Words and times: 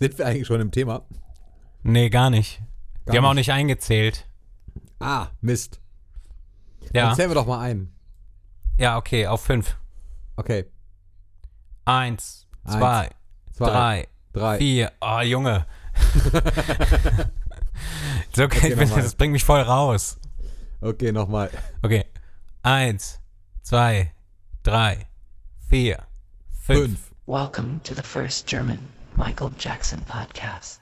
Sind 0.00 0.16
wir 0.16 0.26
eigentlich 0.26 0.46
schon 0.46 0.62
im 0.62 0.70
Thema? 0.70 1.02
Nee, 1.82 2.08
gar 2.08 2.30
nicht. 2.30 2.62
Gar 3.04 3.12
wir 3.12 3.18
haben 3.20 3.26
auch 3.26 3.34
nicht. 3.34 3.52
eingezählt. 3.52 4.26
Ah, 4.98 5.26
Mist. 5.42 5.78
Ja. 6.94 7.08
Dann 7.08 7.16
zählen 7.16 7.28
wir 7.30 7.34
doch 7.34 7.46
mal 7.46 7.60
ein. 7.60 7.92
Ja, 8.78 8.96
okay, 8.96 9.26
auf 9.26 9.42
fünf. 9.44 9.76
Okay. 10.36 10.64
Eins, 11.84 12.46
Eins, 12.64 12.76
zwei, 12.78 13.10
Zwei, 13.52 13.66
drei, 13.66 14.08
drei. 14.32 14.56
vier. 14.56 14.90
Oh, 15.02 15.20
Junge. 15.20 15.66
so, 18.34 18.44
okay, 18.44 18.72
Okay, 18.72 18.86
das 18.96 19.14
bringt 19.16 19.34
mich 19.34 19.44
voll 19.44 19.60
raus. 19.60 20.18
Okay, 20.80 21.12
nochmal. 21.12 21.50
Okay. 21.82 22.06
Eins, 22.62 23.20
zwei, 23.60 24.14
drei, 24.62 25.08
vier, 25.68 26.06
fünf. 26.58 26.80
Fünf. 26.80 27.10
Welcome 27.26 27.80
to 27.84 27.94
the 27.94 28.02
first 28.02 28.46
German 28.46 28.78
Michael 29.20 29.50
Jackson 29.58 30.00
podcast. 30.06 30.80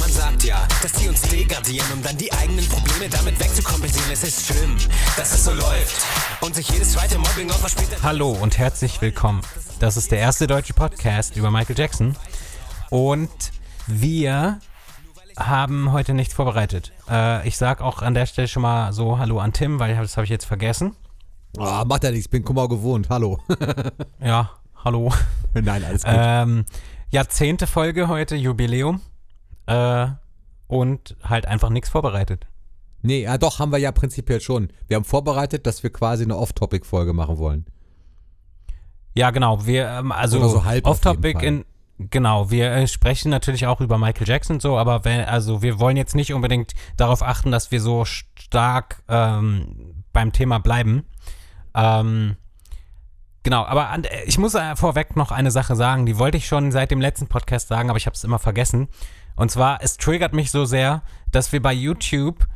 Man 0.00 0.10
sagt 0.10 0.44
ja, 0.44 0.66
dass 0.80 0.92
die 0.92 1.08
uns 1.10 1.20
degradieren, 1.20 1.92
um 1.92 2.02
dann 2.02 2.16
die 2.16 2.32
eigenen 2.32 2.66
Probleme 2.70 3.10
damit 3.10 3.38
wegzukompensieren. 3.38 4.10
Es 4.12 4.24
ist 4.24 4.46
schlimm, 4.46 4.78
dass 5.14 5.34
es 5.34 5.44
so 5.44 5.52
läuft 5.52 6.06
und 6.40 6.54
sich 6.54 6.70
jedes 6.70 6.92
zweite 6.92 7.18
Mobbing-Opfer 7.18 7.68
später... 7.68 8.02
Hallo 8.02 8.30
und 8.30 8.56
herzlich 8.56 9.02
willkommen. 9.02 9.42
Das 9.78 9.98
ist 9.98 10.10
der 10.10 10.20
erste 10.20 10.46
deutsche 10.46 10.72
Podcast 10.72 11.36
über 11.36 11.50
Michael 11.50 11.78
Jackson. 11.78 12.16
Und 12.88 13.52
wir 13.86 14.58
haben 15.48 15.92
heute 15.92 16.14
nichts 16.14 16.34
vorbereitet. 16.34 16.92
Äh, 17.08 17.46
ich 17.48 17.56
sag 17.56 17.80
auch 17.80 18.02
an 18.02 18.14
der 18.14 18.26
Stelle 18.26 18.48
schon 18.48 18.62
mal 18.62 18.92
so 18.92 19.18
Hallo 19.18 19.38
an 19.38 19.52
Tim, 19.52 19.78
weil 19.78 19.96
das 19.96 20.16
habe 20.16 20.24
ich 20.24 20.30
jetzt 20.30 20.44
vergessen. 20.44 20.94
Ah, 21.58 21.84
macht 21.84 22.04
ja 22.04 22.10
nichts, 22.10 22.28
bin 22.28 22.44
Kummer 22.44 22.68
gewohnt. 22.68 23.08
Hallo. 23.10 23.38
Ja, 24.22 24.50
hallo. 24.84 25.12
Nein, 25.54 25.82
alles 25.84 26.04
gut. 26.04 26.12
Ähm, 26.14 26.64
ja, 27.10 27.26
zehnte 27.26 27.66
Folge 27.66 28.08
heute, 28.08 28.36
Jubiläum. 28.36 29.00
Äh, 29.66 30.08
und 30.68 31.16
halt 31.24 31.46
einfach 31.46 31.70
nichts 31.70 31.88
vorbereitet. 31.88 32.46
nee, 33.02 33.22
ja 33.22 33.38
doch, 33.38 33.58
haben 33.58 33.72
wir 33.72 33.78
ja 33.78 33.92
prinzipiell 33.92 34.40
schon. 34.40 34.68
Wir 34.86 34.96
haben 34.96 35.04
vorbereitet, 35.04 35.66
dass 35.66 35.82
wir 35.82 35.90
quasi 35.90 36.24
eine 36.24 36.36
Off-Topic-Folge 36.36 37.12
machen 37.12 37.38
wollen. 37.38 37.66
Ja, 39.14 39.30
genau. 39.30 39.66
Wir, 39.66 39.88
ähm, 39.88 40.12
also 40.12 40.46
so 40.46 40.62
Off-Topic 40.84 41.44
in, 41.44 41.64
genau, 42.08 42.50
wir 42.50 42.70
äh, 42.72 42.86
sprechen 42.86 43.30
natürlich 43.30 43.66
auch 43.66 43.80
über 43.80 43.98
Michael 43.98 44.26
Jackson 44.26 44.56
und 44.56 44.62
so, 44.62 44.78
aber 44.78 45.04
wenn, 45.04 45.20
also 45.24 45.60
wir 45.62 45.78
wollen 45.78 45.96
jetzt 45.96 46.14
nicht 46.14 46.32
unbedingt 46.32 46.72
darauf 46.96 47.22
achten, 47.22 47.50
dass 47.50 47.70
wir 47.70 47.80
so 47.80 48.04
stark 48.04 49.02
ähm, 49.08 50.04
beim 50.12 50.32
Thema 50.32 50.58
bleiben. 50.58 51.04
Ähm, 51.74 52.36
genau, 53.42 53.64
aber 53.64 53.90
an, 53.90 54.04
äh, 54.04 54.24
ich 54.24 54.38
muss 54.38 54.54
äh, 54.54 54.76
vorweg 54.76 55.16
noch 55.16 55.30
eine 55.30 55.50
Sache 55.50 55.76
sagen, 55.76 56.06
die 56.06 56.18
wollte 56.18 56.38
ich 56.38 56.46
schon 56.46 56.72
seit 56.72 56.90
dem 56.90 57.00
letzten 57.00 57.26
Podcast 57.26 57.68
sagen, 57.68 57.90
aber 57.90 57.98
ich 57.98 58.06
habe 58.06 58.14
es 58.14 58.24
immer 58.24 58.38
vergessen. 58.38 58.88
Und 59.36 59.50
zwar, 59.50 59.82
es 59.82 59.96
triggert 59.96 60.32
mich 60.32 60.50
so 60.50 60.64
sehr, 60.64 61.02
dass 61.32 61.52
wir 61.52 61.60
bei 61.62 61.72
YouTube, 61.72 62.46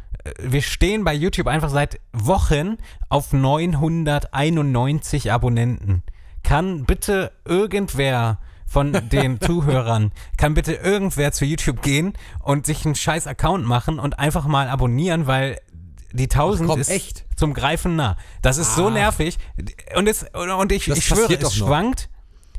wir 0.40 0.62
stehen 0.62 1.04
bei 1.04 1.14
YouTube 1.14 1.46
einfach 1.48 1.70
seit 1.70 2.00
Wochen 2.12 2.78
auf 3.08 3.32
991 3.32 5.30
Abonnenten. 5.32 6.02
Kann 6.42 6.84
bitte 6.84 7.32
irgendwer 7.44 8.38
von 8.74 8.92
den 9.08 9.40
Zuhörern, 9.40 10.12
kann 10.36 10.52
bitte 10.52 10.74
irgendwer 10.74 11.32
zu 11.32 11.46
YouTube 11.46 11.80
gehen 11.80 12.12
und 12.40 12.66
sich 12.66 12.84
einen 12.84 12.94
scheiß 12.96 13.26
Account 13.26 13.64
machen 13.66 13.98
und 13.98 14.18
einfach 14.18 14.46
mal 14.46 14.68
abonnieren, 14.68 15.26
weil 15.26 15.58
die 16.12 16.24
1000 16.24 16.68
komm, 16.68 16.80
ist 16.80 16.90
echt? 16.90 17.24
zum 17.36 17.54
Greifen 17.54 17.96
nah. 17.96 18.16
Das 18.42 18.58
ist 18.58 18.74
so 18.76 18.86
Ah. 18.88 18.90
nervig. 18.90 19.38
Und, 19.96 20.08
es, 20.08 20.26
und 20.58 20.70
ich, 20.72 20.84
Das 20.86 20.98
ich 20.98 21.06
schwöre, 21.06 21.32
es 21.34 21.54
schwankt. 21.54 22.08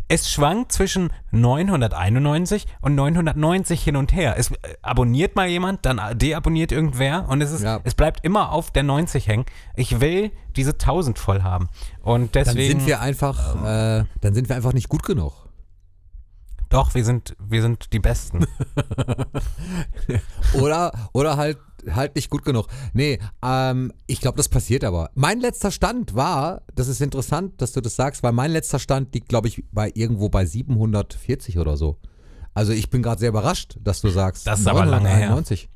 Es 0.07 0.29
schwankt 0.31 0.71
zwischen 0.71 1.11
991 1.31 2.67
und 2.81 2.95
990 2.95 3.81
hin 3.83 3.95
und 3.95 4.13
her. 4.13 4.35
Es 4.37 4.51
äh, 4.51 4.55
abonniert 4.81 5.35
mal 5.35 5.47
jemand, 5.47 5.85
dann 5.85 5.99
deabonniert 6.17 6.71
irgendwer 6.71 7.25
und 7.27 7.41
es 7.41 7.51
ist, 7.51 7.63
Ja. 7.63 7.79
es 7.83 7.95
bleibt 7.95 8.23
immer 8.23 8.51
auf 8.51 8.71
der 8.71 8.83
90 8.83 9.27
hängen. 9.27 9.45
Ich 9.75 9.99
will 10.01 10.31
diese 10.55 10.77
1000 10.77 11.17
voll 11.19 11.41
haben. 11.43 11.69
Und 12.03 12.35
Dann 12.35 12.43
deswegen. 12.45 12.79
sind 12.79 12.87
wir 12.87 13.01
einfach, 13.01 13.55
äh, 13.65 14.03
dann 14.21 14.33
sind 14.33 14.47
wir 14.49 14.55
einfach 14.55 14.73
nicht 14.73 14.89
gut 14.89 15.03
genug. 15.03 15.33
Doch, 16.75 16.93
wir 16.93 17.05
sind, 17.05 17.37
wir 17.39 17.61
sind 17.61 17.93
die 17.93 17.99
Besten. 17.99 18.45
Oder, 20.53 20.91
oder 21.13 21.37
halt, 21.37 21.57
halt 21.89 22.15
nicht 22.15 22.29
gut 22.29 22.43
genug. 22.43 22.67
Nee, 22.93 23.19
ähm, 23.41 23.93
ich 24.07 24.19
glaube, 24.19 24.35
das 24.35 24.49
passiert 24.49 24.83
aber. 24.83 25.09
Mein 25.15 25.39
letzter 25.39 25.71
Stand 25.71 26.15
war, 26.15 26.63
das 26.75 26.89
ist 26.89 26.99
interessant, 27.01 27.61
dass 27.61 27.71
du 27.71 27.79
das 27.79 27.95
sagst, 27.95 28.23
weil 28.23 28.33
mein 28.33 28.51
letzter 28.51 28.79
Stand 28.79 29.13
liegt, 29.13 29.29
glaube 29.29 29.47
ich, 29.47 29.63
bei 29.71 29.89
irgendwo 29.93 30.27
bei 30.27 30.45
740 30.45 31.59
oder 31.59 31.77
so. 31.77 31.97
Also 32.53 32.73
ich 32.73 32.89
bin 32.89 33.01
gerade 33.01 33.19
sehr 33.19 33.29
überrascht, 33.29 33.77
dass 33.81 34.01
du 34.01 34.09
sagst. 34.09 34.45
Das 34.45 34.59
ist 34.59 34.67
aber 34.67 34.85
lange 34.85 35.07
her. 35.07 35.29
991. 35.29 35.69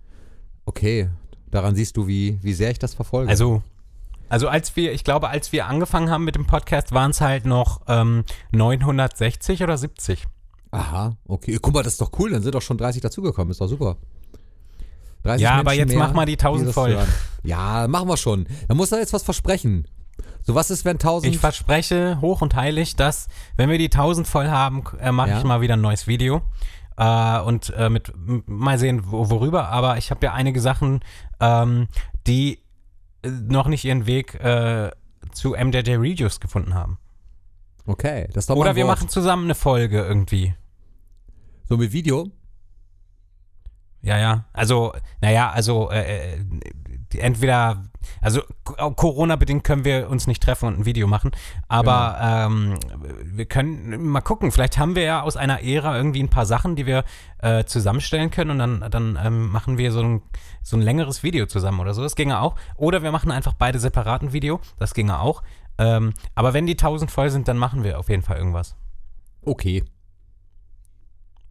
Okay, 0.66 1.10
daran 1.50 1.76
siehst 1.76 1.96
du, 1.96 2.08
wie, 2.08 2.40
wie 2.42 2.54
sehr 2.54 2.72
ich 2.72 2.80
das 2.80 2.94
verfolge. 2.94 3.30
Also, 3.30 3.64
also 4.28 4.50
als 4.50 4.76
wir, 4.76 4.92
ich 4.92 5.06
glaube, 5.06 5.30
als 5.30 5.54
wir 5.54 5.68
angefangen 5.68 6.10
haben 6.10 6.26
mit 6.26 6.36
dem 6.36 6.46
Podcast, 6.46 6.92
waren 6.92 7.12
es 7.12 7.22
halt 7.22 7.46
noch 7.46 7.82
ähm, 7.88 8.26
960 8.52 9.64
oder 9.64 9.78
70. 9.78 10.28
Aha, 10.72 11.18
okay. 11.28 11.58
Guck 11.62 11.74
mal, 11.74 11.84
das 11.84 11.94
ist 11.94 12.02
doch 12.02 12.12
cool, 12.20 12.32
dann 12.32 12.42
sind 12.44 12.54
doch 12.56 12.62
schon 12.62 12.78
30 12.78 13.02
dazugekommen, 13.02 13.52
ist 13.52 13.62
doch 13.62 13.68
super. 13.68 13.98
30 15.24 15.42
Ja, 15.44 15.52
aber 15.54 15.64
Menschen 15.72 15.80
jetzt 15.80 15.90
mehr, 15.98 16.08
mach 16.08 16.14
mal 16.14 16.26
die 16.26 16.34
1000 16.38 16.68
das 16.68 16.74
voll. 16.74 16.92
hören. 16.94 17.08
Ja, 17.44 17.88
machen 17.88 18.08
wir 18.08 18.18
schon. 18.18 18.46
Da 18.68 18.76
muss 18.76 18.92
er 18.92 19.00
jetzt 19.00 19.14
was 19.14 19.24
versprechen. 19.24 19.88
So, 20.44 20.56
was 20.56 20.70
ist, 20.72 20.86
wenn 20.86 20.96
1000. 20.98 21.34
Ich 21.34 21.40
verspreche 21.40 22.20
hoch 22.22 22.42
und 22.42 22.56
heilig, 22.56 22.96
dass, 22.96 23.28
wenn 23.58 23.70
wir 23.70 23.78
die 23.78 23.86
1000 23.90 24.28
voll 24.28 24.48
haben, 24.48 24.84
äh, 25.00 25.12
mache 25.12 25.30
Ja. 25.30 25.38
ich 25.40 25.44
mal 25.44 25.62
wieder 25.62 25.74
ein 25.76 25.82
neues 25.82 26.08
Video. 26.08 26.42
Äh, 26.98 27.40
und 27.42 27.70
äh, 27.78 27.90
mit 27.90 28.12
mal 28.48 28.78
sehen, 28.78 29.04
wo, 29.12 29.30
worüber. 29.30 29.70
Aber 29.70 29.98
ich 29.98 30.12
habe 30.12 30.26
ja 30.26 30.34
einige 30.34 30.60
Sachen, 30.62 31.00
ähm, 31.40 31.88
die 32.28 32.60
äh, 33.24 33.30
noch 33.30 33.68
nicht 33.68 33.86
ihren 33.86 34.06
Weg 34.06 34.36
äh, 34.36 34.92
zu 35.32 35.52
MJJ 35.52 35.92
Reviews 35.96 36.40
gefunden 36.40 36.74
haben. 36.74 36.98
Okay, 37.90 38.28
das 38.34 38.44
ist 38.44 38.50
doch 38.50 38.56
Oder 38.56 38.76
wir 38.76 38.86
Wort. 38.88 38.98
machen 38.98 39.10
zusammen 39.10 39.46
eine 39.46 39.56
Folge 39.56 40.00
irgendwie. 40.02 40.54
So 41.66 41.78
mit 41.78 41.92
Video? 41.92 42.30
Ja, 44.02 44.18
ja. 44.18 44.46
Also, 44.54 44.94
naja, 45.22 45.50
also 45.52 45.92
äh, 45.92 46.36
äh, 46.36 46.40
entweder, 47.18 47.84
also 48.22 48.42
K- 48.64 48.92
Corona-bedingt 48.92 49.64
können 49.66 49.84
wir 49.84 50.10
uns 50.10 50.26
nicht 50.26 50.42
treffen 50.42 50.68
und 50.68 50.80
ein 50.80 50.86
Video 50.86 51.06
machen, 51.06 51.32
aber 51.68 52.18
ähm, 52.22 52.80
wir 53.24 53.46
können 53.46 54.08
mal 54.08 54.22
gucken. 54.22 54.52
Vielleicht 54.54 54.78
haben 54.78 54.96
wir 54.96 55.04
ja 55.04 55.22
aus 55.22 55.36
einer 55.36 55.64
Ära 55.64 55.98
irgendwie 55.98 56.24
ein 56.24 56.30
paar 56.30 56.46
Sachen, 56.46 56.78
die 56.78 56.86
wir 56.86 57.04
äh, 57.40 57.66
zusammenstellen 57.66 58.32
können 58.32 58.52
und 58.52 58.60
dann, 58.60 58.90
dann 58.90 59.20
ähm, 59.22 59.50
machen 59.50 59.78
wir 59.78 59.92
so 59.92 60.02
ein, 60.02 60.22
so 60.64 60.78
ein 60.78 60.82
längeres 60.82 61.22
Video 61.24 61.46
zusammen 61.46 61.82
oder 61.82 61.94
so. 61.94 62.02
Das 62.02 62.16
ginge 62.16 62.40
auch. 62.40 62.56
Oder 62.78 63.04
wir 63.04 63.12
machen 63.12 63.32
einfach 63.32 63.54
beide 63.54 63.80
separaten 63.80 64.32
Video. 64.32 64.62
Das 64.78 64.94
ginge 64.94 65.20
auch. 65.20 65.44
Ähm, 65.80 66.14
aber 66.36 66.54
wenn 66.54 66.66
die 66.68 66.74
1000 66.74 67.10
voll 67.10 67.30
sind, 67.32 67.48
dann 67.48 67.58
machen 67.58 67.84
wir 67.84 67.98
auf 67.98 68.10
jeden 68.10 68.22
Fall 68.22 68.38
irgendwas. 68.38 68.76
Okay. 69.42 69.84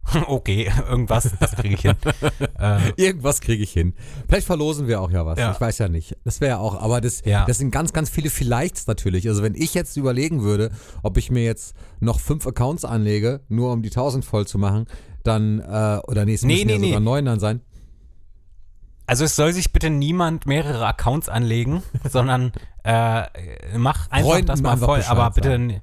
okay, 0.27 0.71
irgendwas, 0.89 1.29
das 1.39 1.55
kriege 1.55 1.75
ich 1.75 1.81
hin. 1.81 1.95
äh, 2.59 2.91
Irgendwas 2.95 3.41
kriege 3.41 3.61
ich 3.61 3.71
hin. 3.71 3.93
Vielleicht 4.27 4.47
verlosen 4.47 4.87
wir 4.87 5.01
auch 5.01 5.11
ja 5.11 5.25
was. 5.25 5.37
Ja. 5.37 5.51
Ich 5.51 5.61
weiß 5.61 5.77
ja 5.77 5.87
nicht. 5.87 6.15
Das 6.23 6.41
wäre 6.41 6.51
ja 6.51 6.57
auch, 6.57 6.81
aber 6.81 6.99
das, 7.01 7.21
Ja. 7.25 7.45
das 7.45 7.59
sind 7.59 7.69
ganz, 7.71 7.93
ganz 7.93 8.09
viele 8.09 8.29
Vielleichts 8.31 8.87
natürlich. 8.87 9.27
Also 9.27 9.43
wenn 9.43 9.53
ich 9.55 9.73
jetzt 9.75 9.97
überlegen 9.97 10.41
würde, 10.41 10.71
ob 11.03 11.17
ich 11.17 11.29
mir 11.29 11.43
jetzt 11.43 11.75
noch 11.99 12.19
fünf 12.19 12.47
Accounts 12.47 12.85
anlege, 12.85 13.41
nur 13.49 13.71
um 13.71 13.83
die 13.83 13.89
1000 13.89 14.25
voll 14.25 14.47
zu 14.47 14.57
machen, 14.57 14.85
dann, 15.23 15.59
äh, 15.59 15.99
oder 16.07 16.25
nee, 16.25 16.33
es 16.33 16.43
Nee, 16.43 16.65
müssen 16.65 16.67
nee, 16.67 16.73
ja 16.73 16.79
sogar 16.79 16.99
nee. 17.01 17.05
neun 17.05 17.25
dann 17.25 17.39
sein. 17.39 17.61
Also 19.09 19.25
es 19.25 19.35
soll 19.35 19.53
sich 19.53 19.73
bitte 19.73 19.89
niemand 19.89 20.45
mehrere 20.45 20.85
Accounts 20.85 21.29
anlegen, 21.29 21.81
sondern 22.03 22.51
äh, 22.83 23.23
mach 23.75 24.07
einfach 24.11 24.29
Freunden 24.29 24.45
das 24.45 24.61
mal 24.61 24.77
voll. 24.77 24.99
Bescheid 24.99 25.11
Aber 25.11 25.31
bitte, 25.31 25.49
sagen. 25.49 25.81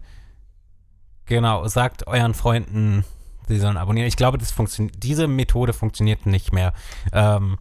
genau, 1.24 1.66
sagt 1.66 2.06
euren 2.06 2.34
Freunden, 2.34 3.04
sie 3.48 3.58
sollen 3.58 3.78
abonnieren. 3.78 4.06
Ich 4.06 4.16
glaube, 4.16 4.38
das 4.38 4.52
funktioniert, 4.52 5.02
diese 5.02 5.26
Methode 5.26 5.72
funktioniert 5.72 6.24
nicht 6.24 6.52
mehr. 6.52 6.72
Ähm, 7.12 7.58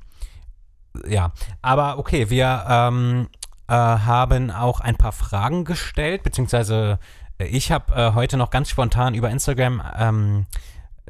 ja, 1.08 1.32
aber 1.64 1.98
okay, 1.98 2.30
wir 2.30 2.64
ähm, 2.70 3.28
äh, 3.68 3.74
haben 3.74 4.52
auch 4.52 4.82
ein 4.82 4.98
paar 4.98 5.14
Fragen 5.14 5.66
gestellt, 5.66 6.22
beziehungsweise 6.22 7.00
äh, 7.40 7.46
ich 7.46 7.72
habe 7.72 7.92
äh, 7.92 8.14
heute 8.14 8.38
noch 8.38 8.52
ganz 8.52 8.70
spontan 8.70 9.16
über 9.16 9.32
Instagram, 9.32 9.82
ähm, 9.98 10.46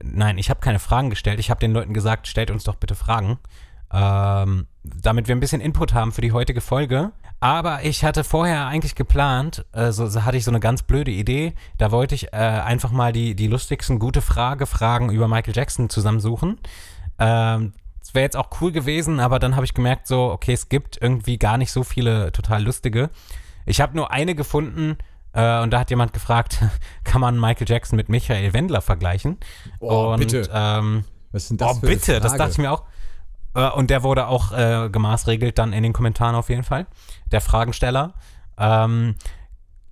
nein, 0.01 0.37
ich 0.37 0.49
habe 0.49 0.61
keine 0.61 0.79
Fragen 0.79 1.09
gestellt. 1.09 1.41
Ich 1.41 1.49
habe 1.49 1.59
den 1.59 1.73
Leuten 1.73 1.93
gesagt, 1.93 2.29
stellt 2.29 2.51
uns 2.51 2.63
doch 2.63 2.75
bitte 2.75 2.95
Fragen 2.95 3.37
ähm, 3.95 4.67
damit 4.83 5.27
wir 5.27 5.35
ein 5.35 5.39
bisschen 5.39 5.61
Input 5.61 5.93
haben 5.93 6.11
für 6.11 6.21
die 6.21 6.33
heutige 6.33 6.59
Folge. 6.59 7.13
Aber 7.39 7.83
ich 7.83 8.03
hatte 8.03 8.23
vorher 8.23 8.67
eigentlich 8.67 8.95
geplant, 8.95 9.65
äh, 9.71 9.91
so, 9.91 10.07
so 10.07 10.25
hatte 10.25 10.35
ich 10.35 10.43
so 10.43 10.51
eine 10.51 10.59
ganz 10.59 10.83
blöde 10.83 11.11
Idee. 11.11 11.53
Da 11.77 11.91
wollte 11.91 12.13
ich 12.15 12.33
äh, 12.33 12.37
einfach 12.37 12.91
mal 12.91 13.13
die, 13.13 13.35
die 13.35 13.47
lustigsten 13.47 13.99
gute 13.99 14.21
Frage 14.21 14.65
Fragen 14.65 15.11
über 15.11 15.27
Michael 15.27 15.55
Jackson 15.55 15.89
zusammensuchen. 15.89 16.59
Ähm, 17.19 17.73
Es 18.01 18.13
wäre 18.13 18.23
jetzt 18.23 18.35
auch 18.35 18.49
cool 18.59 18.71
gewesen, 18.71 19.19
aber 19.19 19.39
dann 19.39 19.55
habe 19.55 19.65
ich 19.65 19.73
gemerkt, 19.73 20.07
so, 20.07 20.31
okay, 20.31 20.53
es 20.53 20.69
gibt 20.69 21.01
irgendwie 21.01 21.37
gar 21.37 21.57
nicht 21.57 21.71
so 21.71 21.83
viele 21.83 22.31
total 22.33 22.63
lustige. 22.63 23.09
Ich 23.65 23.79
habe 23.79 23.95
nur 23.95 24.11
eine 24.11 24.35
gefunden 24.35 24.97
äh, 25.33 25.61
und 25.61 25.71
da 25.71 25.79
hat 25.79 25.89
jemand 25.89 26.11
gefragt, 26.11 26.59
kann 27.05 27.21
man 27.21 27.39
Michael 27.39 27.67
Jackson 27.69 27.95
mit 27.95 28.09
Michael 28.09 28.51
Wendler 28.53 28.81
vergleichen? 28.81 29.37
Oh, 29.79 30.11
und, 30.13 30.19
bitte. 30.19 30.49
Ähm, 30.53 31.05
Was 31.31 31.47
denn 31.47 31.57
das 31.57 31.77
oh, 31.77 31.79
für 31.79 31.87
bitte, 31.87 32.19
das 32.19 32.35
dachte 32.35 32.51
ich 32.51 32.57
mir 32.57 32.71
auch. 32.71 32.83
Äh, 33.55 33.69
und 33.69 33.89
der 33.89 34.03
wurde 34.03 34.27
auch 34.27 34.51
äh, 34.51 34.89
gemaßregelt 34.89 35.57
dann 35.57 35.73
in 35.73 35.81
den 35.81 35.93
Kommentaren 35.93 36.35
auf 36.35 36.49
jeden 36.49 36.63
Fall. 36.63 36.85
Der 37.31 37.41
Fragensteller. 37.41 38.13
Ähm, 38.57 39.15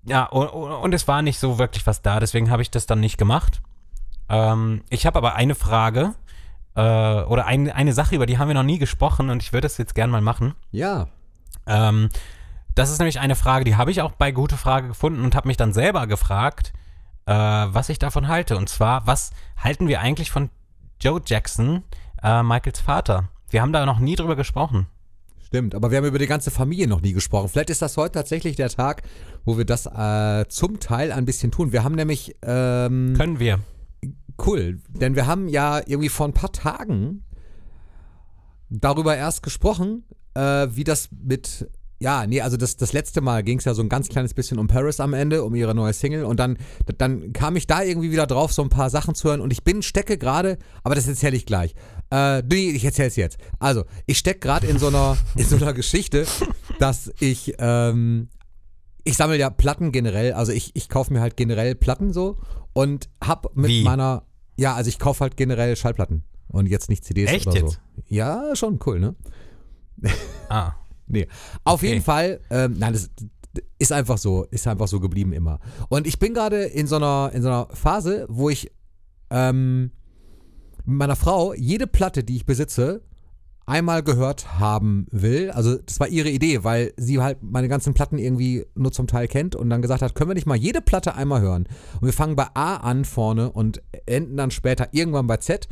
ja, 0.06 0.26
und, 0.26 0.48
und 0.48 0.94
es 0.94 1.08
war 1.08 1.22
nicht 1.22 1.40
so 1.40 1.58
wirklich 1.58 1.88
was 1.88 2.02
da, 2.02 2.20
deswegen 2.20 2.52
habe 2.52 2.62
ich 2.62 2.70
das 2.70 2.86
dann 2.86 3.00
nicht 3.00 3.18
gemacht. 3.18 3.62
Ähm, 4.30 4.84
ich 4.90 5.06
habe 5.06 5.18
aber 5.18 5.36
eine 5.36 5.56
Frage 5.56 6.14
äh, 6.76 6.82
oder 6.82 7.46
ein, 7.46 7.72
eine 7.72 7.94
Sache, 7.94 8.16
über 8.16 8.26
die 8.26 8.38
haben 8.38 8.50
wir 8.50 8.56
noch 8.56 8.64
nie 8.64 8.80
gesprochen 8.80 9.30
und 9.30 9.42
ich 9.42 9.54
würde 9.54 9.66
das 9.66 9.78
jetzt 9.78 9.96
gerne 9.96 10.12
mal 10.12 10.22
machen. 10.22 10.56
Ja. 10.72 11.08
Ähm, 11.66 12.10
das 12.76 12.90
ist 12.90 13.00
nämlich 13.00 13.20
eine 13.20 13.36
Frage, 13.36 13.66
die 13.66 13.76
habe 13.76 13.92
ich 13.92 14.02
auch 14.02 14.14
bei 14.14 14.32
Gute 14.32 14.58
Frage 14.58 14.90
gefunden 14.90 15.24
und 15.24 15.36
habe 15.36 15.48
mich 15.48 15.58
dann 15.58 15.74
selber 15.74 16.08
gefragt, 16.08 16.74
äh, 17.26 17.34
was 17.34 17.90
ich 17.90 18.00
davon 18.00 18.28
halte. 18.28 18.58
Und 18.58 18.68
zwar, 18.68 19.08
was 19.08 19.32
halten 19.58 19.88
wir 19.88 20.02
eigentlich 20.02 20.32
von 20.32 20.50
Joe 21.00 21.22
Jackson, 21.24 21.84
äh, 22.22 22.44
Michaels 22.44 22.82
Vater? 22.82 23.30
Wir 23.54 23.62
haben 23.62 23.72
da 23.72 23.86
noch 23.86 24.00
nie 24.00 24.16
drüber 24.16 24.36
gesprochen. 24.36 24.88
Stimmt, 25.46 25.76
aber 25.76 25.92
wir 25.92 26.00
haben 26.00 26.06
über 26.06 26.18
die 26.18 26.26
ganze 26.26 26.50
Familie 26.50 26.88
noch 26.88 27.02
nie 27.02 27.14
gesprochen. 27.14 27.50
Vielleicht 27.50 27.70
ist 27.70 27.84
das 27.84 27.98
heute 27.98 28.14
tatsächlich 28.14 28.56
der 28.56 28.70
Tag, 28.70 29.04
wo 29.46 29.60
wir 29.60 29.66
das 29.66 29.86
äh, 29.86 30.48
zum 30.48 30.80
Teil 30.80 31.12
ein 31.12 31.26
bisschen 31.26 31.52
tun. 31.52 31.72
Wir 31.72 31.84
haben 31.84 31.94
nämlich, 31.94 32.36
ähm, 32.42 33.14
Können 33.16 33.40
wir. 33.40 33.60
cool, 34.44 34.80
denn 34.90 35.16
wir 35.16 35.28
haben 35.28 35.48
ja 35.50 35.82
irgendwie 35.86 36.10
vor 36.10 36.28
ein 36.28 36.34
paar 36.34 36.52
Tagen 36.52 37.26
darüber 38.72 39.16
erst 39.16 39.44
gesprochen, 39.44 40.04
äh, 40.34 40.68
wie 40.72 40.84
das 40.84 41.10
mit, 41.12 41.70
ja, 42.00 42.26
nee, 42.26 42.42
also 42.42 42.58
das, 42.58 42.76
das 42.76 42.92
letzte 42.92 43.22
Mal 43.22 43.44
ging 43.44 43.60
es 43.60 43.66
ja 43.66 43.76
so 43.76 43.84
ein 43.84 43.90
ganz 43.90 44.10
kleines 44.10 44.34
bisschen 44.34 44.58
um 44.58 44.68
Paris 44.68 45.00
am 45.00 45.14
Ende, 45.14 45.44
um 45.44 45.54
ihre 45.54 45.76
neue 45.76 45.94
Single 45.94 46.26
und 46.26 46.40
dann, 46.40 46.58
dann 46.98 47.34
kam 47.34 47.56
ich 47.56 47.68
da 47.68 47.84
irgendwie 47.84 48.10
wieder 48.10 48.26
drauf, 48.26 48.52
so 48.52 48.64
ein 48.64 48.70
paar 48.70 48.90
Sachen 48.90 49.14
zu 49.14 49.30
hören 49.30 49.42
und 49.42 49.54
ich 49.54 49.64
bin, 49.64 49.84
stecke 49.84 50.18
gerade, 50.18 50.58
aber 50.84 50.96
das 50.96 51.08
erzähle 51.08 51.38
ich 51.38 51.46
gleich. 51.46 51.76
Äh, 52.14 52.44
nee, 52.44 52.70
ich 52.70 52.86
erzähle 52.86 53.08
es 53.08 53.16
jetzt. 53.16 53.38
Also, 53.58 53.86
ich 54.06 54.20
stecke 54.20 54.40
gerade 54.40 54.68
in 54.68 54.78
so 54.78 54.88
einer, 54.88 55.18
in 55.36 55.46
so 55.46 55.56
einer 55.56 55.74
Geschichte, 55.74 56.28
dass 56.78 57.12
ich, 57.20 57.56
ähm, 57.58 58.30
ich 59.04 59.18
sammle 59.18 59.38
ja 59.40 59.50
Platten 59.50 59.92
generell, 59.92 60.34
also 60.34 60.52
ich, 60.52 60.76
ich 60.76 60.90
kaufe 60.90 61.12
mir 61.12 61.22
halt 61.22 61.36
generell 61.38 61.74
Platten 61.74 62.14
so 62.14 62.38
und 62.74 63.10
hab 63.20 63.56
mit 63.56 63.70
Wie? 63.70 63.84
meiner, 63.84 64.28
ja, 64.58 64.76
also 64.76 64.90
ich 64.90 65.00
kaufe 65.00 65.22
halt 65.22 65.38
generell 65.38 65.76
Schallplatten 65.76 66.24
und 66.50 66.68
jetzt 66.68 66.88
nicht 66.88 67.04
CDs 67.04 67.32
Echt 67.32 67.48
oder 67.48 67.58
jetzt? 67.58 67.74
so. 67.74 68.04
Ja, 68.10 68.56
schon 68.56 68.80
cool, 68.86 69.00
ne? 69.00 69.16
Ah. 70.50 70.74
Nee. 71.06 71.28
Auf 71.66 71.82
Okay. 71.82 71.90
jeden 71.90 72.02
Fall, 72.02 72.40
ähm, 72.50 72.76
nein, 72.80 72.94
das 72.94 73.10
ist 73.78 73.92
einfach 73.92 74.18
so, 74.18 74.46
ist 74.52 74.66
einfach 74.68 74.88
so 74.88 75.02
geblieben 75.02 75.34
immer. 75.34 75.60
Und 75.90 76.08
ich 76.08 76.18
bin 76.18 76.34
gerade 76.34 76.64
in 76.64 76.88
so 76.88 76.96
einer, 76.96 77.30
in 77.34 77.42
so 77.42 77.50
einer 77.50 77.68
Phase, 77.74 78.26
wo 78.30 78.50
ich 78.50 78.72
ähm, 79.30 79.92
meiner 80.86 81.16
Frau 81.16 81.54
jede 81.54 81.88
Platte, 81.88 82.24
die 82.24 82.36
ich 82.36 82.46
besitze, 82.46 83.02
einmal 83.66 84.04
gehört 84.04 84.60
haben 84.60 85.08
will. 85.12 85.52
Also 85.52 85.78
das 85.78 86.00
war 86.00 86.08
ihre 86.08 86.30
Idee, 86.30 86.64
weil 86.64 86.94
sie 86.98 87.22
halt 87.22 87.42
meine 87.42 87.70
ganzen 87.70 87.94
Platten 87.94 88.18
irgendwie 88.18 88.66
nur 88.76 88.92
zum 88.92 89.08
Teil 89.08 89.28
kennt 89.28 89.56
und 89.56 89.70
dann 89.70 89.82
gesagt 89.82 90.02
hat, 90.02 90.16
können 90.16 90.30
wir 90.30 90.36
nicht 90.36 90.48
mal 90.48 90.58
jede 90.58 90.82
Platte 90.82 91.16
einmal 91.16 91.42
hören? 91.42 91.68
Und 92.00 92.06
wir 92.06 92.14
fangen 92.14 92.36
bei 92.36 92.48
A 92.54 92.78
an 92.78 93.06
vorne 93.06 93.52
und 93.52 93.82
enden 94.06 94.38
dann 94.38 94.52
später 94.52 94.90
irgendwann 94.92 95.28
bei 95.28 95.38
Z. 95.38 95.68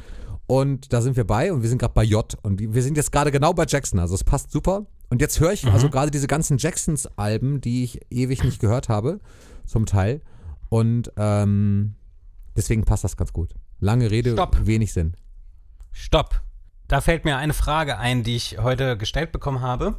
Und 0.48 0.92
da 0.92 1.02
sind 1.02 1.16
wir 1.16 1.26
bei 1.26 1.52
und 1.54 1.62
wir 1.62 1.70
sind 1.70 1.78
gerade 1.78 1.94
bei 1.94 2.04
J. 2.04 2.38
Und 2.44 2.60
wir 2.60 2.84
sind 2.84 2.98
jetzt 2.98 3.12
gerade 3.12 3.32
genau 3.32 3.54
bei 3.54 3.66
Jackson. 3.68 4.00
Also 4.00 4.16
es 4.16 4.24
passt 4.24 4.52
super. 4.52 4.86
Und 5.10 5.22
jetzt 5.22 5.40
höre 5.40 5.52
ich 5.52 5.66
also 5.68 5.90
gerade 5.90 6.12
diese 6.12 6.28
ganzen 6.28 6.58
Jacksons-Alben, 6.58 7.60
die 7.60 7.84
ich 7.84 8.00
ewig 8.10 8.44
nicht 8.44 8.60
gehört 8.60 8.88
habe, 8.88 9.20
zum 9.66 9.86
Teil. 9.86 10.22
Und 10.70 11.12
ähm, 11.18 11.96
deswegen 12.56 12.86
passt 12.86 13.04
das 13.04 13.18
ganz 13.18 13.34
gut. 13.34 13.54
Lange 13.82 14.12
Rede, 14.12 14.34
Stopp. 14.34 14.66
wenig 14.66 14.94
Sinn. 14.94 15.16
Stopp. 15.92 16.40
Da 16.88 17.02
fällt 17.02 17.26
mir 17.26 17.38
eine 17.38 17.56
Frage 17.56 17.98
ein, 17.98 18.24
die 18.24 18.36
ich 18.36 18.60
heute 18.60 18.96
gestellt 18.96 19.32
bekommen 19.32 19.62
habe. 19.62 19.96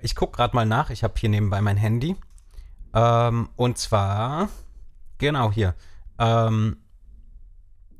Ich 0.00 0.16
gucke 0.16 0.36
gerade 0.36 0.54
mal 0.56 0.66
nach. 0.66 0.90
Ich 0.90 1.04
habe 1.04 1.14
hier 1.16 1.28
nebenbei 1.28 1.60
mein 1.60 1.76
Handy. 1.76 2.16
Ähm, 2.92 3.50
und 3.54 3.78
zwar, 3.78 4.48
genau 5.18 5.52
hier. 5.52 5.76
Ähm, 6.18 6.78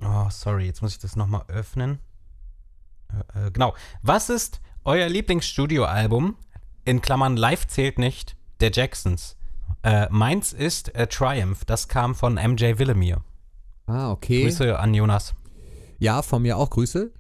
oh, 0.03 0.27
sorry, 0.31 0.67
jetzt 0.67 0.83
muss 0.83 0.93
ich 0.93 0.99
das 0.99 1.15
nochmal 1.15 1.45
öffnen. 1.47 2.01
Äh, 3.35 3.47
äh, 3.47 3.51
genau. 3.53 3.75
Was 4.03 4.31
ist 4.31 4.61
euer 4.85 5.09
Lieblingsstudioalbum? 5.09 6.37
In 6.85 7.01
Klammern 7.03 7.37
live 7.37 7.69
zählt 7.69 7.99
nicht, 7.99 8.37
der 8.59 8.73
Jacksons. 8.73 9.37
Äh, 9.85 10.09
meins 10.11 10.53
ist 10.53 10.93
Triumph. 11.11 11.65
Das 11.67 11.87
kam 11.87 12.17
von 12.17 12.35
MJ 12.35 12.79
Willemir. 12.79 13.23
Ah, 13.89 14.13
okay. 14.13 14.43
Grüße 14.43 14.79
an 14.79 14.93
Jonas. 14.93 15.35
Ja, 15.99 16.23
von 16.23 16.43
mir 16.43 16.59
auch 16.59 16.71
Grüße. 16.71 17.11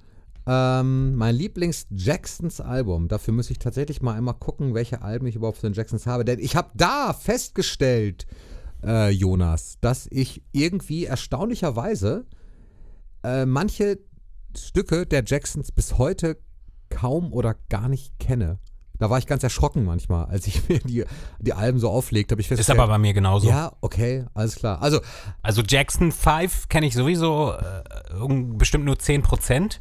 Ähm, 0.46 1.14
mein 1.16 1.34
Lieblings-Jacksons-Album. 1.34 3.08
Dafür 3.08 3.34
muss 3.34 3.50
ich 3.50 3.58
tatsächlich 3.58 4.02
mal 4.02 4.14
einmal 4.14 4.34
gucken, 4.34 4.74
welche 4.74 5.02
Alben 5.02 5.26
ich 5.26 5.36
überhaupt 5.36 5.58
von 5.58 5.70
den 5.70 5.76
Jacksons 5.76 6.06
habe. 6.06 6.24
Denn 6.24 6.38
ich 6.38 6.56
habe 6.56 6.70
da 6.74 7.12
festgestellt, 7.14 8.26
äh, 8.84 9.10
Jonas, 9.10 9.78
dass 9.80 10.06
ich 10.10 10.42
irgendwie 10.52 11.06
erstaunlicherweise 11.06 12.26
äh, 13.24 13.46
manche 13.46 13.98
Stücke 14.56 15.06
der 15.06 15.24
Jacksons 15.26 15.72
bis 15.72 15.98
heute 15.98 16.38
kaum 16.90 17.32
oder 17.32 17.56
gar 17.68 17.88
nicht 17.88 18.18
kenne. 18.18 18.58
Da 18.98 19.10
war 19.10 19.18
ich 19.18 19.26
ganz 19.26 19.42
erschrocken 19.42 19.84
manchmal, 19.84 20.26
als 20.26 20.46
ich 20.46 20.68
mir 20.68 20.80
die, 20.80 21.04
die 21.38 21.52
Alben 21.52 21.78
so 21.78 21.88
auflegte, 21.90 22.32
habe 22.32 22.40
ich 22.40 22.50
Ist 22.50 22.70
aber 22.70 22.86
bei 22.88 22.98
mir 22.98 23.12
genauso. 23.12 23.48
ja, 23.48 23.72
okay, 23.80 24.24
alles 24.34 24.56
klar. 24.56 24.82
Also, 24.82 25.00
Also 25.42 25.62
Jackson 25.62 26.12
5 26.12 26.68
kenne 26.68 26.86
ich 26.86 26.94
sowieso 26.94 27.52
äh, 27.52 27.82
bestimmt 28.56 28.84
nur 28.84 28.96
10%. 28.96 29.80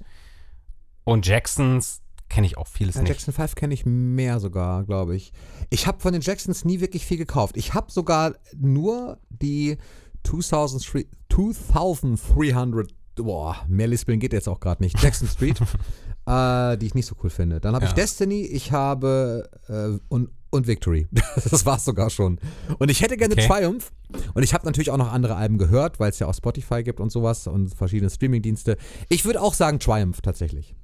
Und 1.04 1.26
Jacksons 1.26 2.02
kenne 2.30 2.46
ich 2.46 2.58
auch 2.58 2.68
vieles 2.68 2.96
Ja, 2.96 3.02
nicht. 3.02 3.10
Jackson 3.10 3.34
5 3.34 3.56
kenne 3.56 3.74
ich 3.74 3.86
mehr 3.86 4.40
sogar, 4.40 4.84
glaube 4.84 5.16
ich. 5.16 5.32
Ich 5.70 5.88
habe 5.88 6.00
von 6.02 6.12
den 6.14 6.22
Jacksons 6.22 6.66
nie 6.66 6.82
wirklich 6.82 7.06
viel 7.06 7.18
gekauft. 7.18 7.56
Ich 7.58 7.74
habe 7.74 7.92
sogar 7.92 8.34
nur 8.56 9.18
die 9.30 9.78
2003, 10.24 11.06
2300, 11.30 12.90
boah, 13.16 13.56
mehr 13.68 13.88
lispeln 13.88 14.20
geht 14.20 14.34
jetzt 14.34 14.50
auch 14.50 14.60
gerade 14.60 14.84
nicht, 14.84 15.02
Jackson 15.02 15.28
Street, 15.28 15.60
äh, 16.28 16.78
die 16.78 16.86
ich 16.88 16.94
nicht 16.96 17.06
so 17.08 17.16
cool 17.24 17.30
finde. 17.30 17.60
Dann 17.60 17.74
habe 17.74 17.86
ich 17.86 17.92
Ja. 17.92 17.96
Destiny, 17.96 18.42
ich 18.46 18.72
habe 18.72 19.50
äh, 19.70 19.98
und, 20.10 20.30
und 20.50 20.68
Victory. 20.68 21.08
das 21.50 21.66
war's 21.66 21.86
sogar 21.86 22.10
schon. 22.10 22.40
Und 22.80 22.90
ich 22.92 23.02
hätte 23.02 23.18
gerne 23.18 23.34
Okay. 23.34 23.48
Triumph. 23.48 23.92
Und 24.34 24.44
ich 24.44 24.54
habe 24.54 24.66
natürlich 24.66 24.92
auch 24.92 24.98
noch 24.98 25.12
andere 25.12 25.36
Alben 25.36 25.58
gehört, 25.58 26.00
weil 26.00 26.10
es 26.10 26.20
ja 26.20 26.28
auch 26.28 26.34
Spotify 26.36 26.84
gibt 26.84 27.00
und 27.00 27.12
sowas 27.12 27.48
und 27.48 27.74
verschiedene 27.74 28.10
Streamingdienste. 28.10 28.78
Ich 29.10 29.26
würde 29.26 29.42
auch 29.42 29.54
sagen 29.54 29.80
Triumph 29.80 30.22
tatsächlich. 30.22 30.76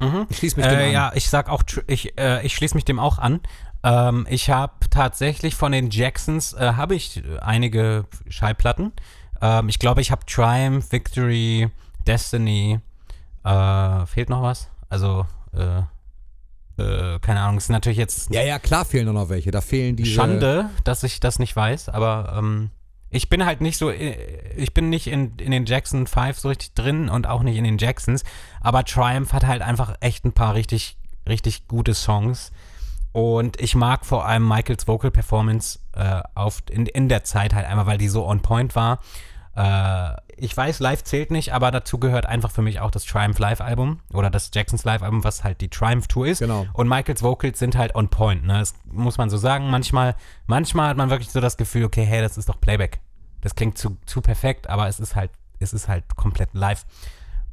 Mhm. 0.00 0.26
Ich 0.28 0.38
schließe 0.38 0.56
mich 0.56 0.66
dem 0.66 0.78
Äh, 0.78 0.84
an. 0.86 0.92
ja, 0.92 1.12
ich 1.14 1.28
sag 1.30 1.48
auch, 1.48 1.62
ich, 1.86 2.18
äh, 2.18 2.44
ich 2.44 2.54
schließe 2.54 2.74
mich 2.74 2.84
dem 2.84 2.98
auch 2.98 3.18
an. 3.18 3.40
Ähm, 3.82 4.26
ich 4.28 4.50
habe 4.50 4.72
tatsächlich 4.90 5.54
von 5.54 5.70
den 5.72 5.90
Jacksons, 5.90 6.52
äh, 6.54 6.72
habe 6.74 6.94
ich 6.94 7.22
einige 7.40 8.06
Schallplatten. 8.28 8.92
Ähm, 9.40 9.68
ich 9.68 9.78
glaube, 9.78 10.00
ich 10.00 10.10
habe 10.10 10.24
Triumph, 10.26 10.90
Victory, 10.90 11.70
Destiny. 12.06 12.80
Äh, 13.44 14.06
fehlt 14.06 14.30
noch 14.30 14.42
was? 14.42 14.68
Also, 14.88 15.26
äh, 15.52 15.82
äh, 16.76 17.18
keine 17.20 17.40
Ahnung, 17.40 17.58
es 17.58 17.64
ist 17.64 17.70
natürlich 17.70 17.98
jetzt 17.98 18.30
Ja, 18.30 18.42
ja, 18.42 18.58
klar 18.58 18.84
fehlen 18.84 19.12
noch 19.12 19.28
welche. 19.28 19.50
Da 19.50 19.60
fehlen 19.60 19.96
diese. 19.96 20.10
Schande, 20.10 20.70
dass 20.84 21.02
ich 21.02 21.20
das 21.20 21.38
nicht 21.38 21.54
weiß, 21.54 21.88
aber 21.88 22.34
ähm, 22.36 22.70
ich 23.10 23.28
bin 23.28 23.44
halt 23.46 23.60
nicht 23.60 23.78
so, 23.78 23.90
äh, 23.90 24.16
ich 24.56 24.74
bin 24.74 24.88
nicht 24.90 25.06
in, 25.06 25.36
in 25.36 25.52
den 25.52 25.66
Jackson 25.66 26.06
5 26.06 26.38
so 26.38 26.48
richtig 26.48 26.74
drin 26.74 27.08
und 27.08 27.28
auch 27.28 27.42
nicht 27.42 27.56
in 27.56 27.64
den 27.64 27.78
Jacksons, 27.78 28.24
aber 28.60 28.84
Triumph 28.84 29.32
hat 29.32 29.46
halt 29.46 29.62
einfach 29.62 29.94
echt 30.00 30.24
ein 30.24 30.32
paar 30.32 30.54
richtig, 30.54 30.96
richtig 31.28 31.68
gute 31.68 31.94
Songs. 31.94 32.50
Und 33.12 33.60
ich 33.60 33.76
mag 33.76 34.04
vor 34.04 34.26
allem 34.26 34.46
Michaels 34.48 34.88
Vocal 34.88 35.12
Performance 35.12 35.78
äh, 35.92 36.20
auf, 36.34 36.64
in, 36.68 36.86
in 36.86 37.08
der 37.08 37.22
Zeit 37.22 37.54
halt 37.54 37.64
einmal, 37.64 37.86
weil 37.86 37.98
die 37.98 38.08
so 38.08 38.26
on 38.26 38.42
point 38.42 38.74
war. 38.74 38.98
Äh, 39.56 40.14
ich 40.36 40.56
weiß, 40.56 40.80
live 40.80 41.04
zählt 41.04 41.30
nicht, 41.30 41.52
aber 41.52 41.70
dazu 41.70 41.98
gehört 41.98 42.26
einfach 42.26 42.50
für 42.50 42.62
mich 42.62 42.80
auch 42.80 42.90
das 42.90 43.04
Triumph 43.04 43.38
Live-Album 43.38 44.00
oder 44.12 44.30
das 44.30 44.50
Jacksons 44.52 44.84
Live-Album, 44.84 45.22
was 45.22 45.44
halt 45.44 45.60
die 45.60 45.68
Triumph-Tour 45.68 46.26
ist. 46.26 46.40
Genau. 46.40 46.66
Und 46.72 46.88
Michaels 46.88 47.22
Vocals 47.22 47.58
sind 47.58 47.76
halt 47.76 47.94
on 47.94 48.08
point, 48.08 48.44
ne? 48.44 48.58
Das 48.58 48.74
muss 48.84 49.18
man 49.18 49.30
so 49.30 49.36
sagen. 49.36 49.70
Manchmal, 49.70 50.16
manchmal 50.46 50.88
hat 50.88 50.96
man 50.96 51.10
wirklich 51.10 51.30
so 51.30 51.40
das 51.40 51.56
Gefühl, 51.56 51.84
okay, 51.84 52.04
hey, 52.04 52.20
das 52.20 52.36
ist 52.36 52.48
doch 52.48 52.60
Playback. 52.60 53.00
Das 53.40 53.54
klingt 53.54 53.78
zu, 53.78 53.96
zu 54.06 54.20
perfekt, 54.20 54.68
aber 54.68 54.88
es 54.88 54.98
ist 54.98 55.14
halt, 55.14 55.30
es 55.60 55.72
ist 55.72 55.88
halt 55.88 56.16
komplett 56.16 56.50
live. 56.52 56.84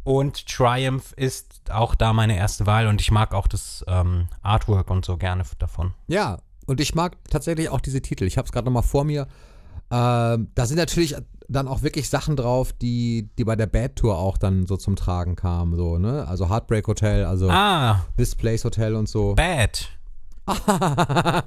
Und 0.03 0.48
Triumph 0.48 1.13
ist 1.13 1.70
auch 1.70 1.93
da 1.93 2.13
meine 2.13 2.36
erste 2.36 2.65
Wahl 2.65 2.88
und 2.88 3.01
ich 3.01 3.12
mag 3.12 3.34
auch 3.34 3.48
das 3.48 3.86
ähm, 3.88 4.27
Artwork 4.41 4.89
und 4.89 5.05
so 5.05 5.17
gerne 5.17 5.43
davon. 5.60 5.93
Ja, 6.08 6.39
und 6.65 6.79
ich 6.79 6.96
mag 6.96 7.17
tatsächlich 7.29 7.70
auch 7.70 7.81
diese 7.81 8.01
Titel. 8.01 8.24
Ich 8.24 8.38
habe 8.38 8.46
es 8.46 8.51
gerade 8.51 8.65
nochmal 8.65 8.84
vor 8.84 9.03
mir. 9.03 9.27
Ähm, 9.91 10.48
da 10.55 10.65
sind 10.65 10.77
natürlich 10.77 11.15
dann 11.51 11.67
auch 11.67 11.81
wirklich 11.81 12.10
Sachen 12.10 12.36
drauf, 12.36 12.74
die, 12.74 13.29
die 13.38 13.43
bei 13.43 13.55
der 13.55 13.67
Bad 13.67 13.96
Tour 13.96 14.17
auch 14.17 14.38
dann 14.38 14.65
so 14.65 14.77
zum 14.77 14.96
Tragen 14.96 15.36
kamen, 15.36 15.75
so, 15.75 15.98
ne? 15.98 16.27
Also 16.27 16.50
Heartbreak 16.50 16.88
Hotel, 16.88 17.25
also 17.25 17.50
Ah, 17.50 18.05
This 18.17 18.36
Place 18.36 18.63
Hotel 18.63 18.96
und 18.96 19.10
so. 19.10 19.36
Bad. 19.36 19.89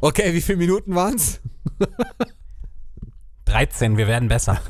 okay, 0.00 0.34
wie 0.34 0.40
viele 0.40 0.58
Minuten 0.58 0.94
waren's? 0.94 1.40
13, 3.46 3.96
wir 3.96 4.08
werden 4.08 4.28
besser. 4.28 4.60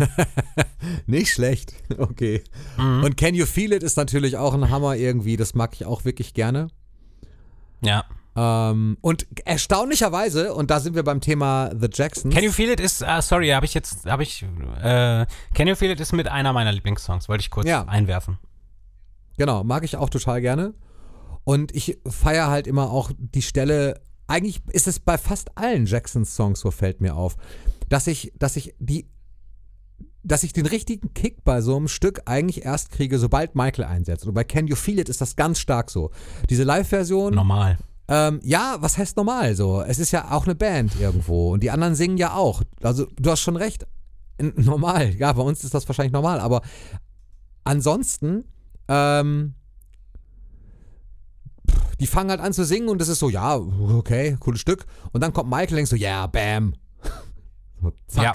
Nicht 1.07 1.33
schlecht. 1.33 1.73
Okay. 1.97 2.45
Mhm. 2.77 3.05
Und 3.05 3.17
Can 3.17 3.35
You 3.35 3.47
Feel 3.47 3.73
It 3.73 3.83
ist 3.83 3.97
natürlich 3.97 4.37
auch 4.37 4.55
ein 4.55 4.71
Hammer 4.71 4.97
irgendwie. 4.97 5.37
Das 5.37 5.55
mag 5.55 5.73
ich 5.75 5.87
auch 5.87 6.05
wirklich 6.05 6.35
gerne. 6.35 6.69
Ja. 7.81 8.05
Ähm, 8.37 8.99
und 9.01 9.27
erstaunlicherweise, 9.47 10.55
und 10.55 10.71
da 10.71 10.81
sind 10.81 10.95
wir 10.95 11.03
beim 11.05 11.21
Thema 11.21 11.71
The 11.79 11.89
Jacksons. 11.93 12.35
Can 12.35 12.45
You 12.45 12.53
Feel 12.53 12.71
It 12.71 12.81
ist, 12.81 13.03
ah, 13.03 13.23
sorry, 13.23 13.49
habe 13.49 13.65
ich 13.67 13.75
jetzt, 13.75 14.05
habe 14.07 14.23
ich, 14.23 14.43
äh, 14.83 15.27
Can 15.55 15.67
You 15.69 15.75
Feel 15.75 15.91
It 15.91 16.01
ist 16.01 16.13
mit 16.13 16.29
einer 16.29 16.53
meiner 16.53 16.73
Lieblingssongs, 16.73 17.29
wollte 17.29 17.41
ich 17.43 17.51
kurz 17.51 17.67
Ja. 17.67 17.85
einwerfen. 17.85 18.39
Genau, 19.39 19.65
mag 19.65 19.85
ich 19.85 19.97
auch 19.97 20.11
total 20.11 20.41
gerne. 20.41 20.75
Und 21.45 21.75
ich 21.75 21.99
feiere 22.07 22.49
halt 22.49 22.67
immer 22.67 22.91
auch 22.91 23.11
die 23.19 23.43
Stelle, 23.43 24.01
eigentlich 24.27 24.61
ist 24.73 24.87
es 24.89 24.99
bei 24.99 25.17
fast 25.17 25.57
allen 25.57 25.87
Jacksons-Songs, 25.87 26.61
so 26.61 26.71
fällt 26.71 27.01
mir 27.01 27.15
auf, 27.15 27.37
dass 27.89 28.07
ich, 28.07 28.33
dass 28.39 28.57
ich 28.57 28.75
die, 28.79 29.09
dass 30.25 30.43
ich 30.43 30.53
den 30.53 30.67
richtigen 30.67 31.15
Kick 31.15 31.45
bei 31.45 31.61
so 31.61 31.77
einem 31.77 31.87
Stück 31.87 32.23
eigentlich 32.27 32.65
erst 32.65 32.91
kriege, 32.91 33.19
sobald 33.21 33.55
Michael 33.55 33.85
einsetzt. 33.85 34.27
Und 34.27 34.35
bei 34.35 34.43
Can 34.43 34.67
You 34.67 34.75
Feel 34.75 34.99
It 34.99 35.09
ist 35.09 35.21
das 35.21 35.37
ganz 35.37 35.61
stark 35.61 35.89
so. 35.91 36.11
Diese 36.51 36.65
Live-Version, 36.65 37.33
Normal. 37.33 37.79
Ähm, 38.09 38.41
ja, 38.43 38.77
was 38.81 38.99
heißt 38.99 39.17
normal 39.17 39.57
so? 39.57 39.83
Es 39.83 39.99
ist 39.99 40.13
ja 40.13 40.31
auch 40.31 40.45
eine 40.45 40.55
Band 40.55 41.01
irgendwo 41.01 41.53
und 41.53 41.63
die 41.63 41.71
anderen 41.71 41.95
singen 41.95 42.19
ja 42.19 42.35
auch. 42.35 42.63
Also 42.83 43.07
du 43.17 43.31
hast 43.31 43.41
schon 43.41 43.57
recht. 43.57 43.87
Normal, 44.39 45.15
ja, 45.15 45.33
bei 45.33 45.43
uns 45.43 45.65
ist 45.65 45.73
das 45.73 45.89
wahrscheinlich 45.89 46.13
normal, 46.13 46.41
aber 46.41 46.61
ansonsten, 47.65 48.45
ähm, 48.87 49.55
die 52.01 52.07
fangen 52.07 52.31
halt 52.31 52.41
an 52.41 52.53
zu 52.53 52.65
singen 52.65 52.89
und 52.89 53.01
das 53.01 53.09
ist 53.09 53.19
so, 53.19 53.31
ja, 53.31 53.57
okay, 53.57 54.37
cooles 54.39 54.61
Stück. 54.61 54.85
Und 55.13 55.23
dann 55.23 55.33
kommt 55.33 55.49
Michael 55.49 55.71
und 55.71 55.77
denkt 55.77 55.91
so, 55.91 55.97
ja, 55.97 56.19
yeah, 56.19 56.27
bam. 56.27 56.75
So, 57.83 57.93
zack. 58.07 58.25
Ja. 58.25 58.33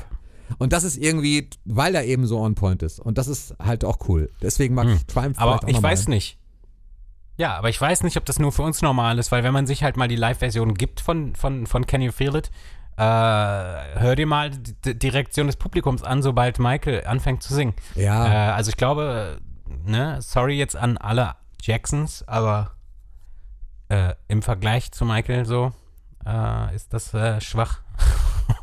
Und 0.59 0.73
das 0.73 0.83
ist 0.83 0.97
irgendwie, 0.97 1.49
weil 1.65 1.95
er 1.95 2.05
eben 2.05 2.27
so 2.27 2.39
on 2.39 2.55
point 2.55 2.83
ist. 2.83 2.99
Und 2.99 3.17
das 3.17 3.27
ist 3.27 3.55
halt 3.59 3.83
auch 3.83 4.07
cool. 4.07 4.29
Deswegen 4.41 4.75
mag 4.75 4.87
ich 4.87 5.05
Triumph 5.05 5.39
Aber 5.39 5.67
ich 5.67 5.81
weiß 5.81 6.07
nicht. 6.09 6.37
Ja, 7.41 7.55
aber 7.57 7.69
ich 7.69 7.81
weiß 7.81 8.03
nicht, 8.03 8.17
ob 8.17 8.25
das 8.25 8.37
nur 8.37 8.51
für 8.51 8.61
uns 8.61 8.83
normal 8.83 9.17
ist, 9.17 9.31
weil 9.31 9.43
wenn 9.43 9.51
man 9.53 9.65
sich 9.65 9.81
halt 9.83 9.97
mal 9.97 10.07
die 10.07 10.15
Live-Version 10.15 10.75
gibt 10.75 11.01
von, 11.01 11.35
von, 11.35 11.65
von 11.65 11.87
Can 11.87 12.01
You 12.03 12.11
Feel 12.11 12.35
It, 12.35 12.51
äh, 12.97 13.01
hör 13.01 14.15
dir 14.15 14.27
mal 14.27 14.51
die, 14.51 14.99
die 14.99 15.09
Reaktion 15.09 15.47
des 15.47 15.55
Publikums 15.55 16.03
an, 16.03 16.21
sobald 16.21 16.59
Michael 16.59 17.03
anfängt 17.07 17.41
zu 17.41 17.55
singen. 17.55 17.73
Ja. 17.95 18.27
Äh, 18.27 18.51
also 18.51 18.69
ich 18.69 18.77
glaube, 18.77 19.39
ne, 19.85 20.21
sorry 20.21 20.55
jetzt 20.59 20.75
an 20.75 20.99
alle 20.99 21.33
Jacksons, 21.63 22.23
aber 22.27 22.73
äh, 23.89 24.13
im 24.27 24.43
Vergleich 24.43 24.91
zu 24.91 25.03
Michael 25.03 25.45
so 25.47 25.71
äh, 26.27 26.75
ist 26.75 26.93
das 26.93 27.11
äh, 27.15 27.41
schwach. 27.41 27.79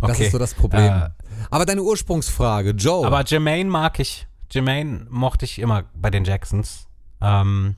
Das 0.00 0.10
Okay. 0.12 0.26
ist 0.26 0.32
so 0.32 0.38
das 0.38 0.54
Problem. 0.54 0.82
Äh, 0.84 1.10
Aber 1.50 1.66
deine 1.66 1.82
Ursprungsfrage, 1.82 2.70
Joe. 2.70 3.06
Aber 3.06 3.24
Jermaine 3.24 3.68
mag 3.68 3.98
ich. 3.98 4.26
Jermaine 4.50 5.06
mochte 5.10 5.44
ich 5.44 5.58
immer 5.58 5.84
bei 5.94 6.10
den 6.10 6.24
Jacksons. 6.24 6.86
Ähm, 7.20 7.76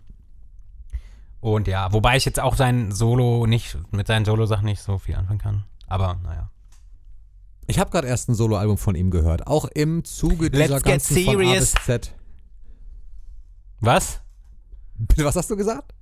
und 1.42 1.66
ja, 1.66 1.92
wobei 1.92 2.16
ich 2.16 2.24
jetzt 2.24 2.38
auch 2.38 2.54
sein 2.54 2.92
Solo 2.92 3.46
nicht, 3.48 3.76
mit 3.90 4.06
seinen 4.06 4.24
Solo-Sachen 4.24 4.64
nicht 4.64 4.80
so 4.80 4.98
viel 4.98 5.16
anfangen 5.16 5.40
kann. 5.40 5.64
Aber 5.88 6.20
naja. 6.22 6.50
ich 7.66 7.80
habe 7.80 7.90
gerade 7.90 8.06
erst 8.06 8.28
ein 8.28 8.36
Soloalbum 8.36 8.78
von 8.78 8.94
ihm 8.94 9.10
gehört. 9.10 9.48
Auch 9.48 9.64
im 9.64 10.04
Zuge 10.04 10.52
dieser 10.52 10.68
Let's 10.68 10.84
get 10.84 10.92
ganzen 10.92 11.16
von 11.24 11.34
A 11.34 11.38
serious. 11.38 11.72
bis 11.72 11.84
Z. 11.84 12.14
Was? 13.80 14.20
Bitte, 14.94 15.24
was 15.24 15.34
hast 15.34 15.50
du 15.50 15.56
gesagt? 15.56 15.92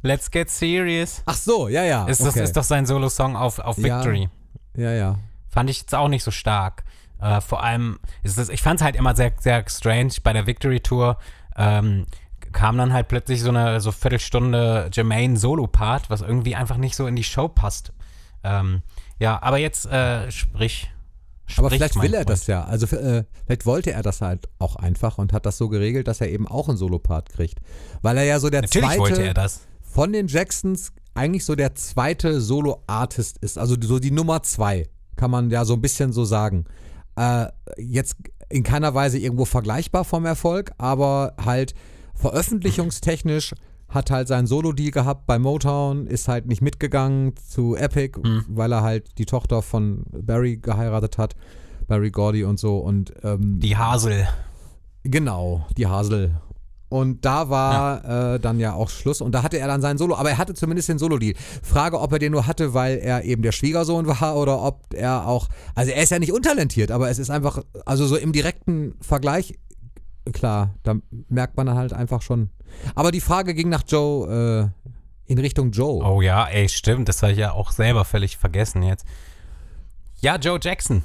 Let's 0.00 0.30
get 0.30 0.48
serious. 0.48 1.22
Ach 1.26 1.36
so, 1.36 1.68
ja, 1.68 1.84
ja. 1.84 2.06
Ist, 2.06 2.22
okay. 2.22 2.30
das, 2.40 2.48
ist 2.48 2.56
doch 2.56 2.64
sein 2.64 2.86
Solo-Song 2.86 3.36
auf, 3.36 3.58
auf 3.58 3.76
Ja. 3.76 3.98
Victory. 3.98 4.30
Ja, 4.78 4.92
ja. 4.92 5.18
Fand 5.50 5.68
ich 5.68 5.80
jetzt 5.80 5.94
auch 5.94 6.08
nicht 6.08 6.24
so 6.24 6.30
stark. 6.30 6.84
Äh, 7.20 7.42
vor 7.42 7.62
allem 7.62 7.98
ist 8.22 8.38
es, 8.38 8.48
ich 8.48 8.62
fand 8.62 8.80
es 8.80 8.84
halt 8.84 8.96
immer 8.96 9.14
sehr, 9.14 9.32
sehr 9.38 9.62
strange 9.68 10.14
bei 10.22 10.32
der 10.32 10.46
Victory 10.46 10.80
Tour. 10.80 11.18
Ähm, 11.54 12.06
kam 12.52 12.78
dann 12.78 12.92
halt 12.92 13.08
plötzlich 13.08 13.42
so 13.42 13.50
eine 13.50 13.80
so 13.80 13.92
Viertelstunde 13.92 14.90
Jermaine 14.92 15.36
Solo-Part, 15.36 16.10
was 16.10 16.20
irgendwie 16.20 16.54
einfach 16.54 16.76
nicht 16.76 16.96
so 16.96 17.06
in 17.06 17.16
die 17.16 17.24
Show 17.24 17.48
passt. 17.48 17.92
Ähm, 18.44 18.82
ja, 19.18 19.42
aber 19.42 19.58
jetzt 19.58 19.86
äh, 19.86 20.30
sprich. 20.30 20.90
Aber 21.56 21.68
sprich, 21.68 21.78
vielleicht 21.78 21.96
mein 21.96 22.04
will 22.04 22.14
er 22.14 22.18
Freund. 22.20 22.30
das 22.30 22.46
ja. 22.46 22.64
Also 22.64 22.94
äh, 22.96 23.24
vielleicht 23.44 23.66
wollte 23.66 23.92
er 23.92 24.02
das 24.02 24.20
halt 24.20 24.48
auch 24.58 24.76
einfach 24.76 25.18
und 25.18 25.32
hat 25.32 25.46
das 25.46 25.58
so 25.58 25.68
geregelt, 25.68 26.06
dass 26.08 26.20
er 26.20 26.28
eben 26.28 26.46
auch 26.46 26.68
einen 26.68 26.76
Solopart 26.78 27.30
kriegt. 27.30 27.58
Weil 28.02 28.18
er 28.18 28.24
ja 28.24 28.38
so 28.38 28.50
der 28.50 28.62
Natürlich 28.62 28.86
zweite 28.86 29.00
wollte 29.00 29.22
er 29.22 29.34
das. 29.34 29.60
von 29.80 30.12
den 30.12 30.28
Jacksons 30.28 30.92
eigentlich 31.14 31.44
so 31.44 31.56
der 31.56 31.74
zweite 31.74 32.40
Solo-Artist 32.40 33.38
ist. 33.38 33.58
Also 33.58 33.76
so 33.80 33.98
die 33.98 34.10
Nummer 34.10 34.42
zwei, 34.42 34.88
kann 35.16 35.30
man 35.30 35.50
ja 35.50 35.64
so 35.64 35.74
ein 35.74 35.80
bisschen 35.80 36.12
so 36.12 36.24
sagen. 36.24 36.64
Äh, 37.16 37.46
jetzt 37.76 38.16
in 38.48 38.62
keiner 38.62 38.94
Weise 38.94 39.18
irgendwo 39.18 39.44
vergleichbar 39.44 40.04
vom 40.04 40.24
Erfolg, 40.24 40.72
aber 40.78 41.34
halt 41.44 41.74
veröffentlichungstechnisch 42.18 43.54
hat 43.88 44.10
halt 44.10 44.28
seinen 44.28 44.46
Solo-Deal 44.46 44.90
gehabt 44.90 45.26
bei 45.26 45.38
Motown, 45.38 46.06
ist 46.06 46.28
halt 46.28 46.46
nicht 46.46 46.60
mitgegangen 46.60 47.34
zu 47.36 47.74
Epic, 47.74 48.18
weil 48.48 48.70
er 48.72 48.82
halt 48.82 49.16
die 49.18 49.24
Tochter 49.24 49.62
von 49.62 50.04
Barry 50.10 50.58
geheiratet 50.58 51.16
hat, 51.16 51.36
Barry 51.86 52.10
Gordy 52.10 52.44
und 52.44 52.58
so 52.60 52.78
und 52.78 53.14
ähm, 53.22 53.60
Die 53.60 53.76
Hasel. 53.76 54.28
Genau, 55.04 55.64
die 55.78 55.86
Hasel. 55.86 56.38
Und 56.90 57.24
da 57.24 57.48
war 57.50 58.34
Äh, 58.34 58.40
dann 58.40 58.58
ja 58.60 58.72
auch 58.74 58.88
Schluss 58.90 59.20
und 59.20 59.32
da 59.32 59.42
hatte 59.42 59.58
er 59.58 59.68
dann 59.68 59.80
seinen 59.80 59.98
Solo, 59.98 60.14
aber 60.16 60.30
er 60.30 60.38
hatte 60.38 60.54
zumindest 60.54 60.88
den 60.88 60.98
Solo-Deal. 60.98 61.34
Frage, 61.62 62.00
ob 62.00 62.12
er 62.12 62.18
den 62.18 62.32
nur 62.32 62.46
hatte, 62.46 62.74
weil 62.74 62.98
er 62.98 63.24
eben 63.24 63.42
der 63.42 63.52
Schwiegersohn 63.52 64.06
war 64.06 64.36
oder 64.36 64.62
ob 64.62 64.94
er 64.94 65.26
auch, 65.26 65.48
also 65.74 65.92
er 65.92 66.02
ist 66.02 66.10
ja 66.10 66.18
nicht 66.18 66.32
untalentiert, 66.32 66.90
aber 66.90 67.08
es 67.10 67.18
ist 67.18 67.30
einfach, 67.30 67.62
also 67.86 68.06
so 68.06 68.16
im 68.16 68.32
direkten 68.32 68.94
Vergleich, 69.00 69.54
klar, 70.32 70.74
da 70.82 70.96
merkt 71.28 71.56
man 71.56 71.72
halt 71.74 71.92
einfach 71.92 72.22
schon. 72.22 72.50
Aber 72.94 73.12
die 73.12 73.20
Frage 73.20 73.54
ging 73.54 73.68
nach 73.68 73.82
Joe, 73.86 74.72
äh, 74.74 74.92
in 75.28 75.38
Richtung 75.38 75.70
Joe. 75.72 76.02
Oh 76.04 76.22
ja, 76.22 76.46
ey, 76.46 76.68
stimmt. 76.68 77.08
Das 77.08 77.22
habe 77.22 77.32
ich 77.32 77.38
ja 77.38 77.52
auch 77.52 77.70
selber 77.70 78.04
völlig 78.04 78.36
vergessen 78.38 78.82
jetzt. 78.82 79.06
Ja, 80.20 80.36
Joe 80.36 80.58
Jackson. 80.60 81.02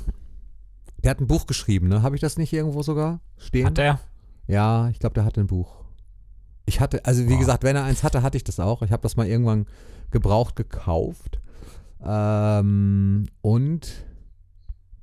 Der 1.03 1.12
hat 1.12 1.20
ein 1.20 1.27
Buch 1.27 1.46
geschrieben, 1.46 1.89
ne? 1.89 2.01
Habe 2.01 2.15
ich 2.15 2.22
das 2.22 2.38
nicht 2.38 2.53
irgendwo 2.53 2.82
sogar 2.82 3.20
stehen? 3.38 3.65
Hat 3.65 3.77
er? 3.77 4.00
Ja, 4.48 4.88
ich 4.89 5.00
glaube, 5.00 5.13
der 5.15 5.25
hatte 5.25 5.42
ein 5.42 5.48
Buch. 5.48 5.84
Ich 6.65 6.80
hatte, 6.80 7.03
also 7.06 7.25
wie 7.25 7.34
Boah. 7.34 7.39
gesagt, 7.39 7.63
wenn 7.63 7.75
er 7.75 7.84
eins 7.84 8.03
hatte, 8.03 8.24
hatte 8.24 8.38
ich 8.38 8.46
das 8.46 8.60
auch. 8.62 8.82
Ich 8.82 8.92
habe 8.92 9.03
das 9.03 9.18
mal 9.18 9.27
irgendwann 9.27 9.65
gebraucht 10.12 10.56
gekauft. 10.56 11.42
Ähm, 12.01 13.27
und 13.42 14.06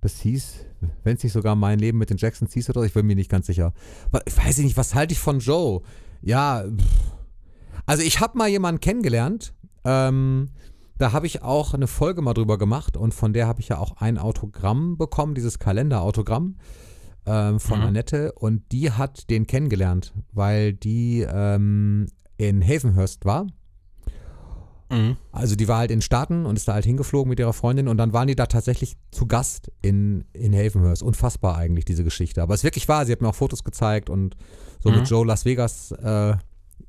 das 0.01 0.21
hieß, 0.21 0.67
wenn 1.05 1.17
es 1.17 1.23
nicht 1.23 1.33
sogar 1.33 1.55
mein 1.57 1.79
Leben 1.79 1.99
mit 1.99 2.11
den 2.11 2.17
Jacksons 2.17 2.53
hieß 2.55 2.71
oder 2.71 2.83
ich 2.85 2.93
bin 2.95 3.07
mir 3.07 3.17
nicht 3.17 3.31
ganz 3.31 3.47
sicher. 3.47 3.73
Aber 4.11 4.23
Ich 4.27 4.37
weiß 4.37 4.59
nicht, 4.59 4.77
was 4.77 4.95
halte 4.95 5.13
ich 5.13 5.19
von 5.19 5.41
Joe? 5.41 5.83
Ja, 6.23 6.65
pff. 6.65 7.13
also 7.87 8.03
ich 8.03 8.21
habe 8.21 8.39
mal 8.39 8.49
jemanden 8.49 8.81
kennengelernt. 8.81 9.55
Ähm, 9.85 10.51
da 10.99 11.13
habe 11.13 11.27
ich 11.27 11.43
auch 11.43 11.73
eine 11.73 11.87
Folge 11.87 12.21
mal 12.21 12.35
drüber 12.35 12.59
gemacht 12.59 12.97
und 12.97 13.15
von 13.15 13.33
der 13.33 13.47
habe 13.47 13.61
ich 13.61 13.69
ja 13.69 13.79
auch 13.79 13.97
ein 13.99 14.19
Autogramm 14.19 14.99
bekommen, 14.99 15.35
dieses 15.35 15.59
Kalenderautogramm 15.59 16.57
ähm, 17.27 17.59
von 17.61 17.81
Mhm. 17.81 17.87
Annette 17.87 18.33
und 18.33 18.71
die 18.73 18.91
hat 18.91 19.31
den 19.31 19.47
kennengelernt, 19.47 20.13
weil 20.33 20.75
die 20.75 21.27
ähm, 21.27 22.07
in 22.37 22.63
Havenhurst 22.63 23.25
war. 23.25 23.47
Mhm. 24.91 25.17
Also 25.33 25.55
die 25.57 25.69
war 25.69 25.79
halt 25.79 25.91
in 25.91 25.99
den 25.99 26.03
Staaten 26.03 26.47
und 26.47 26.57
ist 26.57 26.67
da 26.69 26.75
halt 26.75 26.85
hingeflogen 26.85 27.29
mit 27.29 27.39
ihrer 27.39 27.53
Freundin 27.53 27.89
und 27.89 27.97
dann 27.97 28.13
waren 28.13 28.27
die 28.29 28.35
da 28.37 28.47
tatsächlich 28.47 28.97
zu 29.11 29.27
Gast 29.27 29.71
in, 29.83 30.25
in 30.33 30.55
Havenhurst. 30.55 31.03
Unfassbar 31.03 31.57
eigentlich, 31.57 31.85
diese 31.85 32.05
Geschichte. 32.05 32.43
Aber 32.43 32.55
es 32.55 32.61
ist 32.61 32.65
wirklich 32.65 32.89
wahr, 32.89 33.07
sie 33.07 33.13
hat 33.13 33.21
mir 33.21 33.29
auch 33.29 33.35
Fotos 33.35 33.65
gezeigt 33.65 34.11
und 34.11 34.37
so 34.83 34.91
Mhm. 34.91 34.97
mit 34.97 35.09
Joe 35.09 35.25
Las 35.27 35.45
Vegas 35.45 35.93
äh, 35.93 36.35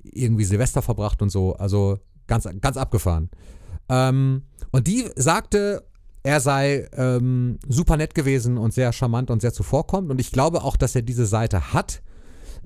irgendwie 0.03 0.45
Silvester 0.45 0.81
verbracht 0.81 1.21
und 1.21 1.29
so. 1.29 1.55
Also 1.55 1.99
ganz, 2.27 2.47
ganz 2.61 2.77
abgefahren. 2.77 3.29
Ähm, 3.89 4.43
und 4.71 4.87
die 4.87 5.05
sagte, 5.15 5.83
er 6.23 6.39
sei 6.39 6.87
ähm, 6.93 7.59
super 7.67 7.97
nett 7.97 8.15
gewesen 8.15 8.57
und 8.57 8.73
sehr 8.73 8.93
charmant 8.93 9.29
und 9.31 9.41
sehr 9.41 9.53
zuvorkommend. 9.53 10.11
Und 10.11 10.21
ich 10.21 10.31
glaube 10.31 10.63
auch, 10.63 10.77
dass 10.77 10.95
er 10.95 11.01
diese 11.01 11.25
Seite 11.25 11.73
hat. 11.73 12.01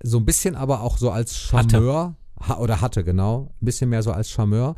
So 0.04 0.18
ein 0.18 0.26
bisschen 0.26 0.56
aber 0.56 0.82
auch 0.82 0.98
so 0.98 1.10
als 1.10 1.52
Hatte. 1.54 1.70
Charmeur. 1.78 2.16
Ha 2.50 2.58
oder 2.58 2.82
hatte, 2.82 3.04
genau. 3.06 3.50
Ein 3.62 3.66
bisschen 3.66 3.90
mehr 3.90 4.04
so 4.04 4.12
als 4.12 4.30
Charmeur. 4.30 4.76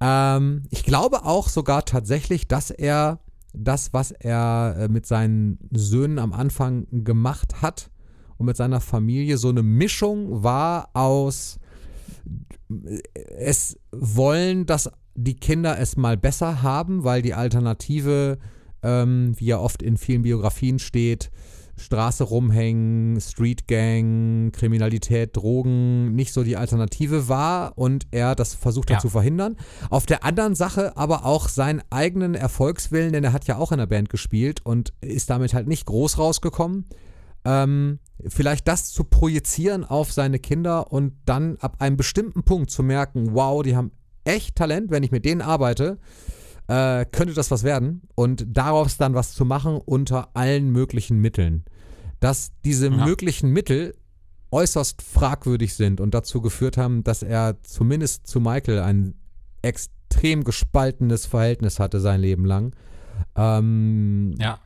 Ähm, 0.00 0.64
ich 0.70 0.84
glaube 0.84 1.24
auch 1.24 1.48
sogar 1.48 1.84
tatsächlich, 1.84 2.48
dass 2.48 2.70
er 2.70 3.20
das, 3.52 3.92
was 3.92 4.12
er 4.12 4.76
äh, 4.78 4.88
mit 4.88 5.06
seinen 5.06 5.58
Söhnen 5.72 6.18
am 6.18 6.32
Anfang 6.32 6.86
gemacht 6.90 7.62
hat 7.62 7.90
und 8.36 8.46
mit 8.46 8.56
seiner 8.56 8.80
Familie 8.80 9.36
so 9.38 9.48
eine 9.48 9.62
Mischung 9.62 10.42
war 10.42 10.90
aus 10.94 11.58
es 13.38 13.78
wollen, 13.92 14.66
dass 14.66 14.90
die 15.14 15.36
Kinder 15.36 15.78
es 15.78 15.96
mal 15.96 16.16
besser 16.16 16.62
haben, 16.62 17.02
weil 17.04 17.22
die 17.22 17.34
Alternative 17.34 18.38
ähm, 18.82 19.32
wie 19.36 19.46
ja 19.46 19.58
oft 19.58 19.82
in 19.82 19.96
vielen 19.96 20.22
Biografien 20.22 20.78
steht, 20.78 21.30
Straße 21.78 22.24
rumhängen, 22.24 23.20
Street 23.20 23.66
Gang, 23.68 24.52
Kriminalität, 24.52 25.36
Drogen 25.36 26.14
nicht 26.14 26.32
so 26.32 26.42
die 26.44 26.56
Alternative 26.56 27.28
war 27.28 27.76
und 27.76 28.06
er 28.10 28.34
das 28.34 28.54
versucht 28.54 28.90
hat 28.90 28.96
Ja. 28.96 29.00
zu 29.00 29.08
verhindern. 29.08 29.56
Auf 29.90 30.06
der 30.06 30.24
anderen 30.24 30.54
Sache 30.54 30.96
aber 30.96 31.24
auch 31.24 31.48
seinen 31.48 31.82
eigenen 31.90 32.34
Erfolgswillen, 32.34 33.12
denn 33.12 33.24
er 33.24 33.32
hat 33.32 33.46
ja 33.46 33.56
auch 33.56 33.72
in 33.72 33.78
der 33.78 33.86
Band 33.86 34.08
gespielt 34.10 34.60
und 34.64 34.92
ist 35.00 35.30
damit 35.30 35.54
halt 35.54 35.68
nicht 35.68 35.86
groß 35.86 36.18
rausgekommen. 36.18 36.86
Ähm, 37.44 38.00
vielleicht 38.26 38.66
das 38.66 38.90
zu 38.92 39.04
projizieren 39.04 39.84
auf 39.84 40.12
seine 40.12 40.38
Kinder 40.38 40.92
und 40.92 41.14
dann 41.24 41.56
ab 41.60 41.76
einem 41.78 41.96
bestimmten 41.96 42.42
Punkt 42.42 42.70
zu 42.70 42.82
merken, 42.82 43.28
wow, 43.32 43.62
die 43.62 43.76
haben 43.76 43.92
echt 44.24 44.56
Talent, 44.56 44.90
wenn 44.90 45.02
ich 45.04 45.12
mit 45.12 45.24
denen 45.24 45.40
arbeite, 45.40 45.98
äh, 46.68 47.04
könnte 47.06 47.34
das 47.34 47.50
was 47.50 47.62
werden 47.64 48.02
und 48.14 48.44
daraus 48.48 48.96
dann 48.96 49.14
was 49.14 49.32
zu 49.32 49.44
machen 49.44 49.76
unter 49.84 50.28
allen 50.36 50.70
möglichen 50.70 51.18
Mitteln. 51.18 51.64
Dass 52.20 52.50
diese 52.64 52.88
Ja. 52.88 53.04
möglichen 53.04 53.50
Mittel 53.50 53.94
äußerst 54.50 55.02
fragwürdig 55.02 55.74
sind 55.74 56.00
und 56.00 56.14
dazu 56.14 56.40
geführt 56.40 56.76
haben, 56.76 57.04
dass 57.04 57.22
er 57.22 57.62
zumindest 57.62 58.26
zu 58.26 58.40
Michael 58.40 58.80
ein 58.80 59.14
extrem 59.62 60.44
gespaltenes 60.44 61.26
Verhältnis 61.26 61.78
hatte 61.78 62.00
sein 62.00 62.20
Leben 62.20 62.44
lang. 62.44 62.74
Ähm, 63.36 64.34
Ja. 64.38 64.58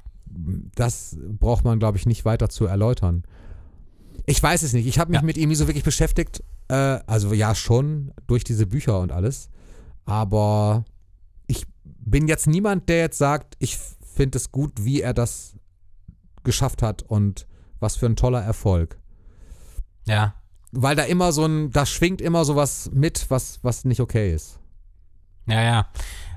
das 0.75 1.17
braucht 1.39 1.65
man, 1.65 1.79
glaube 1.79 1.99
ich, 1.99 2.07
nicht 2.07 2.25
weiter 2.25 2.49
zu 2.49 2.65
erläutern. 2.67 3.23
Ich 4.25 4.43
weiß 4.43 4.63
es 4.63 4.73
nicht. 4.73 4.87
Ich 4.87 4.99
habe 4.99 5.11
mich 5.11 5.21
Ja. 5.21 5.27
mit 5.27 5.37
ihm 5.37 5.49
nie 5.49 5.55
so 5.57 5.67
wirklich 5.67 5.85
beschäftigt. 5.85 6.43
Äh, 6.69 6.75
also 7.07 7.33
ja, 7.35 7.55
schon 7.55 8.13
durch 8.29 8.45
diese 8.45 8.67
Bücher 8.67 9.01
und 9.01 9.13
alles. 9.13 9.51
Aber 10.05 10.85
bin 12.05 12.29
jetzt 12.29 12.47
niemand, 12.47 12.89
der 12.89 12.99
jetzt 12.99 13.19
sagt, 13.19 13.57
ich 13.59 13.79
finde 14.15 14.39
es 14.39 14.53
gut, 14.53 14.85
wie 14.85 15.01
er 15.01 15.15
das 15.15 15.57
geschafft 16.43 16.83
hat 16.83 17.03
und 17.03 17.47
was 17.81 17.97
für 17.97 18.07
ein 18.07 18.17
toller 18.17 18.43
Erfolg. 18.43 18.99
Ja. 20.07 20.35
Weil 20.73 20.97
da 20.97 21.05
immer 21.05 21.33
so 21.33 21.45
ein, 21.45 21.71
da 21.71 21.87
schwingt 21.87 22.21
immer 22.21 22.45
sowas 22.45 22.91
mit, 22.93 23.31
was, 23.31 23.61
was 23.63 23.85
nicht 23.85 24.01
okay 24.01 24.33
ist. 24.35 24.59
Ja, 25.47 25.63
ja. 25.63 25.89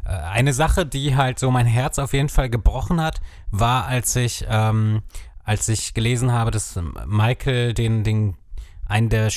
Äh, 0.05 0.09
Eine 0.09 0.53
Sache, 0.53 0.85
die 0.85 1.15
halt 1.15 1.39
so 1.39 1.51
mein 1.51 1.65
Herz 1.65 1.99
auf 1.99 2.13
jeden 2.13 2.29
Fall 2.29 2.49
gebrochen 2.49 3.01
hat, 3.01 3.21
war, 3.51 3.85
als 3.85 4.15
ich, 4.15 4.45
ähm, 4.47 5.03
als 5.43 5.69
ich 5.69 5.93
gelesen 5.93 6.31
habe, 6.31 6.51
dass 6.51 6.79
Michael 7.05 7.73
den, 7.73 8.03
den, 8.03 8.35
einen 8.85 9.09
der 9.09 9.31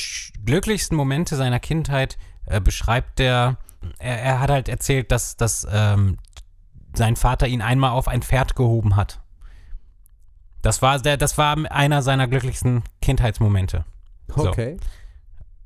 glücklichsten 0.45 0.97
Momente 0.97 1.37
seiner 1.37 1.61
Kindheit 1.61 2.19
äh, 2.47 2.61
beschreibt, 2.61 3.19
der, 3.19 3.59
er, 3.99 4.21
er 4.21 4.41
hat 4.41 4.51
halt 4.51 4.69
erzählt, 4.69 5.11
dass, 5.11 5.37
dass 5.37 5.67
ähm, 5.71 6.19
sein 6.95 7.17
Vater 7.17 7.47
ihn 7.47 7.63
einmal 7.63 7.91
auf 7.91 8.09
ein 8.09 8.23
Pferd 8.23 8.57
gehoben 8.57 8.97
hat. 8.97 9.21
Das 10.63 10.83
war, 10.83 10.99
der, 10.99 11.17
das 11.17 11.39
war 11.39 11.57
einer 11.71 12.03
seiner 12.03 12.27
glücklichsten 12.27 12.83
Kindheitsmomente. 13.01 13.85
So. 14.35 14.49
Okay. 14.49 14.77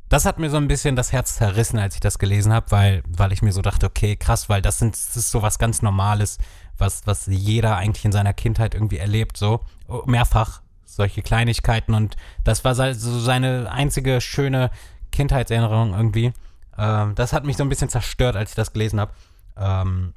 Das 0.08 0.26
hat 0.26 0.38
mir 0.38 0.50
so 0.50 0.58
ein 0.58 0.68
bisschen 0.68 0.94
das 0.94 1.12
Herz 1.12 1.36
zerrissen, 1.36 1.78
als 1.78 1.94
ich 1.94 2.00
das 2.00 2.18
gelesen 2.18 2.52
habe, 2.52 2.70
weil, 2.70 3.02
weil 3.08 3.32
ich 3.32 3.40
mir 3.40 3.52
so 3.52 3.62
dachte, 3.62 3.86
okay, 3.86 4.16
krass, 4.16 4.50
weil 4.50 4.60
das, 4.60 4.78
sind, 4.78 4.94
das 4.94 5.16
ist 5.16 5.30
so 5.30 5.40
was 5.40 5.58
ganz 5.58 5.80
Normales, 5.80 6.36
was, 6.76 7.06
was 7.06 7.26
jeder 7.26 7.76
eigentlich 7.76 8.04
in 8.04 8.12
seiner 8.12 8.34
Kindheit 8.34 8.74
irgendwie 8.74 8.98
erlebt, 8.98 9.38
so 9.38 9.60
Oh, 9.92 10.02
mehrfach 10.06 10.62
solche 10.86 11.20
Kleinigkeiten 11.20 11.92
und 11.92 12.16
das 12.44 12.64
war 12.64 12.74
so 12.74 13.20
seine 13.20 13.70
einzige 13.70 14.22
schöne 14.22 14.70
Kindheitserinnerung 15.10 15.92
irgendwie. 15.92 16.32
Ähm, 16.78 17.14
das 17.14 17.32
hat 17.32 17.44
mich 17.44 17.56
so 17.56 17.64
ein 17.64 17.68
bisschen 17.68 17.88
zerstört, 17.88 18.36
als 18.36 18.50
ich 18.50 18.56
das 18.56 18.72
gelesen 18.72 19.00
habe. 19.00 19.12
Ähm, 19.56 20.14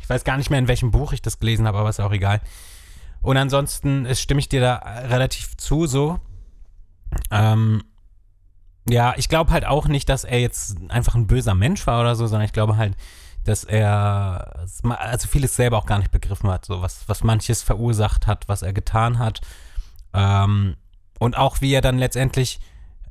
ich 0.00 0.08
weiß 0.08 0.24
gar 0.24 0.36
nicht 0.36 0.50
mehr, 0.50 0.58
in 0.58 0.68
welchem 0.68 0.90
Buch 0.90 1.12
ich 1.12 1.22
das 1.22 1.38
gelesen 1.38 1.66
habe, 1.66 1.78
aber 1.78 1.88
ist 1.88 2.00
auch 2.00 2.12
egal. 2.12 2.40
Und 3.22 3.36
ansonsten 3.36 4.04
äh, 4.06 4.14
stimme 4.14 4.40
ich 4.40 4.48
dir 4.48 4.60
da 4.60 4.74
relativ 4.76 5.56
zu, 5.56 5.86
so. 5.86 6.20
Ähm, 7.30 7.82
ja, 8.88 9.14
ich 9.16 9.28
glaube 9.28 9.50
halt 9.50 9.64
auch 9.64 9.86
nicht, 9.86 10.08
dass 10.08 10.24
er 10.24 10.40
jetzt 10.40 10.76
einfach 10.88 11.14
ein 11.14 11.26
böser 11.26 11.54
Mensch 11.54 11.86
war 11.86 12.00
oder 12.00 12.16
so, 12.16 12.26
sondern 12.26 12.44
ich 12.44 12.52
glaube 12.52 12.76
halt, 12.76 12.96
dass 13.44 13.64
er 13.64 14.66
also 14.82 15.28
vieles 15.28 15.56
selber 15.56 15.78
auch 15.78 15.86
gar 15.86 15.98
nicht 15.98 16.10
begriffen 16.10 16.50
hat, 16.50 16.64
so 16.64 16.82
was, 16.82 17.08
was 17.08 17.22
manches 17.24 17.62
verursacht 17.62 18.26
hat, 18.26 18.48
was 18.48 18.62
er 18.62 18.72
getan 18.72 19.18
hat. 19.18 19.40
Ähm, 20.12 20.76
und 21.18 21.36
auch 21.36 21.60
wie 21.60 21.72
er 21.72 21.80
dann 21.80 21.98
letztendlich 21.98 22.60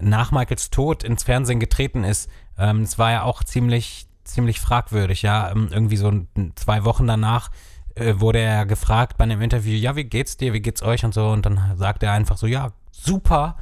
nach 0.03 0.31
Michaels 0.31 0.69
Tod 0.69 1.03
ins 1.03 1.23
Fernsehen 1.23 1.59
getreten 1.59 2.03
ist, 2.03 2.29
ähm, 2.57 2.81
es 2.81 2.97
war 2.99 3.11
ja 3.11 3.23
auch 3.23 3.43
ziemlich, 3.43 4.07
ziemlich 4.23 4.59
fragwürdig, 4.59 5.21
ja. 5.21 5.51
Ähm, 5.51 5.69
irgendwie 5.71 5.97
so 5.97 6.11
zwei 6.55 6.85
Wochen 6.85 7.07
danach 7.07 7.49
äh, 7.95 8.15
wurde 8.17 8.39
er 8.39 8.65
gefragt 8.65 9.17
bei 9.17 9.23
einem 9.23 9.41
Interview, 9.41 9.73
ja, 9.75 9.95
wie 9.95 10.03
geht's 10.03 10.37
dir, 10.37 10.53
wie 10.53 10.61
geht's 10.61 10.83
euch 10.83 11.03
und 11.05 11.13
so, 11.13 11.29
und 11.29 11.45
dann 11.45 11.59
sagt 11.75 12.03
er 12.03 12.11
einfach 12.11 12.37
so, 12.37 12.47
ja, 12.47 12.71
super. 12.91 13.57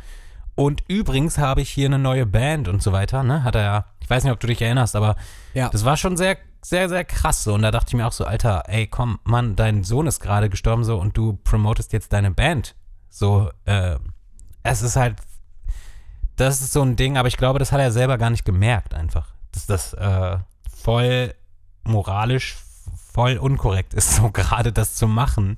Und 0.55 0.83
übrigens 0.87 1.37
habe 1.37 1.61
ich 1.61 1.69
hier 1.69 1.87
eine 1.87 1.97
neue 1.99 2.25
Band 2.25 2.67
und 2.67 2.83
so 2.83 2.91
weiter, 2.91 3.23
ne? 3.23 3.43
Hat 3.43 3.55
er 3.55 3.61
ja, 3.63 3.85
ich 3.99 4.09
weiß 4.09 4.23
nicht, 4.23 4.33
ob 4.33 4.39
du 4.39 4.47
dich 4.47 4.61
erinnerst, 4.61 4.95
aber 4.95 5.15
Ja. 5.53 5.69
das 5.69 5.85
war 5.85 5.97
schon 5.97 6.17
sehr, 6.17 6.37
sehr, 6.61 6.89
sehr 6.89 7.05
krass 7.05 7.43
so. 7.43 7.53
Und 7.53 7.61
da 7.63 7.71
dachte 7.71 7.87
ich 7.89 7.93
mir 7.95 8.05
auch 8.05 8.11
so, 8.11 8.25
Alter, 8.25 8.63
ey, 8.67 8.85
komm, 8.87 9.19
Mann, 9.23 9.55
dein 9.55 9.83
Sohn 9.83 10.07
ist 10.07 10.19
gerade 10.19 10.49
gestorben 10.49 10.83
so 10.83 10.99
und 10.99 11.17
du 11.17 11.39
promotest 11.43 11.93
jetzt 11.93 12.13
deine 12.13 12.31
Band. 12.31 12.75
So, 13.09 13.49
äh, 13.65 13.95
es 14.63 14.81
ist 14.81 14.95
halt, 14.97 15.15
das 16.41 16.61
ist 16.61 16.73
so 16.73 16.81
ein 16.81 16.95
Ding, 16.95 17.17
aber 17.17 17.27
ich 17.27 17.37
glaube, 17.37 17.59
das 17.59 17.71
hat 17.71 17.79
er 17.79 17.91
selber 17.91 18.17
gar 18.17 18.29
nicht 18.29 18.45
gemerkt 18.45 18.93
einfach. 18.93 19.33
Dass 19.51 19.65
das 19.65 19.93
äh, 19.93 20.37
voll 20.81 21.33
moralisch, 21.83 22.57
voll 23.13 23.37
unkorrekt 23.37 23.93
ist, 23.93 24.15
so 24.15 24.31
gerade 24.31 24.71
das 24.71 24.95
zu 24.95 25.07
machen. 25.07 25.57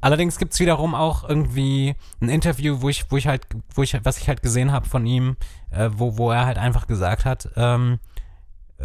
Allerdings 0.00 0.38
gibt 0.38 0.52
es 0.52 0.60
wiederum 0.60 0.94
auch 0.94 1.26
irgendwie 1.26 1.94
ein 2.20 2.28
Interview, 2.28 2.82
wo 2.82 2.90
ich, 2.90 3.10
wo 3.10 3.16
ich 3.16 3.26
halt, 3.26 3.46
wo 3.74 3.82
ich, 3.82 3.98
was 4.04 4.18
ich 4.18 4.28
halt 4.28 4.42
gesehen 4.42 4.70
habe 4.70 4.86
von 4.86 5.06
ihm, 5.06 5.36
äh, 5.70 5.88
wo, 5.92 6.18
wo 6.18 6.30
er 6.30 6.44
halt 6.44 6.58
einfach 6.58 6.86
gesagt 6.86 7.24
hat, 7.24 7.48
ähm, 7.56 8.00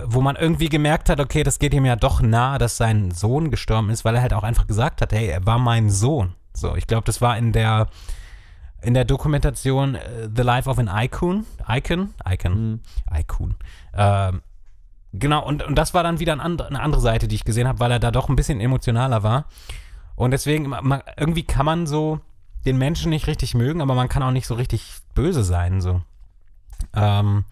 wo 0.06 0.22
man 0.22 0.38
irgendwie 0.38 0.70
gemerkt 0.70 1.10
hat, 1.10 1.20
okay, 1.20 1.44
das 1.44 1.60
geht 1.60 1.74
ihm 1.74 1.86
ja 1.86 1.98
doch 1.98 2.22
nah, 2.22 2.58
dass 2.58 2.78
sein 2.78 3.12
Sohn 3.12 3.52
gestorben 3.52 3.90
ist, 3.90 4.06
weil 4.06 4.16
er 4.16 4.22
halt 4.22 4.34
auch 4.34 4.44
einfach 4.44 4.66
gesagt 4.66 5.02
hat, 5.02 5.12
hey, 5.12 5.28
er 5.28 5.46
war 5.46 5.60
mein 5.60 5.90
Sohn. 5.90 6.36
So, 6.54 6.76
ich 6.76 6.88
glaube, 6.88 7.04
das 7.06 7.20
war 7.20 7.38
in 7.38 7.52
der 7.52 7.88
in 8.82 8.94
der 8.94 9.06
Dokumentation 9.06 9.96
äh, 9.96 10.30
The 10.36 10.42
Life 10.42 10.70
of 10.70 10.78
an 10.80 10.89
Icon, 10.92 11.46
Icon, 11.68 12.13
Icon, 12.28 12.82
Icon. 13.13 13.56
Ähm, 13.94 14.42
genau, 15.13 15.46
und, 15.46 15.63
und 15.63 15.76
das 15.76 15.94
war 15.94 16.04
dann 16.04 16.20
wieder 16.20 16.34
ein 16.34 16.39
andre, 16.42 16.68
eine 16.68 16.82
andere 16.82 17.02
Seite, 17.02 17.28
die 17.28 17.36
ich 17.36 17.44
gesehen 17.46 17.68
habe, 17.68 17.80
weil 17.80 17.92
er 17.92 18.00
da 18.00 18.12
doch 18.12 18.30
ein 18.30 18.36
bisschen 18.36 18.60
emotionaler 18.62 19.24
war. 19.24 19.46
Und 20.15 20.32
deswegen, 20.32 20.68
ma- 20.70 20.82
ma, 20.82 21.02
irgendwie 21.18 21.44
kann 21.44 21.65
man 21.65 21.88
so 21.88 22.20
den 22.65 22.78
Menschen 22.78 23.10
nicht 23.10 23.28
richtig 23.28 23.54
mögen, 23.54 23.82
aber 23.82 23.96
man 23.96 24.10
kann 24.10 24.22
auch 24.24 24.32
nicht 24.32 24.48
so 24.48 24.54
richtig 24.56 24.92
böse 25.15 25.44
sein, 25.44 25.80
so. 25.82 26.02
Ähm, 26.94 27.46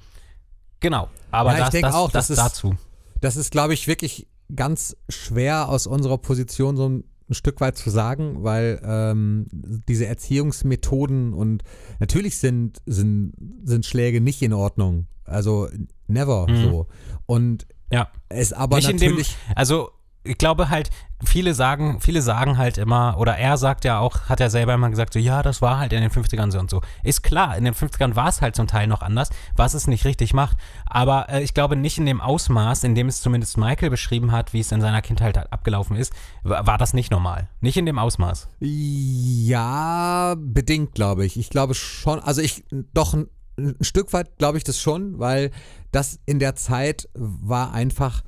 genau, 0.79 1.09
aber 1.31 1.51
Ja, 1.51 1.57
ich 1.57 1.63
das, 1.63 1.71
denke 1.71 1.87
das, 1.87 1.95
auch, 1.95 2.11
das, 2.11 2.27
das 2.27 2.37
ist- 2.37 2.43
dazu. 2.45 2.77
Das 3.21 3.35
ist, 3.35 3.51
glaube 3.51 3.73
ich, 3.73 3.87
wirklich 3.87 4.27
ganz 4.55 4.95
schwer 5.09 5.69
aus 5.69 5.87
unserer 5.87 6.17
Position 6.17 6.77
so 6.77 6.87
ein, 6.89 7.03
ein 7.29 7.33
Stück 7.33 7.59
weit 7.61 7.77
zu 7.77 7.89
sagen, 7.89 8.43
weil 8.43 8.79
ähm, 8.83 9.47
diese 9.87 10.05
Erziehungsmethoden 10.07 11.33
und 11.33 11.63
natürlich 11.99 12.37
sind, 12.37 12.77
sind, 12.85 13.33
sind 13.63 13.85
Schläge 13.85 14.21
nicht 14.21 14.41
in 14.41 14.53
Ordnung. 14.53 15.07
Also 15.25 15.67
never 16.07 16.47
Mhm. 16.49 16.55
so. 16.61 16.87
Und 17.25 17.67
Ja. 17.91 18.09
es 18.29 18.53
aber 18.53 18.77
nicht 18.77 18.89
in 18.89 18.97
dem, 18.97 19.09
natürlich. 19.11 19.35
also 19.55 19.89
ich 20.27 20.37
glaube 20.37 20.69
halt, 20.69 20.89
viele 21.25 21.53
sagen, 21.53 21.99
viele 21.99 22.21
sagen 22.21 22.57
halt 22.57 22.77
immer, 22.77 23.15
oder 23.17 23.37
er 23.37 23.57
sagt 23.57 23.85
ja 23.85 23.99
auch, 23.99 24.29
hat 24.29 24.39
er 24.39 24.49
selber 24.49 24.73
immer 24.73 24.89
gesagt, 24.89 25.13
so, 25.13 25.19
ja, 25.19 25.41
das 25.41 25.61
war 25.61 25.79
halt 25.79 25.93
in 25.93 26.01
den 26.01 26.11
50ern 26.11 26.51
so 26.51 26.59
und 26.59 26.69
so. 26.69 26.81
Ist 27.03 27.23
klar, 27.23 27.57
in 27.57 27.65
den 27.65 27.73
50ern 27.73 28.15
war 28.15 28.27
es 28.27 28.41
halt 28.41 28.55
zum 28.55 28.67
Teil 28.67 28.87
noch 28.87 29.01
anders, 29.01 29.29
was 29.55 29.73
es 29.73 29.87
nicht 29.87 30.05
richtig 30.05 30.33
macht. 30.33 30.57
Aber 30.85 31.29
äh, 31.29 31.43
ich 31.43 31.53
glaube 31.53 31.75
nicht 31.75 31.97
in 31.97 32.05
dem 32.05 32.21
Ausmaß, 32.21 32.83
in 32.83 32.93
dem 32.93 33.07
es 33.07 33.21
zumindest 33.21 33.57
Michael 33.57 33.89
beschrieben 33.89 34.31
hat, 34.31 34.53
wie 34.53 34.59
es 34.59 34.71
in 34.71 34.81
seiner 34.81 35.01
Kindheit 35.01 35.37
halt 35.37 35.51
abgelaufen 35.51 35.95
ist, 35.95 36.13
war, 36.43 36.77
das 36.77 36.93
nicht 36.93 37.11
normal. 37.11 37.47
Nicht 37.61 37.77
in 37.77 37.85
dem 37.85 37.97
Ausmaß. 37.97 38.49
Ja, 38.59 40.35
bedingt, 40.37 40.93
glaube 40.93 41.25
ich. 41.25 41.37
Ich 41.37 41.49
glaube 41.49 41.73
schon, 41.73 42.19
also 42.19 42.41
ich 42.41 42.63
doch 42.93 43.13
ein, 43.13 43.27
ein 43.57 43.75
Stück 43.81 44.13
weit 44.13 44.37
glaube 44.37 44.59
ich 44.59 44.63
das 44.63 44.79
schon, 44.79 45.17
weil 45.17 45.49
das 45.91 46.19
in 46.27 46.37
der 46.37 46.55
Zeit 46.55 47.09
war 47.15 47.73
einfach 47.73 48.21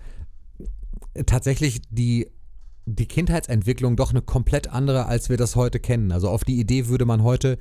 tatsächlich 1.26 1.82
die, 1.90 2.28
die 2.86 3.08
Kindheitsentwicklung 3.08 3.96
doch 3.96 4.12
eine 4.12 4.22
komplett 4.22 4.68
andere, 4.68 5.06
als 5.06 5.30
wir 5.30 5.38
das 5.38 5.56
heute 5.56 5.80
kennen. 5.80 6.12
Also 6.12 6.30
auf 6.30 6.44
die 6.44 6.60
Idee 6.60 6.88
würde 6.88 7.06
man 7.06 7.24
heute 7.24 7.58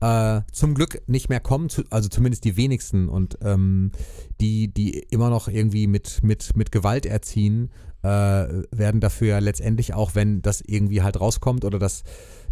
äh, 0.00 0.40
zum 0.52 0.74
Glück 0.74 1.02
nicht 1.06 1.28
mehr 1.28 1.40
kommen, 1.40 1.68
zu, 1.68 1.82
also 1.90 2.08
zumindest 2.08 2.44
die 2.44 2.56
wenigsten 2.56 3.08
und 3.08 3.38
ähm, 3.42 3.92
die, 4.40 4.72
die 4.72 4.98
immer 5.10 5.30
noch 5.30 5.48
irgendwie 5.48 5.86
mit, 5.86 6.22
mit, 6.22 6.56
mit 6.56 6.72
Gewalt 6.72 7.06
erziehen, 7.06 7.70
äh, 8.02 8.08
werden 8.08 9.00
dafür 9.00 9.28
ja 9.28 9.38
letztendlich 9.38 9.92
auch, 9.92 10.14
wenn 10.14 10.40
das 10.40 10.62
irgendwie 10.62 11.02
halt 11.02 11.20
rauskommt 11.20 11.66
oder 11.66 11.78
das, 11.78 12.02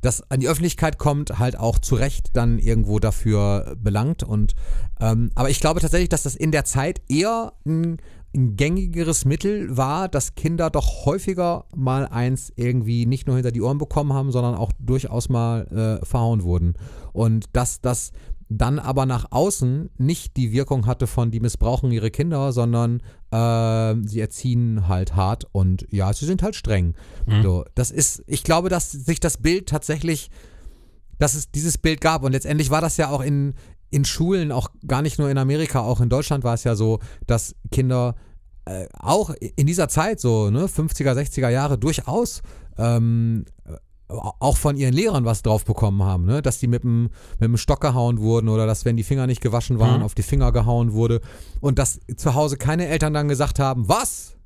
das 0.02 0.30
an 0.30 0.40
die 0.40 0.48
Öffentlichkeit 0.48 0.98
kommt, 0.98 1.38
halt 1.38 1.58
auch 1.58 1.78
zu 1.78 1.94
Recht 1.94 2.30
dann 2.34 2.58
irgendwo 2.58 2.98
dafür 2.98 3.76
belangt. 3.78 4.22
Und 4.22 4.54
ähm, 5.00 5.30
aber 5.34 5.48
ich 5.48 5.60
glaube 5.60 5.80
tatsächlich, 5.80 6.10
dass 6.10 6.24
das 6.24 6.36
in 6.36 6.52
der 6.52 6.66
Zeit 6.66 7.00
eher 7.08 7.54
ein 7.66 7.96
ein 8.34 8.56
gängigeres 8.56 9.24
Mittel 9.24 9.76
war, 9.76 10.08
dass 10.08 10.34
Kinder 10.34 10.70
doch 10.70 11.06
häufiger 11.06 11.64
mal 11.74 12.06
eins 12.06 12.52
irgendwie 12.56 13.06
nicht 13.06 13.26
nur 13.26 13.36
hinter 13.36 13.52
die 13.52 13.62
Ohren 13.62 13.78
bekommen 13.78 14.12
haben, 14.12 14.32
sondern 14.32 14.54
auch 14.54 14.72
durchaus 14.78 15.28
mal 15.28 16.00
äh, 16.02 16.04
verhauen 16.04 16.42
wurden. 16.42 16.74
Und 17.12 17.46
dass 17.54 17.80
das 17.80 18.12
dann 18.50 18.78
aber 18.78 19.04
nach 19.06 19.26
außen 19.30 19.90
nicht 19.98 20.36
die 20.36 20.52
Wirkung 20.52 20.86
hatte 20.86 21.06
von, 21.06 21.30
die 21.30 21.40
missbrauchen 21.40 21.90
ihre 21.90 22.10
Kinder, 22.10 22.52
sondern 22.52 23.02
äh, 23.30 23.94
sie 24.06 24.20
erziehen 24.20 24.88
halt 24.88 25.16
hart 25.16 25.46
und 25.52 25.86
ja, 25.90 26.12
sie 26.12 26.24
sind 26.24 26.42
halt 26.42 26.56
streng. 26.56 26.94
So, 27.42 27.64
das 27.74 27.90
ist, 27.90 28.22
ich 28.26 28.44
glaube, 28.44 28.70
dass 28.70 28.90
sich 28.90 29.20
das 29.20 29.36
Bild 29.38 29.68
tatsächlich, 29.68 30.30
dass 31.18 31.34
es 31.34 31.50
dieses 31.50 31.76
Bild 31.76 32.00
gab 32.00 32.24
und 32.24 32.32
letztendlich 32.32 32.70
war 32.70 32.80
das 32.80 32.96
ja 32.96 33.10
auch 33.10 33.20
in, 33.20 33.54
in 33.90 34.04
Schulen, 34.04 34.52
auch 34.52 34.68
gar 34.86 35.02
nicht 35.02 35.18
nur 35.18 35.30
in 35.30 35.38
Amerika, 35.38 35.80
auch 35.80 36.00
in 36.00 36.08
Deutschland 36.08 36.44
war 36.44 36.54
es 36.54 36.64
ja 36.64 36.74
so, 36.74 36.98
dass 37.26 37.54
Kinder 37.70 38.14
äh, 38.66 38.86
auch 38.98 39.30
in 39.56 39.66
dieser 39.66 39.88
Zeit, 39.88 40.20
so 40.20 40.50
ne, 40.50 40.66
50er, 40.66 41.12
60er 41.14 41.48
Jahre, 41.48 41.78
durchaus 41.78 42.42
ähm, 42.76 43.44
auch 44.08 44.56
von 44.56 44.76
ihren 44.78 44.94
Lehrern 44.94 45.24
was 45.26 45.42
drauf 45.42 45.64
bekommen 45.66 46.02
haben, 46.02 46.24
ne? 46.24 46.40
dass 46.40 46.58
die 46.58 46.66
mit 46.66 46.82
dem, 46.82 47.04
mit 47.38 47.42
dem 47.48 47.56
Stock 47.58 47.80
gehauen 47.82 48.18
wurden 48.20 48.48
oder 48.48 48.66
dass, 48.66 48.84
wenn 48.86 48.96
die 48.96 49.02
Finger 49.02 49.26
nicht 49.26 49.42
gewaschen 49.42 49.78
waren, 49.78 49.98
Mhm. 49.98 50.04
auf 50.04 50.14
die 50.14 50.22
Finger 50.22 50.50
gehauen 50.52 50.92
wurde 50.92 51.20
und 51.60 51.78
dass 51.78 52.00
zu 52.16 52.34
Hause 52.34 52.56
keine 52.56 52.86
Eltern 52.88 53.12
dann 53.12 53.28
gesagt 53.28 53.58
haben, 53.58 53.86
was? 53.88 54.36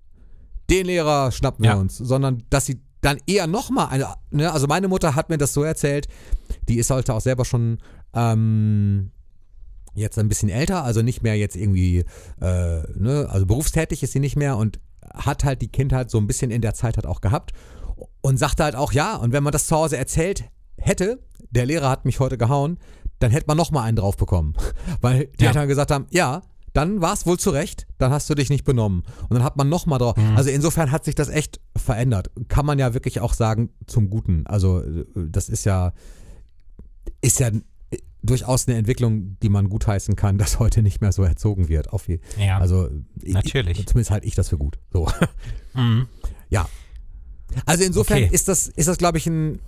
Den 0.70 0.86
Lehrer 0.86 1.30
schnappen 1.30 1.62
wir 1.64 1.72
Ja. 1.72 1.76
uns, 1.76 1.96
sondern 1.98 2.42
dass 2.50 2.66
sie 2.66 2.80
dann 3.02 3.18
eher 3.26 3.46
nochmal 3.46 3.88
eine, 3.90 4.06
ne? 4.30 4.52
also 4.52 4.66
meine 4.66 4.88
Mutter 4.88 5.14
hat 5.14 5.28
mir 5.28 5.38
das 5.38 5.52
so 5.52 5.62
erzählt, 5.62 6.08
die 6.68 6.78
ist 6.78 6.90
halt 6.90 7.08
auch 7.10 7.20
selber 7.20 7.44
schon 7.44 7.78
ähm, 8.14 9.10
jetzt 9.94 10.18
ein 10.18 10.28
bisschen 10.28 10.48
älter, 10.48 10.84
also 10.84 11.02
nicht 11.02 11.22
mehr 11.22 11.36
jetzt 11.36 11.56
irgendwie, 11.56 11.98
äh, 12.40 12.82
ne, 12.94 13.26
also 13.30 13.46
berufstätig 13.46 14.02
ist 14.02 14.12
sie 14.12 14.20
nicht 14.20 14.36
mehr 14.36 14.56
und 14.56 14.80
hat 15.12 15.44
halt 15.44 15.60
die 15.62 15.68
Kindheit 15.68 16.10
so 16.10 16.18
ein 16.18 16.26
bisschen 16.26 16.50
in 16.50 16.62
der 16.62 16.74
Zeit 16.74 16.96
halt 16.96 17.06
auch 17.06 17.20
gehabt 17.20 17.52
und 18.22 18.38
sagte 18.38 18.64
halt 18.64 18.76
auch, 18.76 18.92
ja, 18.92 19.16
und 19.16 19.32
wenn 19.32 19.42
man 19.42 19.52
das 19.52 19.66
zu 19.66 19.76
Hause 19.76 19.96
erzählt 19.96 20.44
hätte, 20.78 21.18
der 21.50 21.66
Lehrer 21.66 21.90
hat 21.90 22.04
mich 22.04 22.20
heute 22.20 22.38
gehauen, 22.38 22.78
dann 23.18 23.30
hätte 23.30 23.46
man 23.46 23.56
nochmal 23.56 23.84
einen 23.86 23.96
drauf 23.96 24.16
bekommen. 24.16 24.54
Weil 25.00 25.26
die 25.38 25.44
Ja. 25.44 25.50
Eltern 25.50 25.68
gesagt 25.68 25.90
haben, 25.90 26.06
ja, 26.10 26.42
dann 26.72 27.02
war 27.02 27.12
es 27.12 27.26
wohl 27.26 27.38
zu 27.38 27.50
Recht, 27.50 27.86
dann 27.98 28.10
hast 28.12 28.30
du 28.30 28.34
dich 28.34 28.48
nicht 28.48 28.64
benommen. 28.64 29.02
Und 29.28 29.34
dann 29.34 29.44
hat 29.44 29.58
man 29.58 29.68
nochmal 29.68 29.98
drauf. 29.98 30.14
Also 30.36 30.48
insofern 30.48 30.90
hat 30.90 31.04
sich 31.04 31.14
das 31.14 31.28
echt 31.28 31.60
verändert. 31.76 32.30
Kann 32.48 32.64
man 32.64 32.78
ja 32.78 32.94
wirklich 32.94 33.20
auch 33.20 33.34
sagen, 33.34 33.68
zum 33.86 34.08
Guten. 34.08 34.46
Also 34.46 34.80
äh, 34.80 35.04
das 35.14 35.50
ist 35.50 35.64
ja, 35.66 35.92
ist 37.20 37.40
ja 37.40 37.50
durchaus 38.22 38.68
eine 38.68 38.76
Entwicklung, 38.78 39.36
die 39.42 39.48
man 39.48 39.68
gutheißen 39.68 40.16
kann, 40.16 40.38
dass 40.38 40.58
heute 40.58 40.82
nicht 40.82 41.00
mehr 41.00 41.12
so 41.12 41.22
erzogen 41.22 41.68
wird. 41.68 41.92
Auf 41.92 42.08
je, 42.08 42.20
Ja. 42.38 42.58
also 42.58 42.88
ich- 43.20 43.34
Natürlich. 43.34 43.78
Ich, 43.80 43.86
zumindest 43.86 44.10
halte 44.10 44.26
ich 44.26 44.34
das 44.34 44.48
für 44.48 44.58
gut. 44.58 44.78
So. 44.92 45.08
Mhm. 45.74 46.06
Ja. 46.50 46.68
Also 47.66 47.84
insofern 47.84 48.18
Okay. 48.24 48.28
ist 48.30 48.48
das, 48.48 48.68
ist 48.68 48.88
das, 48.88 48.98
glaube 48.98 49.16
ich, 49.18 49.26
ein 49.26 49.58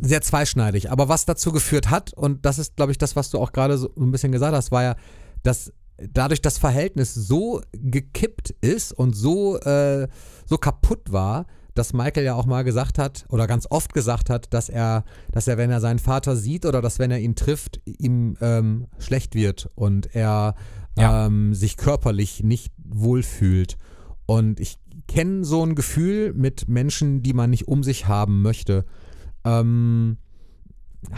sehr 0.00 0.20
zweischneidig. 0.22 0.90
Aber 0.90 1.08
was 1.08 1.24
dazu 1.24 1.52
geführt 1.52 1.88
hat, 1.90 2.12
und 2.14 2.44
das 2.44 2.58
ist, 2.58 2.74
glaube 2.76 2.90
ich, 2.92 2.98
das, 2.98 3.14
was 3.14 3.30
du 3.30 3.38
auch 3.38 3.52
gerade 3.52 3.78
so 3.78 3.88
ein 3.96 4.10
bisschen 4.10 4.32
gesagt 4.32 4.54
hast, 4.54 4.72
war 4.72 4.82
ja, 4.82 4.96
dass 5.44 5.72
dadurch 6.12 6.40
das 6.42 6.58
Verhältnis 6.58 7.14
so 7.14 7.60
gekippt 7.72 8.50
ist 8.60 8.92
und 8.92 9.14
so, 9.14 9.56
äh, 9.60 10.08
so 10.46 10.58
kaputt 10.58 11.12
war, 11.12 11.46
dass 11.74 11.92
Michael 11.92 12.24
ja 12.24 12.34
auch 12.34 12.46
mal 12.46 12.62
gesagt 12.64 12.98
hat 12.98 13.24
oder 13.28 13.46
ganz 13.46 13.66
oft 13.70 13.94
gesagt 13.94 14.30
hat, 14.30 14.52
dass 14.52 14.68
er, 14.68 15.04
dass 15.30 15.48
er, 15.48 15.56
wenn 15.58 15.70
er 15.70 15.80
seinen 15.80 15.98
Vater 15.98 16.36
sieht 16.36 16.66
oder 16.66 16.82
dass 16.82 16.98
wenn 16.98 17.10
er 17.10 17.20
ihn 17.20 17.34
trifft, 17.34 17.80
ihm 17.84 18.36
ähm, 18.40 18.86
schlecht 18.98 19.34
wird 19.34 19.70
und 19.74 20.14
er 20.14 20.54
Ja. 20.98 21.26
ähm, 21.26 21.54
sich 21.54 21.76
körperlich 21.76 22.42
nicht 22.42 22.72
wohlfühlt. 22.84 23.78
Und 24.26 24.60
ich 24.60 24.78
kenne 25.08 25.44
so 25.44 25.64
ein 25.64 25.74
Gefühl 25.74 26.32
mit 26.34 26.68
Menschen, 26.68 27.22
die 27.22 27.32
man 27.32 27.50
nicht 27.50 27.66
um 27.68 27.82
sich 27.82 28.06
haben 28.06 28.42
möchte. 28.42 28.84
Ähm, 29.44 30.18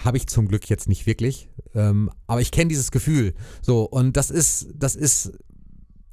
habe 0.05 0.17
ich 0.17 0.27
zum 0.29 0.49
Glück 0.49 0.69
jetzt 0.71 0.89
nicht 0.89 1.07
wirklich. 1.07 1.51
Ähm, 1.75 2.11
aber 2.27 2.41
ich 2.41 2.51
kenne 2.51 2.69
dieses 2.69 2.91
Gefühl. 2.91 3.35
So, 3.61 3.83
und 3.85 4.17
das 4.17 4.31
ist, 4.31 4.69
das 4.75 4.97
ist, 4.97 5.33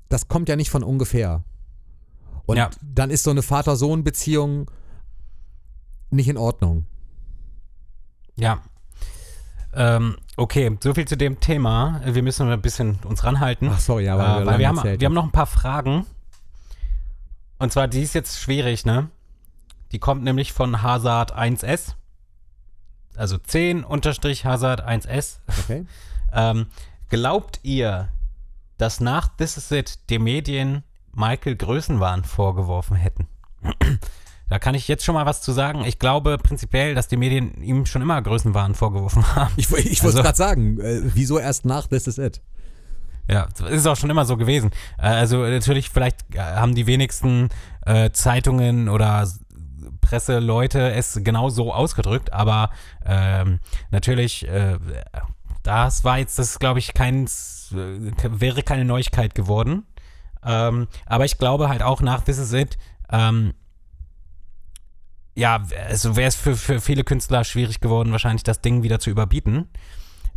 das 0.10 0.28
kommt 0.28 0.50
ja 0.50 0.56
nicht 0.56 0.70
von 0.70 0.84
ungefähr. 0.84 1.44
Und 2.46 2.58
Ja. 2.58 2.70
dann 2.82 3.10
ist 3.10 3.24
so 3.24 3.32
eine 3.32 3.42
Vater-Sohn-Beziehung 3.42 4.70
nicht 6.10 6.28
in 6.28 6.38
Ordnung. 6.38 6.86
Ja. 8.36 8.62
Ähm, 9.74 10.18
okay, 10.36 10.78
so 10.84 10.94
viel 10.94 11.08
zu 11.08 11.16
dem 11.16 11.40
Thema. 11.40 12.02
Wir 12.06 12.24
müssen 12.24 12.50
ein 12.50 12.62
bisschen 12.62 13.00
uns 13.06 13.24
ranhalten. 13.24 13.70
Ach, 13.72 13.80
sorry, 13.80 14.06
ja, 14.06 14.18
weil 14.18 14.44
äh, 14.44 14.46
wir 14.52 14.60
wir, 14.60 14.68
haben, 14.68 14.84
wir 14.84 15.06
haben 15.06 15.14
noch 15.14 15.24
ein 15.24 15.32
paar 15.32 15.46
Fragen. 15.46 16.06
Und 17.60 17.72
zwar, 17.72 17.88
die 17.88 18.02
ist 18.02 18.14
jetzt 18.14 18.40
schwierig, 18.40 18.86
ne? 18.86 19.10
Die 19.92 20.00
kommt 20.00 20.24
nämlich 20.24 20.52
von 20.52 20.82
Hazard 20.82 21.38
1S. 21.38 21.94
Also 23.16 23.38
10 23.38 23.84
unterstrich 23.84 24.46
Hazard 24.46 24.88
1S. 24.88 25.40
Okay. 25.64 25.86
Ähm, 26.34 26.68
glaubt 27.10 27.60
ihr, 27.64 28.08
dass 28.78 29.02
nach 29.02 29.28
This 29.36 29.58
Is 29.58 29.70
It 29.72 30.10
die 30.10 30.18
Medien 30.18 30.86
Michael 31.14 31.56
Größenwahn 31.56 32.24
vorgeworfen 32.24 32.96
hätten? 32.96 33.28
Da 34.50 34.60
kann 34.60 34.76
ich 34.76 34.90
jetzt 34.90 35.06
schon 35.06 35.16
mal 35.16 35.26
was 35.26 35.42
zu 35.42 35.54
sagen. 35.54 35.86
Ich 35.86 35.98
glaube 35.98 36.38
prinzipiell, 36.38 36.94
dass 36.94 37.08
die 37.08 37.16
Medien 37.16 37.54
ihm 37.64 37.86
schon 37.86 38.02
immer 38.02 38.22
Größenwahn 38.22 38.76
vorgeworfen 38.76 39.26
haben. 39.36 39.54
Ich, 39.56 39.72
ich 39.72 40.04
wollte 40.04 40.18
Also- 40.18 40.24
gerade 40.24 40.36
sagen, 40.38 40.78
äh, 40.82 41.00
wieso 41.04 41.40
erst 41.40 41.64
nach 41.64 41.88
This 41.88 42.06
Is 42.06 42.18
It? 42.18 42.42
Ja, 43.30 43.48
ist 43.70 43.88
auch 43.88 43.96
schon 43.96 44.10
immer 44.10 44.26
so 44.26 44.36
gewesen. 44.36 44.72
Äh, 44.98 45.04
Also 45.04 45.38
natürlich, 45.46 45.90
vielleicht 45.90 46.36
äh, 46.36 46.40
haben 46.40 46.76
die 46.76 46.86
wenigsten 46.86 47.48
äh, 47.86 48.12
Zeitungen 48.12 48.90
oder 48.90 49.26
Presseleute 50.02 50.92
es 50.92 51.18
genau 51.24 51.50
so 51.50 51.74
ausgedrückt, 51.74 52.34
aber 52.34 52.72
ähm, 53.06 53.60
natürlich, 53.92 54.46
äh, 54.50 54.78
das 55.64 56.04
war 56.04 56.18
jetzt, 56.18 56.38
das 56.40 56.60
glaube 56.60 56.80
ich, 56.80 56.94
kein, 56.94 57.24
äh, 57.24 57.30
wäre 58.30 58.64
keine 58.64 58.84
Neuigkeit 58.84 59.34
geworden. 59.34 59.86
Ähm, 60.46 60.88
aber 61.06 61.26
ich 61.26 61.38
glaube 61.38 61.70
halt 61.70 61.82
auch 61.82 62.02
nach 62.02 62.22
This 62.22 62.38
Is 62.38 62.54
It, 62.54 62.78
ähm, 63.12 63.54
ja, 65.36 65.64
also 65.88 66.16
wäre 66.16 66.28
es 66.28 66.36
für, 66.36 66.56
für 66.56 66.82
viele 66.82 67.04
Künstler 67.04 67.44
schwierig 67.44 67.80
geworden, 67.80 68.12
wahrscheinlich 68.12 68.44
das 68.44 68.62
Ding 68.62 68.84
wieder 68.84 69.00
zu 69.00 69.10
überbieten, 69.10 69.70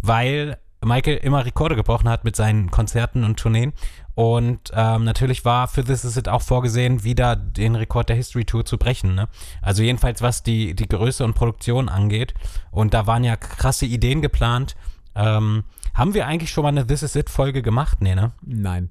weil 0.02 0.58
Michael 0.84 1.16
immer 1.16 1.44
Rekorde 1.44 1.76
gebrochen 1.76 2.08
hat 2.08 2.24
mit 2.24 2.36
seinen 2.36 2.70
Konzerten 2.70 3.24
und 3.24 3.38
Tourneen. 3.38 3.72
Und 4.14 4.70
ähm, 4.74 5.04
natürlich 5.04 5.44
war 5.44 5.66
für 5.66 5.82
This 5.82 6.04
Is 6.04 6.16
It 6.16 6.28
auch 6.28 6.42
vorgesehen, 6.42 7.02
wieder 7.02 7.34
den 7.34 7.74
Rekord 7.74 8.08
der 8.08 8.16
History 8.16 8.44
Tour 8.44 8.64
zu 8.64 8.78
brechen. 8.78 9.14
Ne? 9.14 9.28
Also 9.60 9.82
jedenfalls 9.82 10.22
was 10.22 10.42
die, 10.42 10.74
die 10.74 10.88
Größe 10.88 11.24
und 11.24 11.34
Produktion 11.34 11.88
angeht. 11.88 12.34
Und 12.70 12.94
da 12.94 13.06
waren 13.06 13.24
ja 13.24 13.36
krasse 13.36 13.86
Ideen 13.86 14.22
geplant. 14.22 14.76
Ähm, 15.16 15.64
haben 15.94 16.14
wir 16.14 16.26
eigentlich 16.26 16.50
schon 16.50 16.62
mal 16.62 16.68
eine 16.68 16.86
This 16.86 17.02
Is 17.02 17.16
It 17.16 17.30
Folge 17.30 17.62
gemacht? 17.62 18.00
Nee, 18.00 18.14
ne? 18.14 18.32
Nein. 18.42 18.90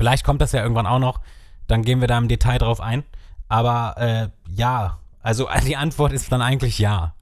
Vielleicht 0.00 0.24
kommt 0.24 0.40
das 0.40 0.52
ja 0.52 0.62
irgendwann 0.62 0.86
auch 0.86 0.98
noch. 0.98 1.20
Dann 1.66 1.82
gehen 1.82 2.00
wir 2.00 2.08
da 2.08 2.16
im 2.16 2.26
Detail 2.26 2.56
drauf 2.56 2.80
ein. 2.80 3.04
Aber 3.48 3.96
äh, 3.98 4.30
ja, 4.50 4.98
also 5.20 5.46
die 5.66 5.76
Antwort 5.76 6.14
ist 6.14 6.32
dann 6.32 6.40
eigentlich 6.40 6.78
ja. 6.78 7.14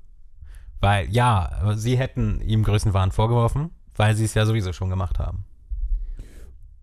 Weil 0.80 1.10
ja, 1.10 1.74
sie 1.74 1.98
hätten 1.98 2.40
ihm 2.40 2.62
Größenwahn 2.62 3.10
vorgeworfen, 3.10 3.72
weil 3.96 4.14
sie 4.14 4.26
es 4.26 4.34
ja 4.34 4.46
sowieso 4.46 4.72
schon 4.72 4.90
gemacht 4.90 5.18
haben. 5.18 5.44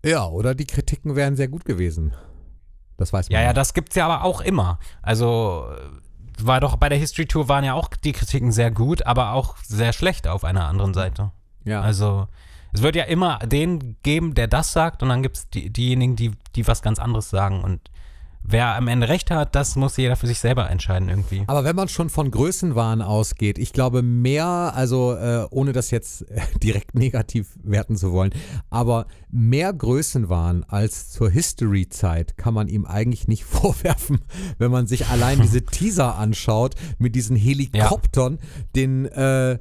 Ja, 0.04 0.26
oder 0.26 0.54
die 0.54 0.66
Kritiken 0.66 1.16
wären 1.16 1.34
sehr 1.34 1.48
gut 1.48 1.64
gewesen. 1.64 2.12
Das 2.98 3.14
weiß 3.14 3.30
man. 3.30 3.40
Ja, 3.40 3.46
ja, 3.46 3.54
das 3.54 3.72
gibt's 3.72 3.96
ja 3.96 4.04
aber 4.04 4.22
auch 4.22 4.42
immer. 4.42 4.78
Also 5.00 5.66
war 6.38 6.60
doch 6.60 6.76
bei 6.76 6.90
der 6.90 6.98
History 6.98 7.24
Tour 7.24 7.48
waren 7.48 7.64
ja 7.64 7.72
auch 7.72 7.88
die 7.88 8.12
Kritiken 8.12 8.52
sehr 8.52 8.70
gut, 8.70 9.06
aber 9.06 9.32
auch 9.32 9.56
sehr 9.62 9.94
schlecht 9.94 10.28
auf 10.28 10.44
einer 10.44 10.66
anderen 10.66 10.92
Seite. 10.92 11.30
ja. 11.64 11.80
Also 11.80 12.28
es 12.76 12.82
wird 12.82 12.94
ja 12.94 13.04
immer 13.04 13.38
den 13.38 13.96
geben, 14.02 14.34
der 14.34 14.48
das 14.48 14.72
sagt, 14.72 15.02
und 15.02 15.08
dann 15.08 15.22
gibt's 15.22 15.48
die, 15.48 15.70
diejenigen, 15.70 16.14
die, 16.14 16.32
die 16.54 16.66
was 16.66 16.82
ganz 16.82 16.98
anderes 16.98 17.30
sagen. 17.30 17.64
Und 17.64 17.90
wer 18.42 18.76
am 18.76 18.86
Ende 18.86 19.08
recht 19.08 19.30
hat, 19.30 19.54
das 19.54 19.76
muss 19.76 19.96
jeder 19.96 20.14
für 20.14 20.26
sich 20.26 20.38
selber 20.38 20.68
entscheiden 20.68 21.08
irgendwie. 21.08 21.44
Aber 21.46 21.64
wenn 21.64 21.74
man 21.74 21.88
schon 21.88 22.10
von 22.10 22.30
Größenwahn 22.30 23.00
ausgeht, 23.00 23.58
ich 23.58 23.72
glaube 23.72 24.02
mehr, 24.02 24.72
also 24.74 25.14
äh, 25.14 25.46
ohne 25.50 25.72
das 25.72 25.90
jetzt 25.90 26.30
äh, 26.30 26.42
direkt 26.62 26.94
negativ 26.94 27.58
werten 27.62 27.96
zu 27.96 28.12
wollen, 28.12 28.34
aber 28.68 29.06
mehr 29.30 29.72
Größenwahn 29.72 30.64
als 30.64 31.10
zur 31.10 31.30
History-Zeit 31.30 32.36
kann 32.36 32.52
man 32.52 32.68
ihm 32.68 32.84
eigentlich 32.84 33.26
nicht 33.26 33.44
vorwerfen, 33.46 34.20
wenn 34.58 34.70
man 34.70 34.86
sich 34.86 35.06
allein 35.06 35.40
diese 35.40 35.62
Teaser 35.64 36.16
anschaut 36.16 36.74
mit 36.98 37.14
diesen 37.14 37.36
Helikoptern, 37.36 38.38
den 38.74 39.06
äh, 39.06 39.58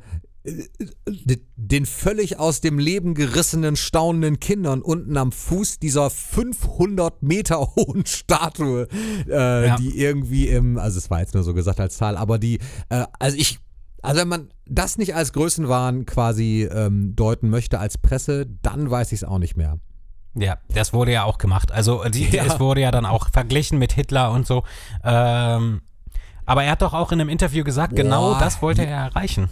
den 1.55 1.86
völlig 1.86 2.39
aus 2.39 2.62
dem 2.62 2.77
Leben 2.79 3.13
gerissenen, 3.15 3.75
staunenden 3.75 4.39
Kindern 4.39 4.81
unten 4.81 5.17
am 5.17 5.31
Fuß 5.31 5.79
dieser 5.79 6.10
500 6.10 7.23
Meter 7.23 7.60
hohen 7.75 8.05
Statue, 8.05 8.88
äh, 9.27 9.67
Ja. 9.67 9.75
die 9.77 9.99
irgendwie 9.99 10.47
im, 10.47 10.77
also 10.77 10.97
es 10.97 11.10
war 11.10 11.19
jetzt 11.21 11.34
nur 11.34 11.43
so 11.43 11.53
gesagt 11.53 11.79
als 11.79 11.97
Zahl, 11.97 12.17
aber 12.17 12.38
die, 12.38 12.60
äh, 12.89 13.05
also 13.19 13.38
ich, 13.38 13.60
also 14.01 14.21
wenn 14.21 14.27
man 14.27 14.49
das 14.67 14.97
nicht 14.97 15.15
als 15.15 15.34
Größenwahn 15.34 16.05
quasi 16.05 16.67
ähm, 16.71 17.15
deuten 17.15 17.49
möchte 17.49 17.79
als 17.79 17.97
Presse, 17.97 18.45
dann 18.62 18.89
weiß 18.91 19.12
ich 19.12 19.19
es 19.19 19.23
auch 19.23 19.39
nicht 19.39 19.58
mehr. 19.58 19.79
Ja, 20.38 20.58
das 20.73 20.91
wurde 20.93 21.13
ja 21.13 21.23
auch 21.23 21.38
gemacht. 21.38 21.71
Also 21.71 22.03
die, 22.10 22.25
Ja. 22.29 22.43
es 22.45 22.60
wurde 22.60 22.81
ja 22.81 22.91
dann 22.91 23.05
auch 23.05 23.29
verglichen 23.31 23.79
mit 23.79 23.93
Hitler 23.93 24.31
und 24.31 24.45
so. 24.45 24.63
Ähm, 25.03 25.81
aber 26.45 26.63
er 26.65 26.71
hat 26.73 26.81
doch 26.81 26.93
auch 26.93 27.12
in 27.12 27.19
einem 27.21 27.29
Interview 27.29 27.63
gesagt, 27.63 27.95
genau 27.95 28.34
Boah. 28.34 28.39
das 28.39 28.62
wollte 28.62 28.86
er 28.86 28.97
erreichen. 28.97 29.49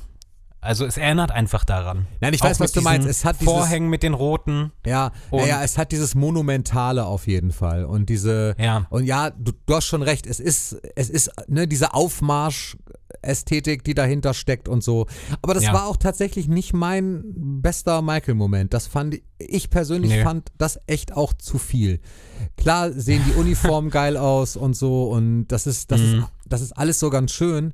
Also 0.63 0.86
es 0.86 0.97
erinnert 0.97 1.32
einfach 1.32 1.65
daran. 1.65 2.08
Nein, 2.21 2.34
ich 2.34 2.41
weiß, 2.41 2.60
was 2.60 2.71
du 2.71 2.82
meinst. 2.82 3.08
Es 3.08 3.26
hat 3.26 3.39
dieses- 3.41 3.54
Vorhängen 3.54 3.89
mit 3.89 4.02
den 4.04 4.13
roten. 4.13 4.71
Ja, 4.86 5.12
Und- 5.30 5.41
ja, 5.41 5.47
ja, 5.47 5.63
es 5.63 5.78
hat 5.78 5.91
dieses 5.91 6.15
Monumentale 6.15 7.06
auf 7.06 7.28
jeden 7.28 7.52
Fall 7.52 7.86
und 7.86 8.10
diese 8.10 8.56
Ja. 8.58 8.88
und 8.89 9.06
ja, 9.06 9.30
du, 9.32 9.52
du 9.65 9.76
hast 9.76 9.86
schon 9.86 10.02
recht. 10.02 10.26
Es 10.26 10.39
ist 10.39 10.73
es 10.95 11.10
ist 11.10 11.32
ne 11.47 11.67
diese 11.67 11.93
Aufmarsch 11.93 12.78
Ästhetik, 13.21 13.84
die 13.84 13.93
dahinter 13.93 14.34
steckt 14.34 14.67
und 14.67 14.84
so. 14.84 15.06
Aber 15.41 15.54
das 15.54 15.63
Ja. 15.63 15.73
war 15.73 15.88
auch 15.88 15.97
tatsächlich 15.97 16.47
nicht 16.47 16.73
mein 16.73 17.23
bester 17.62 18.02
Michael-Moment. 18.02 18.73
Das 18.73 18.88
fand 18.88 19.13
ich, 19.15 19.23
ich 19.38 19.69
persönlich 19.69 20.12
Nee. 20.12 20.23
fand 20.23 20.52
das 20.58 20.80
echt 20.88 21.13
auch 21.15 21.32
zu 21.34 21.58
viel. 21.58 21.99
Klar 22.58 22.91
sehen 22.91 23.21
die 23.28 23.39
Uniformen 23.39 23.89
geil 23.91 24.17
aus 24.17 24.56
und 24.58 24.76
so 24.76 25.10
und 25.10 25.47
das 25.49 25.67
ist 25.67 25.91
das 25.91 26.02
Mhm. 26.02 26.06
ist 26.19 26.28
das 26.47 26.62
ist 26.62 26.71
alles 26.73 26.99
so 26.99 27.10
ganz 27.10 27.32
schön. 27.32 27.73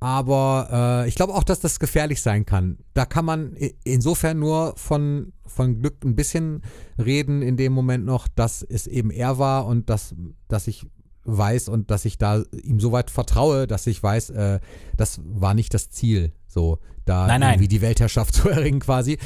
Aber 0.00 1.02
äh, 1.04 1.08
ich 1.08 1.16
glaube 1.16 1.34
auch, 1.34 1.42
dass 1.42 1.60
das 1.60 1.80
gefährlich 1.80 2.22
sein 2.22 2.46
kann. 2.46 2.78
Da 2.94 3.04
kann 3.04 3.24
man 3.24 3.56
insofern 3.84 4.38
nur 4.38 4.74
von, 4.76 5.32
von 5.46 5.80
Glück 5.80 6.04
ein 6.04 6.14
bisschen 6.14 6.62
reden 6.98 7.42
in 7.42 7.56
dem 7.56 7.72
Moment 7.72 8.04
noch, 8.04 8.28
dass 8.28 8.62
es 8.62 8.86
eben 8.86 9.10
er 9.10 9.38
war 9.38 9.66
und 9.66 9.90
dass, 9.90 10.14
dass 10.46 10.68
ich 10.68 10.86
weiß 11.24 11.68
und 11.68 11.90
dass 11.90 12.04
ich 12.04 12.16
da 12.16 12.42
ihm 12.62 12.78
so 12.80 12.92
weit 12.92 13.10
vertraue, 13.10 13.66
dass 13.66 13.86
ich 13.86 14.02
weiß, 14.02 14.30
äh, 14.30 14.60
das 14.96 15.20
war 15.24 15.54
nicht 15.54 15.74
das 15.74 15.90
Ziel, 15.90 16.32
so 16.46 16.78
da 17.04 17.26
Nein, 17.26 17.40
nein. 17.40 17.50
irgendwie 17.54 17.68
die 17.68 17.80
Weltherrschaft 17.80 18.34
zu 18.36 18.48
erringen 18.48 18.80
quasi. 18.80 19.18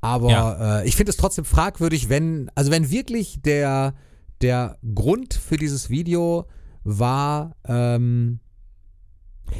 Aber 0.00 0.30
Ja. 0.30 0.80
äh, 0.80 0.88
ich 0.88 0.96
finde 0.96 1.10
es 1.10 1.16
trotzdem 1.16 1.44
fragwürdig, 1.44 2.08
wenn, 2.08 2.50
also 2.54 2.70
wenn 2.70 2.90
wirklich 2.90 3.42
der, 3.42 3.94
der 4.40 4.78
Grund 4.94 5.34
für 5.34 5.56
dieses 5.56 5.90
Video 5.90 6.46
war, 6.82 7.56
ähm, 7.66 8.40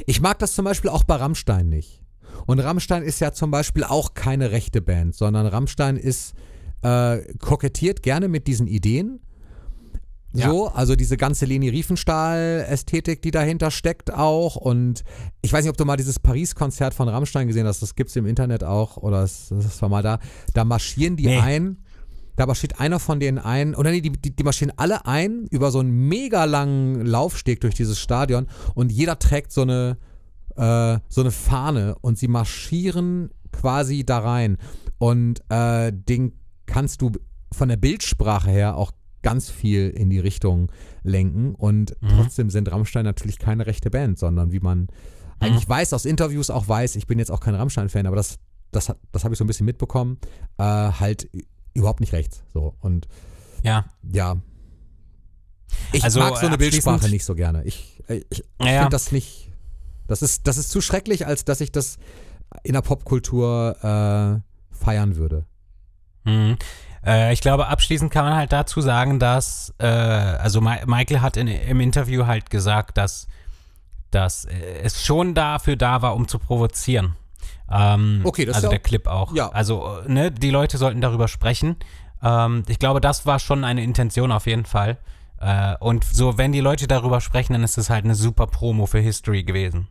ich 0.05 0.21
mag 0.21 0.39
das 0.39 0.53
zum 0.53 0.65
Beispiel 0.65 0.89
auch 0.89 1.03
bei 1.03 1.15
Rammstein 1.15 1.69
nicht. 1.69 2.01
Und 2.45 2.59
Rammstein 2.59 3.03
ist 3.03 3.19
ja 3.21 3.31
zum 3.31 3.51
Beispiel 3.51 3.83
auch 3.83 4.13
keine 4.13 4.51
rechte 4.51 4.81
Band, 4.81 5.15
sondern 5.15 5.45
Rammstein 5.47 5.97
ist 5.97 6.33
äh, 6.81 7.19
kokettiert 7.39 8.03
gerne 8.03 8.27
mit 8.27 8.47
diesen 8.47 8.67
Ideen. 8.67 9.19
Ja. 10.33 10.49
So, 10.49 10.67
also 10.67 10.97
diese 10.97 11.15
ganze 11.15 11.45
Leni 11.45 11.69
Riefenstahl-Ästhetik, 11.69 13.21
die 13.21 13.31
dahinter 13.31 13.71
steckt 13.71 14.13
auch. 14.13 14.57
Und 14.57 15.03
ich 15.41 15.53
weiß 15.53 15.63
nicht, 15.63 15.69
ob 15.69 15.77
du 15.77 15.85
mal 15.85 15.95
dieses 15.95 16.19
Paris-Konzert 16.19 16.93
von 16.93 17.07
Rammstein 17.07 17.47
gesehen 17.47 17.65
hast, 17.65 17.81
das 17.81 17.95
gibt 17.95 18.09
es 18.09 18.15
im 18.17 18.25
Internet 18.25 18.63
auch, 18.63 18.97
oder 18.97 19.21
das, 19.21 19.47
das 19.49 19.81
war 19.81 19.87
mal 19.87 20.03
da. 20.03 20.19
Da 20.53 20.65
marschieren 20.65 21.15
die 21.15 21.27
Nee. 21.27 21.39
ein, 21.39 21.77
da 22.35 22.45
marschiert 22.45 22.79
einer 22.79 22.99
von 22.99 23.19
denen 23.19 23.37
ein, 23.37 23.75
oder 23.75 23.91
nee, 23.91 24.01
die, 24.01 24.11
die, 24.11 24.35
die 24.35 24.43
marschieren 24.43 24.73
alle 24.77 25.05
ein 25.05 25.47
über 25.51 25.71
so 25.71 25.79
einen 25.79 26.07
mega 26.07 26.45
langen 26.45 27.05
Laufsteg 27.05 27.61
durch 27.61 27.75
dieses 27.75 27.99
Stadion 27.99 28.47
und 28.73 28.91
jeder 28.91 29.17
trägt 29.19 29.51
so 29.51 29.61
eine, 29.61 29.97
äh, 30.55 30.99
so 31.07 31.21
eine 31.21 31.31
Fahne 31.31 31.95
und 32.01 32.17
sie 32.17 32.27
marschieren 32.27 33.29
quasi 33.51 34.03
da 34.05 34.19
rein. 34.19 34.57
Und 34.97 35.41
äh, 35.49 35.91
den 35.93 36.33
kannst 36.65 37.01
du 37.01 37.11
von 37.53 37.69
der 37.69 37.77
Bildsprache 37.77 38.49
her 38.49 38.75
auch 38.77 38.91
ganz 39.21 39.49
viel 39.49 39.89
in 39.89 40.09
die 40.09 40.19
Richtung 40.19 40.71
lenken. 41.03 41.55
Und 41.55 41.95
Mhm. 42.01 42.07
trotzdem 42.09 42.49
sind 42.49 42.71
Rammstein 42.71 43.05
natürlich 43.05 43.39
keine 43.39 43.65
rechte 43.65 43.89
Band, 43.89 44.19
sondern 44.19 44.51
wie 44.51 44.59
man 44.59 44.79
Mhm. 44.81 44.87
eigentlich 45.39 45.67
weiß, 45.67 45.93
aus 45.93 46.05
Interviews 46.05 46.49
auch 46.49 46.67
weiß, 46.67 46.95
ich 46.95 47.07
bin 47.07 47.17
jetzt 47.19 47.31
auch 47.31 47.39
kein 47.39 47.55
Rammstein-Fan, 47.55 48.05
aber 48.07 48.15
das, 48.17 48.37
das, 48.71 48.93
das 49.11 49.23
habe 49.23 49.33
ich 49.33 49.37
so 49.37 49.43
ein 49.43 49.47
bisschen 49.47 49.65
mitbekommen, 49.65 50.17
äh, 50.57 50.63
halt 50.63 51.29
überhaupt 51.75 51.99
nicht 51.99 52.13
rechts. 52.13 52.41
So. 52.53 52.73
Und 52.79 53.07
Ja. 53.61 53.85
ja. 54.11 54.37
Ich 55.91 56.03
Also, 56.03 56.19
mag 56.19 56.37
so 56.37 56.47
eine 56.47 56.57
Bildsprache 56.57 57.09
nicht 57.09 57.25
so 57.25 57.35
gerne. 57.35 57.63
Ich, 57.65 58.01
äh, 58.07 58.21
ich, 58.29 58.39
ich 58.39 58.45
Ja, 58.59 58.65
ja. 58.71 58.79
finde 58.81 58.91
das 58.91 59.11
nicht. 59.11 59.51
Das 60.07 60.21
ist, 60.21 60.47
das 60.47 60.57
ist 60.57 60.69
zu 60.69 60.81
schrecklich, 60.81 61.27
als 61.27 61.45
dass 61.45 61.61
ich 61.61 61.71
das 61.71 61.97
in 62.63 62.73
der 62.73 62.81
Popkultur 62.81 63.75
äh, 63.81 64.75
feiern 64.75 65.15
würde. 65.15 65.45
Mhm. 66.23 66.57
Äh, 67.05 67.33
ich 67.33 67.41
glaube, 67.41 67.67
abschließend 67.67 68.11
kann 68.11 68.25
man 68.25 68.35
halt 68.35 68.51
dazu 68.53 68.81
sagen, 68.81 69.19
dass, 69.19 69.73
äh, 69.79 69.85
also 69.85 70.61
Ma 70.61 70.77
Michael 70.85 71.21
hat 71.21 71.37
in, 71.37 71.47
im 71.47 71.79
Interview 71.79 72.25
halt 72.25 72.49
gesagt, 72.49 72.97
dass, 72.97 73.27
dass 74.11 74.45
äh, 74.45 74.79
es 74.81 75.03
schon 75.03 75.33
dafür 75.33 75.75
da 75.75 76.01
war, 76.01 76.15
um 76.15 76.27
zu 76.27 76.39
provozieren. 76.39 77.15
Ähm, 77.69 78.21
Okay, 78.23 78.45
das 78.45 78.57
ist 78.57 78.63
Also 78.63 78.67
ja 78.67 78.71
der 78.71 78.79
auch- 78.79 78.83
Clip 78.83 79.07
auch. 79.07 79.33
ja. 79.35 79.49
Also, 79.49 79.99
äh, 80.05 80.11
ne, 80.11 80.31
die 80.31 80.49
Leute 80.51 80.77
sollten 80.77 81.01
darüber 81.01 81.27
sprechen. 81.27 81.75
Ähm, 82.21 82.63
ich 82.67 82.79
glaube, 82.79 83.01
das 83.01 83.25
war 83.25 83.39
schon 83.39 83.63
eine 83.63 83.83
Intention 83.83 84.31
auf 84.31 84.45
jeden 84.47 84.65
Fall. 84.65 84.97
Äh, 85.39 85.75
und 85.79 86.03
so, 86.05 86.37
wenn 86.37 86.51
die 86.51 86.61
Leute 86.61 86.87
darüber 86.87 87.21
sprechen, 87.21 87.53
dann 87.53 87.63
ist 87.63 87.77
es 87.77 87.89
halt 87.89 88.05
eine 88.05 88.15
super 88.15 88.47
Promo 88.47 88.85
für 88.85 88.99
History 88.99 89.43
gewesen. 89.43 89.87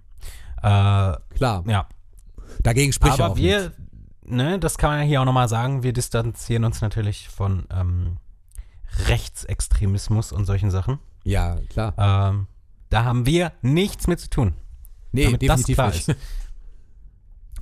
Äh, 0.62 1.12
Klar. 1.37 1.64
ja. 1.66 1.87
Dagegen 2.62 2.92
spricht 2.92 3.20
Aber 3.20 3.32
auch 3.32 3.37
wir, 3.37 3.72
ne, 4.24 4.58
das 4.58 4.78
kann 4.78 4.90
man 4.90 5.00
ja 5.00 5.04
hier 5.04 5.20
auch 5.20 5.24
nochmal 5.26 5.48
sagen, 5.48 5.82
wir 5.82 5.92
distanzieren 5.92 6.64
uns 6.64 6.80
natürlich 6.80 7.28
von 7.28 7.66
ähm, 7.70 8.16
Rechtsextremismus 9.08 10.32
und 10.32 10.44
solchen 10.44 10.70
Sachen. 10.70 10.98
Ja, 11.24 11.56
klar. 11.68 11.94
Ähm, 11.98 12.46
da 12.90 13.04
haben 13.04 13.26
wir 13.26 13.52
nichts 13.62 14.06
mit 14.06 14.20
zu 14.20 14.30
tun. 14.30 14.54
Nee, 15.12 15.24
damit 15.24 15.42
das 15.42 15.48
definitiv 15.64 15.74
klar 15.76 15.88
nicht. 15.88 16.08
ist. 16.08 16.16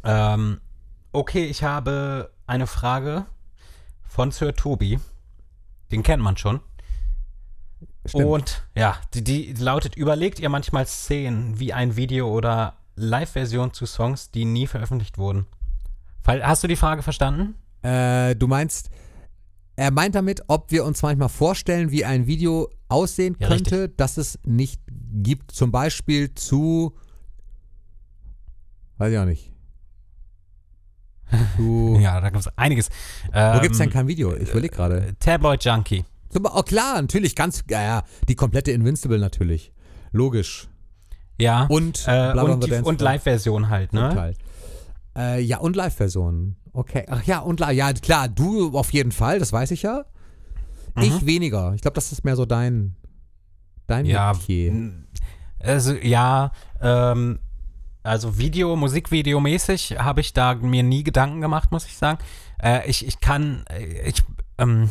Ähm, 0.04 0.60
okay, 1.12 1.44
ich 1.44 1.62
habe 1.62 2.32
eine 2.46 2.66
Frage 2.66 3.26
von 4.06 4.30
Sir 4.30 4.54
Tobi. 4.54 4.98
Den 5.90 6.02
kennt 6.02 6.22
man 6.22 6.36
schon. 6.36 6.60
Stimmt. 8.06 8.24
Und 8.24 8.62
ja, 8.76 8.96
die, 9.14 9.22
die 9.22 9.52
lautet, 9.52 9.96
überlegt 9.96 10.40
ihr 10.40 10.48
manchmal 10.48 10.86
Szenen 10.86 11.58
wie 11.60 11.72
ein 11.72 11.96
Video 11.96 12.28
oder 12.28 12.76
Live-Version 12.96 13.72
zu 13.72 13.86
Songs, 13.86 14.30
die 14.30 14.44
nie 14.44 14.66
veröffentlicht 14.66 15.18
wurden? 15.18 15.46
Hast 16.26 16.62
du 16.62 16.68
die 16.68 16.76
Frage 16.76 17.02
verstanden? 17.02 17.54
Äh, 17.82 18.36
du 18.36 18.46
meinst, 18.46 18.90
er 19.76 19.90
meint 19.90 20.14
damit, 20.14 20.42
ob 20.48 20.70
wir 20.70 20.84
uns 20.84 21.02
manchmal 21.02 21.28
vorstellen, 21.28 21.90
wie 21.90 22.04
ein 22.04 22.26
Video 22.26 22.70
aussehen 22.88 23.36
Ja, 23.38 23.48
könnte, 23.48 23.88
das 23.88 24.16
es 24.16 24.38
nicht 24.44 24.80
gibt. 24.88 25.52
Zum 25.52 25.72
Beispiel 25.72 26.34
zu. 26.34 26.94
Weiß 28.98 29.12
ich 29.12 29.18
auch 29.18 29.24
nicht. 29.24 29.51
Zu. 31.56 31.96
Ja, 32.00 32.20
da 32.20 32.30
gibt 32.30 32.44
es 32.46 32.58
einiges. 32.58 32.88
Wo 33.32 33.60
gibt 33.60 33.72
es 33.72 33.78
denn 33.78 33.88
Ähm, 33.88 33.92
kein 33.92 34.08
Video? 34.08 34.34
Ich 34.36 34.50
überlege 34.50 34.74
gerade. 34.74 35.14
Tabloid 35.20 35.64
Junkie. 35.64 36.04
Zum- 36.30 36.46
Oh, 36.46 36.62
klar, 36.62 37.00
natürlich, 37.00 37.34
ganz. 37.36 37.62
Ja, 37.70 37.82
ja, 37.82 38.02
die 38.28 38.34
komplette 38.34 38.72
Invincible 38.72 39.18
natürlich. 39.18 39.72
Logisch. 40.12 40.68
Ja. 41.38 41.64
Und, 41.66 42.04
äh, 42.06 42.32
und, 42.32 42.64
die, 42.64 42.72
und. 42.72 43.00
Live-Version 43.00 43.68
halt, 43.70 43.92
ne? 43.92 44.10
Teil. 44.14 44.34
Äh, 45.16 45.40
ja, 45.42 45.58
und 45.58 45.76
Live-Versionen. 45.76 46.56
Okay. 46.72 47.04
Ach 47.10 47.22
ja, 47.24 47.38
und. 47.40 47.60
Ja, 47.60 47.92
klar, 47.92 48.28
du 48.28 48.76
auf 48.78 48.92
jeden 48.92 49.12
Fall, 49.12 49.38
das 49.38 49.52
weiß 49.52 49.70
ich 49.72 49.82
ja. 49.82 50.04
Mhm. 50.94 51.02
Ich 51.02 51.26
weniger. 51.26 51.72
Ich 51.74 51.82
glaube, 51.82 51.94
das 51.94 52.12
ist 52.12 52.24
mehr 52.24 52.36
so 52.36 52.44
dein. 52.46 52.96
Dein 53.86 54.06
Ja, 54.06 54.32
Metier. 54.32 54.92
also 55.58 55.92
ja, 55.94 56.52
ähm, 56.80 57.40
also 58.02 58.38
Video, 58.38 58.74
Musikvideo 58.76 59.40
mäßig 59.40 59.96
habe 59.98 60.20
ich 60.20 60.32
da 60.32 60.54
mir 60.54 60.82
nie 60.82 61.04
Gedanken 61.04 61.40
gemacht, 61.40 61.70
muss 61.70 61.86
ich 61.86 61.96
sagen. 61.96 62.18
Äh, 62.62 62.88
ich, 62.88 63.06
ich 63.06 63.20
kann, 63.20 63.64
äh, 63.70 64.08
ich, 64.08 64.22
ähm, 64.58 64.90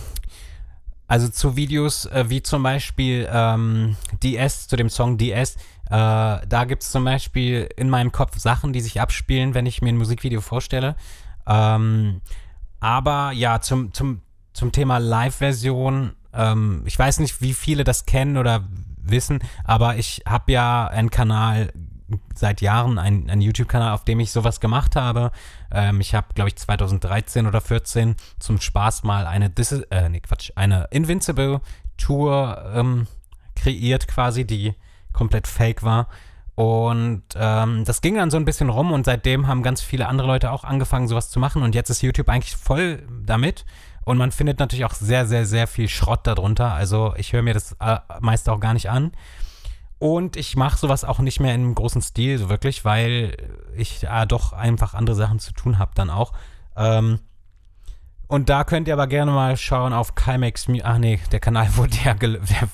also 1.07 1.27
zu 1.27 1.57
Videos 1.57 2.05
äh, 2.05 2.29
wie 2.29 2.41
zum 2.41 2.63
Beispiel 2.63 3.27
ähm, 3.31 3.97
DS, 4.23 4.67
zu 4.67 4.77
dem 4.77 4.89
Song 4.89 5.17
DS, 5.17 5.55
äh, 5.55 5.59
da 5.89 6.63
gibt 6.65 6.83
es 6.83 6.91
zum 6.91 7.03
Beispiel 7.03 7.67
in 7.75 7.89
meinem 7.89 8.13
Kopf 8.13 8.39
Sachen, 8.39 8.71
die 8.71 8.79
sich 8.79 9.01
abspielen, 9.01 9.53
wenn 9.53 9.65
ich 9.65 9.81
mir 9.81 9.89
ein 9.89 9.97
Musikvideo 9.97 10.39
vorstelle. 10.39 10.95
Ähm, 11.45 12.21
aber 12.79 13.33
ja, 13.33 13.59
zum, 13.59 13.93
zum, 13.93 14.21
zum 14.53 14.71
Thema 14.71 14.99
Live-Version, 14.99 16.13
ähm, 16.33 16.83
ich 16.85 16.97
weiß 16.97 17.19
nicht, 17.19 17.41
wie 17.41 17.53
viele 17.53 17.83
das 17.83 18.05
kennen 18.05 18.37
oder 18.37 18.69
wissen, 19.03 19.39
aber 19.65 19.97
ich 19.97 20.23
habe 20.25 20.53
ja 20.53 20.87
einen 20.87 21.09
Kanal 21.09 21.73
seit 22.35 22.61
Jahren, 22.61 22.97
einen, 22.97 23.29
einen 23.29 23.41
YouTube-Kanal, 23.41 23.93
auf 23.93 24.03
dem 24.03 24.19
ich 24.19 24.31
sowas 24.31 24.59
gemacht 24.59 24.95
habe. 24.95 25.31
Ähm, 25.71 26.01
ich 26.01 26.15
habe, 26.15 26.27
glaube 26.33 26.49
ich, 26.49 26.55
2013 26.55 27.47
oder 27.47 27.61
14 27.61 28.15
zum 28.39 28.59
Spaß 28.59 29.03
mal 29.03 29.27
eine, 29.27 29.49
Dis 29.49 29.71
äh, 29.71 30.09
nee, 30.09 30.19
Quatsch, 30.19 30.51
eine 30.55 30.87
Invincible-Tour 30.91 32.71
ähm, 32.75 33.07
kreiert 33.55 34.07
quasi, 34.07 34.45
die 34.45 34.73
komplett 35.13 35.47
fake 35.47 35.83
war. 35.83 36.07
Und 36.55 37.23
ähm, 37.35 37.85
das 37.85 38.01
ging 38.01 38.15
dann 38.15 38.29
so 38.29 38.37
ein 38.37 38.45
bisschen 38.45 38.69
rum 38.69 38.91
und 38.91 39.05
seitdem 39.05 39.47
haben 39.47 39.63
ganz 39.63 39.81
viele 39.81 40.07
andere 40.07 40.27
Leute 40.27 40.51
auch 40.51 40.63
angefangen, 40.63 41.07
sowas 41.07 41.29
zu 41.29 41.39
machen. 41.39 41.63
Und 41.63 41.75
jetzt 41.75 41.89
ist 41.89 42.01
YouTube 42.01 42.29
eigentlich 42.29 42.55
voll 42.55 43.03
damit. 43.25 43.65
Und 44.03 44.17
man 44.17 44.31
findet 44.31 44.59
natürlich 44.59 44.85
auch 44.85 44.93
sehr, 44.93 45.25
sehr, 45.25 45.45
sehr 45.45 45.67
viel 45.67 45.87
Schrott 45.87 46.25
darunter. 46.25 46.73
Also 46.73 47.13
ich 47.17 47.33
höre 47.33 47.43
mir 47.43 47.53
das 47.53 47.75
äh, 47.79 47.97
meist 48.19 48.49
auch 48.49 48.59
gar 48.59 48.73
nicht 48.73 48.89
an. 48.89 49.11
Und 50.01 50.35
ich 50.35 50.55
mache 50.55 50.79
sowas 50.79 51.03
auch 51.03 51.19
nicht 51.19 51.39
mehr 51.39 51.53
in 51.53 51.61
einem 51.61 51.75
großen 51.75 52.01
Stil, 52.01 52.39
so 52.39 52.49
wirklich, 52.49 52.83
weil 52.85 53.37
ich 53.77 54.03
äh, 54.03 54.25
doch 54.25 54.51
einfach 54.51 54.95
andere 54.95 55.15
Sachen 55.15 55.37
zu 55.37 55.53
tun 55.53 55.77
habe 55.77 55.91
dann 55.93 56.09
auch. 56.09 56.33
Ähm, 56.75 57.19
Und 58.27 58.49
da 58.49 58.63
könnt 58.63 58.87
ihr 58.87 58.95
aber 58.95 59.05
gerne 59.05 59.29
mal 59.31 59.55
schauen 59.57 59.93
auf 59.93 60.15
Kimax. 60.15 60.67
Mu- 60.67 60.79
Ach 60.83 60.97
nee, 60.97 61.19
der 61.31 61.39
Kanal 61.39 61.67
wurde 61.75 61.95
ja, 62.03 62.15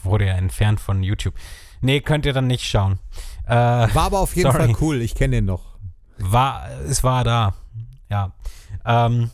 wurde 0.04 0.26
ja 0.28 0.36
entfernt 0.36 0.80
von 0.80 1.04
YouTube. 1.04 1.34
Nee, 1.82 2.00
könnt 2.00 2.26
ihr 2.26 2.32
dann 2.32 2.48
nicht 2.48 2.64
schauen. 2.66 2.98
Äh, 3.46 3.50
War 3.56 3.90
aber 4.06 4.20
auf 4.20 4.34
jeden 4.36 4.50
Sorry. 4.50 4.66
Fall 4.68 4.76
cool, 4.80 5.02
ich 5.02 5.14
kenne 5.14 5.36
den 5.36 5.46
noch. 5.46 5.78
war, 6.20 6.70
es 6.88 7.04
war 7.04 7.26
da. 7.26 7.56
Ja. 8.10 8.32
Ähm, 8.86 9.32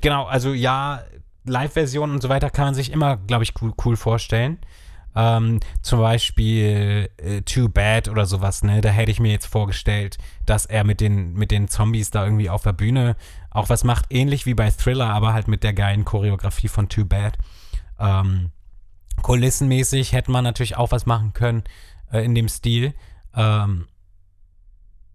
genau, 0.00 0.24
also 0.24 0.54
ja, 0.54 1.02
Live-Version 1.44 2.10
und 2.10 2.22
so 2.22 2.30
weiter 2.30 2.48
kann 2.48 2.64
man 2.66 2.74
sich 2.74 2.90
immer, 2.90 3.18
glaube 3.18 3.44
ich, 3.44 3.52
cool, 3.60 3.74
cool 3.84 3.96
vorstellen. 3.96 4.58
Ähm, 5.14 5.60
zum 5.82 6.00
Beispiel 6.00 7.10
äh, 7.16 7.40
Too 7.42 7.68
Bad 7.68 8.08
oder 8.08 8.26
sowas, 8.26 8.62
ne? 8.62 8.80
Da 8.80 8.90
hätte 8.90 9.10
ich 9.10 9.20
mir 9.20 9.32
jetzt 9.32 9.46
vorgestellt, 9.46 10.18
dass 10.46 10.66
er 10.66 10.84
mit 10.84 11.00
den, 11.00 11.34
mit 11.34 11.50
den 11.50 11.68
Zombies 11.68 12.10
da 12.10 12.24
irgendwie 12.24 12.50
auf 12.50 12.62
der 12.62 12.72
Bühne 12.72 13.16
auch 13.50 13.68
was 13.68 13.84
macht, 13.84 14.06
ähnlich 14.10 14.46
wie 14.46 14.54
bei 14.54 14.70
Thriller, 14.70 15.10
aber 15.10 15.32
halt 15.32 15.48
mit 15.48 15.64
der 15.64 15.72
geilen 15.72 16.04
Choreografie 16.04 16.68
von 16.68 16.88
Too 16.88 17.04
Bad. 17.04 17.38
Ähm, 17.98 18.50
kulissenmäßig 19.22 20.12
hätte 20.12 20.30
man 20.30 20.44
natürlich 20.44 20.76
auch 20.76 20.92
was 20.92 21.06
machen 21.06 21.32
können 21.32 21.64
äh, 22.12 22.24
in 22.24 22.34
dem 22.34 22.48
Stil. 22.48 22.94
Ähm, 23.34 23.86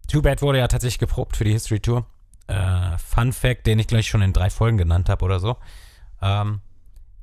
Too 0.08 0.22
Bad 0.22 0.42
wurde 0.42 0.58
ja 0.58 0.68
tatsächlich 0.68 0.98
geprobt 0.98 1.36
für 1.36 1.44
die 1.44 1.52
History 1.52 1.80
Tour. 1.80 2.06
Äh, 2.46 2.98
Fun 2.98 3.32
Fact, 3.32 3.66
den 3.66 3.78
ich 3.78 3.86
gleich 3.86 4.06
schon 4.06 4.22
in 4.22 4.32
drei 4.32 4.50
Folgen 4.50 4.76
genannt 4.76 5.08
habe 5.08 5.24
oder 5.24 5.40
so. 5.40 5.56
Ähm, 6.20 6.60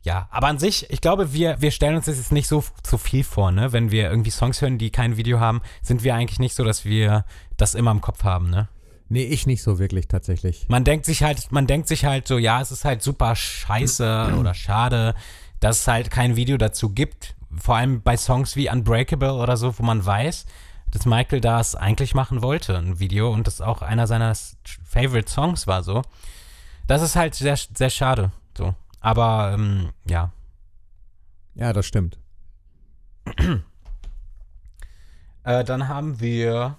ja, 0.04 0.28
aber 0.32 0.48
an 0.48 0.58
sich, 0.58 0.90
ich 0.90 1.02
glaube, 1.02 1.34
wir, 1.34 1.62
wir 1.62 1.72
stellen 1.72 1.96
uns 1.96 2.06
das 2.06 2.18
jetzt 2.18 2.32
nicht 2.32 2.48
so 2.48 2.64
zu 2.84 2.98
viel 2.98 3.24
vor, 3.24 3.52
ne? 3.52 3.72
Wenn 3.72 3.92
wir 3.92 4.10
irgendwie 4.10 4.32
Songs 4.32 4.62
hören, 4.62 4.78
die 4.78 4.90
kein 4.90 5.16
Video 5.16 5.40
haben, 5.40 5.62
sind 5.84 6.04
wir 6.04 6.16
eigentlich 6.16 6.40
nicht 6.40 6.56
so, 6.56 6.64
dass 6.64 6.86
wir 6.86 7.24
das 7.58 7.76
immer 7.76 7.92
im 7.92 8.02
Kopf 8.02 8.24
haben, 8.24 8.50
ne? 8.50 8.68
Nee, 9.10 9.26
ich 9.26 9.46
nicht 9.46 9.62
so 9.62 9.78
wirklich 9.78 10.08
tatsächlich. 10.08 10.66
Man 10.70 10.86
denkt 10.86 11.06
sich 11.06 11.22
halt, 11.22 11.52
man 11.52 11.68
denkt 11.68 11.88
sich 11.88 12.06
halt 12.06 12.28
so, 12.28 12.38
ja, 12.38 12.62
es 12.62 12.72
ist 12.72 12.86
halt 12.86 13.04
super 13.04 13.36
scheiße 13.36 14.36
oder 14.40 14.54
schade, 14.54 15.14
dass 15.60 15.82
es 15.82 15.88
halt 15.88 16.10
kein 16.10 16.36
Video 16.38 16.58
dazu 16.58 16.92
gibt. 16.92 17.36
Vor 17.58 17.76
allem 17.76 18.02
bei 18.02 18.16
Songs 18.16 18.56
wie 18.56 18.70
Unbreakable 18.70 19.34
oder 19.34 19.58
so, 19.58 19.78
wo 19.78 19.84
man 19.84 20.04
weiß, 20.04 20.46
dass 20.92 21.06
Michael 21.06 21.42
das 21.42 21.76
eigentlich 21.76 22.16
machen 22.16 22.42
wollte, 22.42 22.78
ein 22.78 23.00
Video, 23.00 23.32
und 23.32 23.48
das 23.48 23.62
auch 23.62 23.82
einer 23.82 24.08
seiner 24.08 24.34
Favorite 24.84 25.30
Songs 25.30 25.68
war 25.68 25.84
so. 25.84 26.04
Das 26.88 27.02
ist 27.02 27.16
halt 27.16 27.36
sehr, 27.36 27.58
sehr 27.58 27.90
schade. 27.90 28.32
So. 28.58 28.76
Aber 29.02 29.52
ähm, 29.54 29.90
ja. 30.08 30.32
Ja, 31.56 31.74
das 31.74 31.86
stimmt. 31.86 32.18
Äh, 35.44 35.64
dann 35.64 35.88
haben 35.88 36.20
wir. 36.20 36.78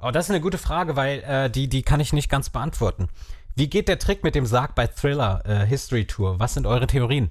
Oh, 0.00 0.10
das 0.10 0.26
ist 0.26 0.30
eine 0.30 0.40
gute 0.40 0.58
Frage, 0.58 0.96
weil 0.96 1.20
äh, 1.20 1.48
die, 1.48 1.68
die 1.68 1.82
kann 1.82 2.00
ich 2.00 2.12
nicht 2.12 2.28
ganz 2.28 2.50
beantworten. 2.50 3.08
Wie 3.54 3.68
geht 3.70 3.86
der 3.86 3.98
Trick 4.00 4.24
mit 4.24 4.34
dem 4.34 4.44
Sarg 4.44 4.74
bei 4.74 4.88
Thriller 4.88 5.40
äh, 5.46 5.64
History 5.64 6.04
Tour? 6.04 6.40
Was 6.40 6.54
sind 6.54 6.66
eure 6.66 6.88
Theorien? 6.88 7.30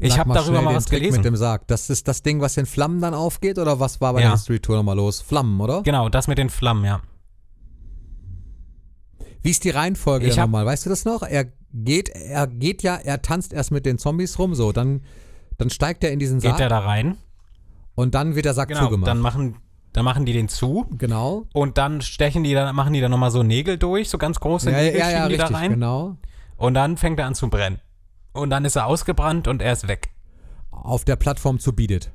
Ich 0.00 0.18
habe 0.18 0.32
darüber 0.34 0.60
mal 0.62 0.74
was 0.74 0.84
Trick 0.84 0.98
gelesen. 1.00 1.16
mit 1.18 1.24
dem 1.24 1.36
Sarg. 1.36 1.66
Das 1.66 1.88
ist 1.90 2.08
das 2.08 2.22
Ding, 2.22 2.40
was 2.42 2.56
in 2.58 2.66
Flammen 2.66 3.00
dann 3.00 3.14
aufgeht 3.14 3.58
oder 3.58 3.80
was 3.80 4.00
war 4.02 4.12
bei 4.12 4.20
Ja. 4.20 4.26
der 4.28 4.36
History 4.36 4.60
Tour 4.60 4.76
nochmal 4.76 4.96
los? 4.96 5.22
Flammen, 5.22 5.58
oder? 5.60 5.82
Genau, 5.82 6.08
das 6.10 6.28
mit 6.28 6.36
den 6.38 6.50
Flammen, 6.50 6.84
ja. 6.84 7.00
Wie 9.42 9.50
ist 9.50 9.64
die 9.64 9.70
Reihenfolge 9.70 10.26
Ich 10.26 10.34
denn 10.34 10.42
hab- 10.42 10.48
nochmal? 10.50 10.66
Weißt 10.66 10.84
du 10.86 10.90
das 10.90 11.04
noch? 11.06 11.22
Er 11.22 11.46
geht, 11.74 12.08
er 12.10 12.46
geht 12.46 12.82
ja, 12.82 12.96
er 12.96 13.22
tanzt 13.22 13.52
erst 13.52 13.70
mit 13.70 13.86
den 13.86 13.98
Zombies 13.98 14.38
rum, 14.38 14.54
so, 14.54 14.72
dann, 14.72 15.02
dann 15.58 15.70
steigt 15.70 16.04
er 16.04 16.12
in 16.12 16.18
diesen 16.18 16.38
Geht 16.40 16.50
Sarg 16.50 16.58
der 16.58 16.68
da 16.68 16.78
rein? 16.80 17.16
und 17.94 18.14
dann 18.14 18.34
wird 18.34 18.44
der 18.46 18.54
Sack 18.54 18.68
Genau, 18.68 18.84
zugemacht. 18.84 19.08
dann 19.08 19.18
machen, 19.20 19.56
dann 19.92 20.04
machen 20.04 20.24
die 20.26 20.32
den 20.32 20.48
zu 20.48 20.86
genau. 20.96 21.46
und 21.52 21.78
dann 21.78 22.00
stechen 22.02 22.44
die, 22.44 22.54
dann 22.54 22.74
machen 22.74 22.92
die 22.92 23.00
da 23.00 23.08
nochmal 23.08 23.30
so 23.30 23.42
Nägel 23.42 23.78
durch, 23.78 24.08
so 24.08 24.18
ganz 24.18 24.40
große 24.40 24.70
Ja, 24.70 24.76
Nägel 24.78 25.00
ja, 25.00 25.10
ja, 25.10 25.28
die 25.28 25.34
richtig, 25.34 25.50
da 25.50 25.56
rein. 25.58 25.70
genau. 25.72 26.16
Und 26.56 26.74
dann 26.74 26.96
fängt 26.96 27.18
er 27.18 27.26
an 27.26 27.34
zu 27.34 27.48
brennen. 27.50 27.80
Und 28.32 28.50
dann 28.50 28.64
ist 28.64 28.76
er 28.76 28.86
ausgebrannt 28.86 29.46
und 29.48 29.60
er 29.60 29.72
ist 29.72 29.88
weg. 29.88 30.10
Auf 30.70 31.04
der 31.04 31.16
Plattform 31.16 31.58
zu 31.58 31.72
Beat 31.74 32.10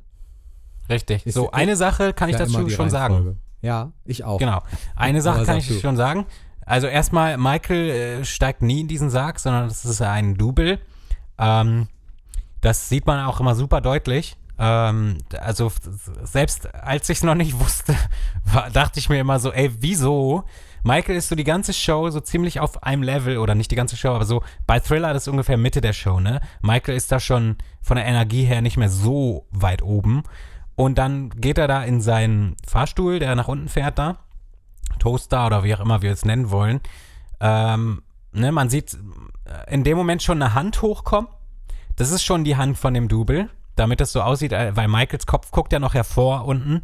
Richtig. 0.90 1.26
Ist- 1.26 1.34
so, 1.36 1.52
eine 1.52 1.76
Sache 1.76 2.14
kann 2.14 2.30
ich 2.30 2.34
Ja, 2.34 2.46
dazu 2.46 2.70
schon 2.70 2.90
sagen. 2.90 3.38
Ja, 3.62 3.92
ich 4.06 4.24
auch. 4.24 4.40
Genau. 4.40 4.62
Eine 4.96 5.22
Sache 5.22 5.44
kann 5.46 5.58
ich 5.58 5.80
schon 5.82 5.98
sagen. 5.98 6.26
Also 6.68 6.88
erstmal, 6.88 7.38
Michael 7.38 7.90
äh, 7.90 8.26
steigt 8.26 8.62
nie 8.62 8.82
in 8.82 8.88
diesen 8.90 9.10
Sarg, 9.10 9.40
sondern 9.40 9.70
das 9.70 9.86
ist 9.86 10.02
ein 10.02 10.36
Double. 10.36 10.80
Ähm, 11.40 11.88
das 12.62 12.90
sieht 12.90 13.08
man 13.08 13.26
auch 13.26 13.40
immer 13.40 13.56
super 13.56 13.80
deutlich. 13.80 14.36
Ähm, 14.60 15.20
also 15.40 15.72
selbst 16.24 16.74
als 16.74 17.10
ich 17.10 17.20
es 17.20 17.24
noch 17.24 17.36
nicht 17.36 17.58
wusste, 17.60 17.96
war, 18.44 18.70
dachte 18.70 19.00
ich 19.00 19.08
mir 19.08 19.20
immer 19.20 19.40
so, 19.40 19.54
ey, 19.54 19.72
wieso? 19.80 20.44
Michael 20.84 21.16
ist 21.16 21.30
so 21.30 21.36
die 21.36 21.46
ganze 21.46 21.74
Show 21.74 22.10
so 22.10 22.20
ziemlich 22.20 22.60
auf 22.60 22.84
einem 22.84 23.02
Level, 23.02 23.38
oder 23.38 23.56
nicht 23.56 23.72
die 23.72 23.76
ganze 23.76 23.96
Show, 23.96 24.10
aber 24.10 24.26
so 24.26 24.44
bei 24.66 24.80
Thriller, 24.80 25.14
das 25.14 25.24
ist 25.24 25.28
ungefähr 25.30 25.58
Mitte 25.58 25.80
der 25.80 25.94
Show, 25.94 26.20
ne? 26.20 26.42
Michael 26.62 26.96
ist 26.96 27.12
da 27.12 27.20
schon 27.20 27.58
von 27.82 27.96
der 27.96 28.06
Energie 28.06 28.44
her 28.44 28.62
nicht 28.62 28.78
mehr 28.78 28.90
so 28.90 29.48
weit 29.52 29.82
oben. 29.82 30.24
Und 30.76 30.98
dann 30.98 31.30
geht 31.30 31.58
er 31.58 31.68
da 31.68 31.84
in 31.84 32.02
seinen 32.02 32.56
Fahrstuhl, 32.68 33.20
der 33.20 33.36
nach 33.36 33.48
unten 33.48 33.68
fährt 33.68 33.98
da. 33.98 34.20
Toaster 35.00 35.46
oder 35.46 35.64
wie 35.64 35.74
auch 35.76 35.80
immer 35.80 36.02
wir 36.02 36.12
es 36.12 36.26
nennen 36.26 36.52
wollen. 36.52 36.82
Ähm, 37.40 38.02
ne, 38.32 38.52
man 38.52 38.70
sieht 38.70 38.98
äh, 39.46 39.74
in 39.74 39.84
dem 39.84 39.98
Moment 39.98 40.24
schon 40.24 40.42
eine 40.42 40.54
Hand 40.54 40.82
hochkommen. 40.82 41.30
Das 41.96 42.12
ist 42.12 42.24
schon 42.24 42.44
die 42.44 42.56
Hand 42.56 42.78
von 42.78 42.94
dem 42.94 43.08
Double, 43.08 43.50
damit 43.76 44.00
das 44.00 44.12
so 44.12 44.22
aussieht, 44.22 44.54
äh, 44.54 44.76
weil 44.76 44.88
Michaels 44.88 45.26
Kopf 45.26 45.52
guckt 45.52 45.74
ja 45.74 45.80
noch 45.80 45.94
hervor 45.94 46.46
unten. 46.46 46.84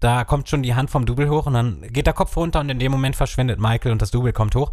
Da 0.00 0.24
kommt 0.24 0.48
schon 0.48 0.62
die 0.62 0.74
Hand 0.74 0.90
vom 0.90 1.06
Double 1.06 1.30
hoch 1.30 1.46
und 1.46 1.54
dann 1.54 1.82
geht 1.82 2.06
der 2.06 2.12
Kopf 2.12 2.36
runter 2.36 2.60
und 2.60 2.68
in 2.68 2.78
dem 2.78 2.90
Moment 2.90 3.14
verschwindet 3.14 3.60
Michael 3.60 3.92
und 3.92 4.02
das 4.02 4.10
Double 4.10 4.32
kommt 4.32 4.54
hoch. 4.54 4.72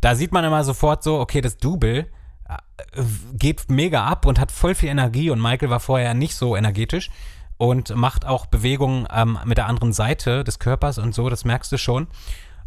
Da 0.00 0.14
sieht 0.14 0.32
man 0.32 0.44
immer 0.44 0.64
sofort 0.64 1.02
so, 1.02 1.20
okay, 1.20 1.40
das 1.40 1.58
Double 1.58 2.06
äh, 2.48 3.02
geht 3.34 3.70
mega 3.70 4.04
ab 4.04 4.26
und 4.26 4.38
hat 4.40 4.50
voll 4.50 4.74
viel 4.74 4.88
Energie 4.88 5.30
und 5.30 5.40
Michael 5.40 5.70
war 5.70 5.80
vorher 5.80 6.14
nicht 6.14 6.34
so 6.34 6.56
energetisch 6.56 7.10
und 7.56 7.94
macht 7.94 8.26
auch 8.26 8.46
Bewegungen 8.46 9.06
ähm, 9.12 9.38
mit 9.44 9.58
der 9.58 9.66
anderen 9.66 9.92
Seite 9.92 10.44
des 10.44 10.58
Körpers 10.58 10.98
und 10.98 11.14
so, 11.14 11.28
das 11.28 11.44
merkst 11.44 11.70
du 11.72 11.78
schon. 11.78 12.08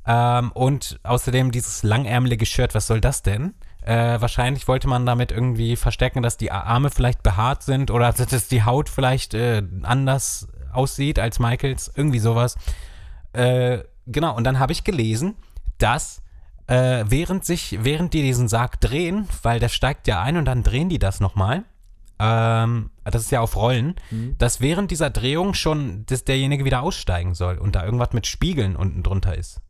Ähm, 0.06 0.52
und 0.54 1.00
außerdem 1.04 1.52
dieses 1.52 1.84
langärmelige 1.84 2.46
Shirt, 2.46 2.74
was 2.74 2.88
soll 2.88 3.02
das 3.02 3.24
denn? 3.24 3.54
Äh, 3.82 4.20
wahrscheinlich 4.20 4.68
wollte 4.68 4.88
man 4.88 5.06
damit 5.06 5.32
irgendwie 5.32 5.76
verstecken, 5.76 6.22
dass 6.22 6.38
die 6.38 6.52
Arme 6.52 6.90
vielleicht 6.90 7.24
behaart 7.24 7.64
sind 7.64 7.92
oder 7.92 8.12
dass 8.14 8.48
die 8.48 8.64
Haut 8.64 8.90
vielleicht 8.90 9.34
äh, 9.34 9.64
anders 9.84 10.48
aussieht 10.72 11.20
als 11.20 11.40
Michaels, 11.40 11.92
irgendwie 11.96 12.20
sowas. 12.20 12.58
Äh, 13.34 13.80
genau, 14.06 14.36
und 14.36 14.44
dann 14.44 14.60
habe 14.60 14.72
ich 14.72 14.84
gelesen, 14.84 15.36
dass 15.78 16.22
äh, 16.68 17.06
während 17.08 17.46
sich, 17.46 17.80
während 17.82 18.14
die 18.14 18.22
diesen 18.22 18.48
Sarg 18.48 18.80
drehen, 18.80 19.28
weil 19.42 19.60
der 19.60 19.70
steigt 19.70 20.08
ja 20.08 20.22
ein 20.22 20.38
und 20.38 20.46
dann 20.46 20.64
drehen 20.64 20.90
die 20.90 21.00
das 21.00 21.20
nochmal, 21.20 21.64
ähm, 22.20 22.90
das 23.04 23.24
ist 23.24 23.32
ja 23.32 23.42
auf 23.42 23.56
Rollen, 23.56 23.96
dass 24.38 24.60
während 24.60 24.92
dieser 24.92 25.10
Drehung 25.10 25.54
schon 25.54 26.06
dass 26.08 26.26
derjenige 26.26 26.66
wieder 26.66 26.82
aussteigen 26.82 27.36
soll 27.36 27.58
und 27.58 27.76
da 27.76 27.86
irgendwas 27.86 28.14
mit 28.14 28.28
Spiegeln 28.28 28.76
unten 28.76 29.04
drunter 29.04 29.36
ist. 29.36 29.62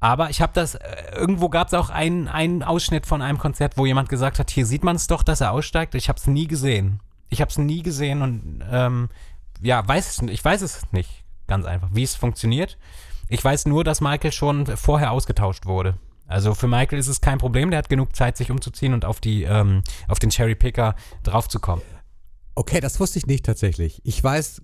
Aber 0.00 0.30
ich 0.30 0.40
habe 0.40 0.52
das, 0.54 0.76
äh, 0.76 1.14
irgendwo 1.14 1.50
gab 1.50 1.68
es 1.68 1.74
auch 1.74 1.90
einen, 1.90 2.26
einen 2.26 2.62
Ausschnitt 2.62 3.06
von 3.06 3.20
einem 3.20 3.38
Konzert, 3.38 3.76
wo 3.76 3.84
jemand 3.84 4.08
gesagt 4.08 4.38
hat, 4.38 4.50
hier 4.50 4.64
sieht 4.64 4.82
man 4.82 4.96
es 4.96 5.06
doch, 5.06 5.22
dass 5.22 5.42
er 5.42 5.52
aussteigt. 5.52 5.94
Ich 5.94 6.08
habe 6.08 6.18
es 6.18 6.26
nie 6.26 6.46
gesehen. 6.46 7.00
Ich 7.28 7.40
habe 7.42 7.50
es 7.50 7.58
nie 7.58 7.82
gesehen 7.82 8.22
und 8.22 8.64
ähm, 8.70 9.10
ja, 9.60 9.86
weiß 9.86 10.22
es, 10.22 10.28
ich 10.28 10.44
weiß 10.44 10.62
es 10.62 10.90
nicht 10.92 11.24
ganz 11.46 11.66
einfach, 11.66 11.90
wie 11.92 12.02
es 12.02 12.14
funktioniert. 12.14 12.78
Ich 13.28 13.44
weiß 13.44 13.66
nur, 13.66 13.84
dass 13.84 14.00
Michael 14.00 14.32
schon 14.32 14.66
vorher 14.66 15.12
ausgetauscht 15.12 15.66
wurde. 15.66 15.94
Also 16.30 16.54
für 16.54 16.68
Michael 16.68 16.98
ist 16.98 17.08
es 17.08 17.20
kein 17.20 17.38
Problem, 17.38 17.70
der 17.70 17.78
hat 17.78 17.88
genug 17.88 18.14
Zeit, 18.14 18.36
sich 18.36 18.52
umzuziehen 18.52 18.94
und 18.94 19.04
auf, 19.04 19.20
die, 19.20 19.42
ähm, 19.42 19.82
auf 20.06 20.20
den 20.20 20.30
Cherry 20.30 20.54
Picker 20.54 20.94
draufzukommen. 21.24 21.84
Okay, 22.54 22.80
das 22.80 23.00
wusste 23.00 23.18
ich 23.18 23.26
nicht 23.26 23.44
tatsächlich. 23.44 24.00
Ich 24.04 24.22
weiß, 24.22 24.62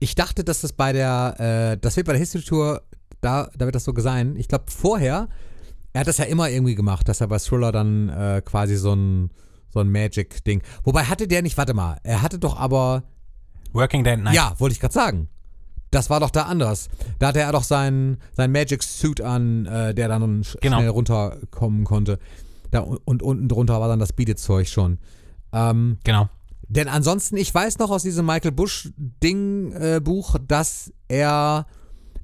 ich 0.00 0.16
dachte, 0.16 0.42
dass 0.42 0.62
das 0.62 0.72
bei 0.72 0.92
der, 0.92 1.36
äh, 1.74 1.78
das 1.80 1.96
wird 1.96 2.08
bei 2.08 2.14
der 2.14 2.18
History 2.18 2.42
Tour, 2.42 2.82
da, 3.20 3.48
da 3.56 3.64
wird 3.64 3.76
das 3.76 3.84
so 3.84 3.94
sein. 3.96 4.34
Ich 4.36 4.48
glaube, 4.48 4.64
vorher, 4.66 5.28
er 5.92 6.00
hat 6.00 6.08
das 6.08 6.18
ja 6.18 6.24
immer 6.24 6.50
irgendwie 6.50 6.74
gemacht, 6.74 7.08
dass 7.08 7.20
er 7.20 7.28
bei 7.28 7.38
Thriller 7.38 7.70
dann 7.70 8.08
äh, 8.08 8.42
quasi 8.44 8.74
so 8.76 8.92
ein, 8.92 9.30
so 9.72 9.78
ein 9.78 9.92
Magic-Ding. 9.92 10.62
Wobei 10.82 11.04
hatte 11.04 11.28
der 11.28 11.42
nicht, 11.42 11.56
warte 11.56 11.74
mal, 11.74 11.96
er 12.02 12.22
hatte 12.22 12.40
doch 12.40 12.58
aber, 12.58 13.04
Working 13.72 14.02
Day 14.02 14.14
and 14.14 14.24
Night. 14.24 14.34
ja, 14.34 14.54
wollte 14.58 14.72
ich 14.72 14.80
gerade 14.80 14.94
sagen. 14.94 15.28
Das 15.94 16.10
war 16.10 16.18
doch 16.20 16.30
da 16.30 16.42
anders. 16.42 16.88
Da 17.20 17.28
hatte 17.28 17.40
er 17.40 17.52
doch 17.52 17.62
seinen 17.62 18.18
sein 18.32 18.50
Magic 18.50 18.82
Suit 18.82 19.20
an, 19.20 19.66
äh, 19.66 19.94
der 19.94 20.08
dann 20.08 20.42
Genau. 20.60 20.78
schnell 20.78 20.88
runterkommen 20.88 21.84
konnte. 21.84 22.18
Da, 22.70 22.80
und 22.80 23.22
unten 23.22 23.48
drunter 23.48 23.80
war 23.80 23.88
dann 23.88 24.00
das 24.00 24.12
Beat-Zeug 24.12 24.66
schon. 24.68 24.98
Ähm, 25.52 25.98
Genau. 26.02 26.28
denn 26.68 26.88
ansonsten, 26.88 27.36
ich 27.36 27.54
weiß 27.54 27.78
noch 27.78 27.90
aus 27.90 28.02
diesem 28.02 28.26
Michael 28.26 28.50
Bush-Ding-Buch, 28.52 30.36
dass 30.46 30.92
er 31.08 31.66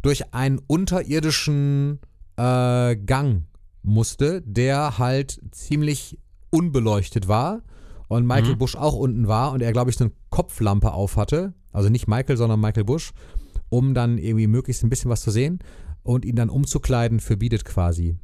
durch 0.02 0.34
einen 0.34 0.58
unterirdischen 0.66 2.00
äh, 2.36 2.96
Gang 2.96 3.44
musste, 3.82 4.42
der 4.42 4.98
halt 4.98 5.40
ziemlich 5.52 6.18
unbeleuchtet 6.50 7.28
war. 7.28 7.62
Und 8.08 8.26
Michael 8.26 8.56
Bush 8.56 8.74
auch 8.74 8.94
unten 8.94 9.28
war 9.28 9.52
und 9.52 9.62
er, 9.62 9.70
glaube 9.72 9.90
ich, 9.90 9.96
so 9.96 10.04
eine 10.04 10.12
Kopflampe 10.30 10.92
auf 10.92 11.16
hatte. 11.16 11.54
Also 11.72 11.88
nicht 11.90 12.08
Michael, 12.08 12.36
sondern 12.36 12.58
Michael 12.60 12.82
Bush, 12.84 13.12
um 13.70 13.94
dann 13.94 14.18
irgendwie 14.18 14.46
möglichst 14.46 14.84
ein 14.84 14.90
bisschen 14.90 15.10
was 15.10 15.22
zu 15.22 15.30
sehen 15.30 15.60
und 16.02 16.24
ihn 16.24 16.36
dann 16.36 16.50
umzukleiden 16.50 17.20
für 17.20 17.38
It 17.40 17.64
quasi. 17.64 18.18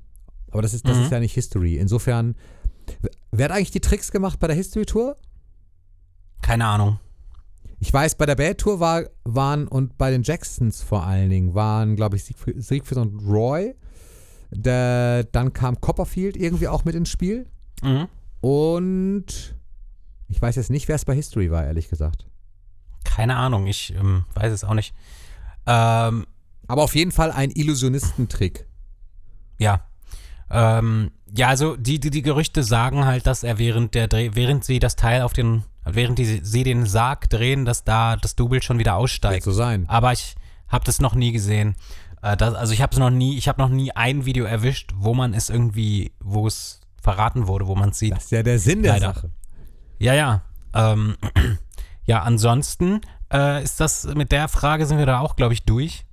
Aber 0.51 0.62
das 0.62 0.74
ist, 0.74 0.86
das 0.86 0.99
ist 0.99 1.11
ja 1.11 1.20
nicht 1.20 1.34
History. 1.34 1.76
Insofern, 1.76 2.34
wer 3.30 3.47
hat 3.47 3.53
eigentlich 3.53 3.70
die 3.70 3.80
Tricks 3.80 4.11
gemacht 4.11 4.38
bei 4.38 4.47
der 4.47 4.57
History 4.57 4.86
Tour? 4.86 5.16
Keine 6.42 6.66
Ahnung. 6.66 6.99
Ich 7.78 7.92
weiß, 7.92 8.14
bei 8.14 8.24
der 8.24 8.36
Bad 8.36 8.59
Tour 8.59 8.80
war, 8.80 9.05
waren 9.24 9.68
und 9.68 9.99
bei 9.99 10.11
den 10.11 10.22
Jacksons 10.22 10.82
vor 10.82 11.05
allen 11.05 11.28
Dingen 11.28 11.55
waren, 11.55 11.97
glaube 11.97 12.16
ich, 12.16 12.24
Siegfried, 12.24 12.62
Siegfried 12.62 12.99
und 12.99 13.18
Roy. 13.26 13.74
Der, 14.51 15.24
dann 15.24 15.53
kam 15.53 15.80
Copperfield 15.80 16.36
irgendwie 16.36 16.68
auch 16.68 16.84
mit 16.84 16.94
ins 16.94 17.11
Spiel. 17.11 17.47
Mhm. 17.82 18.09
Und 18.40 19.57
ich 20.28 20.40
weiß 20.40 20.57
jetzt 20.57 20.70
nicht, 20.70 20.88
wer 20.88 20.97
es 20.97 21.05
bei 21.05 21.14
History 21.14 21.51
war, 21.51 21.64
ehrlich 21.64 21.88
gesagt. 21.88 22.26
Keine 23.05 23.36
Ahnung, 23.36 23.66
ich 23.66 23.94
ähm, 23.94 24.24
weiß 24.34 24.53
es 24.53 24.64
auch 24.64 24.74
nicht. 24.74 24.94
Ähm, 25.67 26.27
Aber 26.69 26.83
auf 26.85 26.95
jeden 26.95 27.12
Fall 27.12 27.33
ein 27.33 27.51
Illusionistentrick. 27.51 28.67
ja. 29.59 29.81
Ähm, 30.49 31.11
ja, 31.37 31.49
also 31.49 31.75
die, 31.75 31.99
die, 31.99 32.11
die 32.11 32.23
Gerüchte 32.23 32.62
sagen 32.62 33.05
halt, 33.05 33.27
dass 33.27 33.43
er 33.43 33.59
während 33.59 33.95
der 33.97 34.07
Dreh, 34.07 34.31
während 34.35 34.64
sie 34.64 34.79
das 34.79 34.95
Teil 34.95 35.23
auf 35.23 35.33
den, 35.33 35.64
während 35.85 36.19
die, 36.21 36.41
sie 36.45 36.62
den 36.62 36.87
Sarg 36.87 37.29
drehen, 37.29 37.64
dass 37.64 37.83
da 37.83 38.14
das 38.17 38.37
Double 38.37 38.62
schon 38.62 38.79
wieder 38.79 38.93
Wird 38.93 39.01
aussteigt. 39.03 39.43
so 39.43 39.51
sein. 39.51 39.87
Aber 39.89 40.12
ich 40.12 40.37
habe 40.69 40.85
das 40.85 41.01
noch 41.01 41.17
nie 41.17 41.33
gesehen. 41.33 41.75
Äh, 42.23 42.37
das, 42.37 42.55
also 42.55 42.73
ich 42.73 42.81
habe 42.81 42.93
es 42.93 42.99
noch 43.01 43.11
nie, 43.11 43.37
ich 43.37 43.49
habe 43.49 43.61
noch 43.61 43.69
nie 43.71 43.91
ein 43.91 44.25
Video 44.25 44.45
erwischt, 44.45 44.93
wo 44.97 45.14
man 45.14 45.35
es 45.35 45.51
irgendwie, 45.51 46.12
wo 46.21 46.47
es 46.47 46.81
verraten 47.03 47.49
wurde, 47.49 47.67
wo 47.67 47.75
man 47.75 47.89
es 47.91 47.99
sieht. 47.99 48.12
Das 48.17 48.27
ist 48.27 48.31
ja 48.31 48.45
der 48.45 48.61
Sinn 48.61 48.85
der 48.85 48.93
Leider. 48.93 49.14
Sache. 49.14 49.31
Ja, 49.99 50.14
ja. 50.14 50.43
Ähm, 50.75 51.17
ja, 52.05 52.23
ansonsten 52.23 53.01
äh, 53.37 53.62
ist 53.62 53.80
das 53.80 54.05
mit 54.14 54.32
der 54.32 54.49
Frage 54.49 54.87
sind 54.87 54.99
wir 54.99 55.07
da 55.07 55.20
auch, 55.20 55.37
glaube 55.37 55.55
ich, 55.55 55.64
durch. 55.64 56.05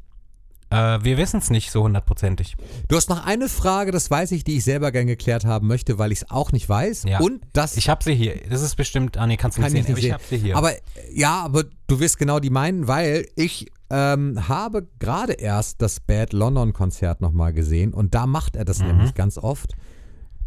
Äh, 0.69 0.99
wir 1.03 1.17
wissen 1.17 1.39
es 1.39 1.49
nicht 1.49 1.69
so 1.71 1.84
hundertprozentig. 1.84 2.55
Du 2.88 2.95
hast 2.95 3.09
noch 3.09 3.24
eine 3.26 3.47
Frage, 3.47 3.91
das 3.91 4.09
weiß 4.09 4.32
ich, 4.32 4.43
die 4.43 4.57
ich 4.57 4.63
selber 4.63 4.91
gern 4.91 5.05
geklärt 5.07 5.45
haben 5.45 5.67
möchte, 5.67 5.99
weil 5.99 6.11
ich 6.11 6.24
es 6.24 6.32
auch 6.32 6.51
nicht 6.51 6.67
weiß. 6.67 7.03
Ja. 7.07 7.19
Und 7.19 7.43
das 7.53 7.78
Ich 7.78 7.89
habe 7.89 8.03
sie 8.03 8.15
hier. 8.15 8.39
Das 8.49 8.61
ist 8.61 8.76
bestimmt. 8.76 9.17
Ah, 9.17 9.28
nee, 9.28 9.38
kannst 9.38 9.57
du 9.57 9.61
kann 9.61 9.71
nicht 9.71 9.82
ich 9.82 9.86
sehen. 9.88 9.95
sehen. 9.95 10.05
ich 10.07 10.13
habe 10.13 10.24
sie 10.28 10.38
hier. 10.38 10.57
Aber 10.57 10.71
ja, 11.13 11.41
aber 11.43 11.63
du 11.88 11.99
wirst 11.99 12.17
genau 12.17 12.39
die 12.39 12.49
meinen, 12.49 12.88
weil 12.88 13.28
ich 13.36 13.71
ähm, 13.91 14.47
habe 14.49 14.88
gerade 14.97 15.34
erst 15.34 15.82
das 15.84 15.99
Bad 15.99 16.34
London 16.34 16.74
Konzert 16.74 17.21
nochmal 17.21 17.53
gesehen 17.53 17.93
und 17.93 18.15
da 18.15 18.26
macht 18.26 18.55
er 18.55 18.65
das 18.65 18.80
Mhm. 18.80 18.88
nämlich 18.88 19.13
ganz 19.13 19.38
oft. 19.38 19.74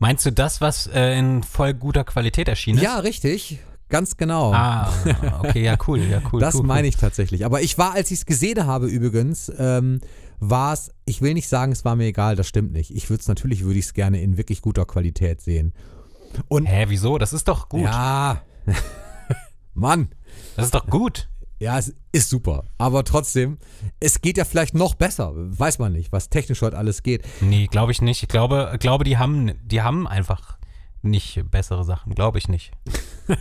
Meinst 0.00 0.26
du 0.26 0.32
das, 0.32 0.60
was 0.60 0.88
äh, 0.88 1.16
in 1.18 1.42
voll 1.44 1.72
guter 1.72 2.02
Qualität 2.04 2.48
erschienen 2.48 2.78
ist? 2.78 2.84
Ja, 2.84 2.98
richtig. 2.98 3.60
Ganz 3.88 4.16
genau. 4.16 4.52
Ah, 4.52 4.92
okay, 5.40 5.62
ja, 5.62 5.76
cool, 5.86 6.00
ja, 6.00 6.20
cool. 6.32 6.40
das 6.40 6.56
cool, 6.56 6.64
meine 6.64 6.88
ich 6.88 6.96
tatsächlich. 6.96 7.44
Aber 7.44 7.62
ich 7.62 7.78
war, 7.78 7.92
als 7.92 8.10
ich 8.10 8.20
es 8.20 8.26
gesehen 8.26 8.66
habe 8.66 8.86
übrigens, 8.86 9.52
ähm, 9.58 10.00
war 10.40 10.72
es, 10.72 10.90
ich 11.04 11.22
will 11.22 11.34
nicht 11.34 11.48
sagen, 11.48 11.72
es 11.72 11.84
war 11.84 11.96
mir 11.96 12.06
egal, 12.06 12.36
das 12.36 12.48
stimmt 12.48 12.72
nicht. 12.72 12.90
Ich 12.90 13.08
würde 13.10 13.20
es 13.20 13.28
natürlich, 13.28 13.64
würde 13.64 13.78
ich 13.78 13.86
es 13.86 13.94
gerne 13.94 14.20
in 14.20 14.36
wirklich 14.36 14.60
guter 14.60 14.84
Qualität 14.86 15.40
sehen. 15.40 15.72
Und 16.48 16.66
Hä, 16.66 16.86
wieso? 16.88 17.16
Das 17.18 17.32
ist 17.32 17.48
doch 17.48 17.68
gut. 17.68 17.82
ja, 17.82 18.42
Mann, 19.74 20.08
Das 20.56 20.66
ist 20.66 20.74
doch 20.74 20.86
gut. 20.86 21.28
ja, 21.58 21.78
es 21.78 21.94
ist 22.12 22.28
super. 22.28 22.64
Aber 22.78 23.04
trotzdem, 23.04 23.58
es 24.00 24.20
geht 24.20 24.36
ja 24.36 24.44
vielleicht 24.44 24.74
noch 24.74 24.94
besser. 24.94 25.32
Weiß 25.34 25.78
man 25.78 25.92
nicht, 25.92 26.12
was 26.12 26.28
technisch 26.28 26.60
heute 26.62 26.76
alles 26.76 27.02
geht. 27.02 27.24
Nee, 27.40 27.66
glaube 27.68 27.92
ich 27.92 28.02
nicht. 28.02 28.22
Ich 28.22 28.28
glaube, 28.28 28.74
glaube, 28.80 29.04
die 29.04 29.16
haben, 29.16 29.52
die 29.64 29.82
haben 29.82 30.06
einfach 30.06 30.55
nicht 31.06 31.42
bessere 31.50 31.84
Sachen. 31.84 32.14
Glaube 32.14 32.38
ich 32.38 32.48
nicht. 32.48 32.72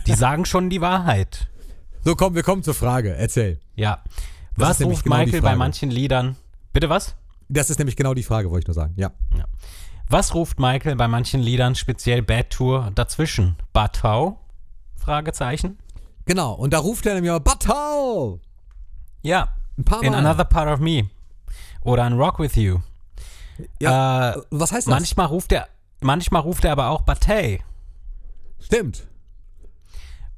Die 0.06 0.14
sagen 0.14 0.44
schon 0.44 0.70
die 0.70 0.80
Wahrheit. 0.80 1.48
So, 2.04 2.14
komm, 2.16 2.34
wir 2.34 2.42
kommen 2.42 2.62
zur 2.62 2.74
Frage. 2.74 3.14
Erzähl. 3.14 3.58
Ja. 3.74 4.02
Das 4.56 4.80
Was 4.80 4.82
ruft 4.82 5.04
genau 5.04 5.16
Michael 5.18 5.42
bei 5.42 5.56
manchen 5.56 5.90
Liedern? 5.90 6.36
Bitte 6.72 6.88
was? 6.88 7.14
Das 7.48 7.70
ist 7.70 7.78
nämlich 7.78 7.96
genau 7.96 8.14
die 8.14 8.22
Frage, 8.22 8.50
wollte 8.50 8.64
ich 8.64 8.68
nur 8.68 8.74
sagen. 8.74 8.94
Ja. 8.96 9.10
Was 10.08 10.34
ruft 10.34 10.58
Michael 10.60 10.96
bei 10.96 11.08
manchen 11.08 11.40
Liedern, 11.40 11.74
speziell 11.74 12.22
Bad 12.22 12.50
Tour, 12.50 12.90
dazwischen? 12.94 13.56
Batau? 13.72 14.40
Fragezeichen. 14.96 15.78
Genau. 16.26 16.52
Und 16.54 16.72
da 16.72 16.78
ruft 16.78 17.06
er 17.06 17.14
nämlich 17.14 17.30
mal, 17.32 17.40
Batau! 17.40 18.40
Ja. 19.22 19.48
Ein 19.78 19.84
paar 19.84 19.98
Mal. 19.98 20.06
In 20.06 20.14
Another 20.14 20.44
Part 20.44 20.68
of 20.68 20.80
Me. 20.80 21.08
Oder 21.82 22.06
in 22.06 22.14
Rock 22.14 22.38
With 22.38 22.54
You. 22.56 22.78
Ja, 23.80 24.32
Äh, 24.34 24.40
was 24.50 24.72
heißt 24.72 24.86
das? 24.86 24.92
manchmal 24.92 25.26
ruft 25.26 25.52
er, 25.52 25.68
manchmal 26.00 26.42
ruft 26.42 26.64
er 26.64 26.72
aber 26.72 26.90
auch 26.90 27.02
Batay. 27.02 27.62
Stimmt. 28.60 29.06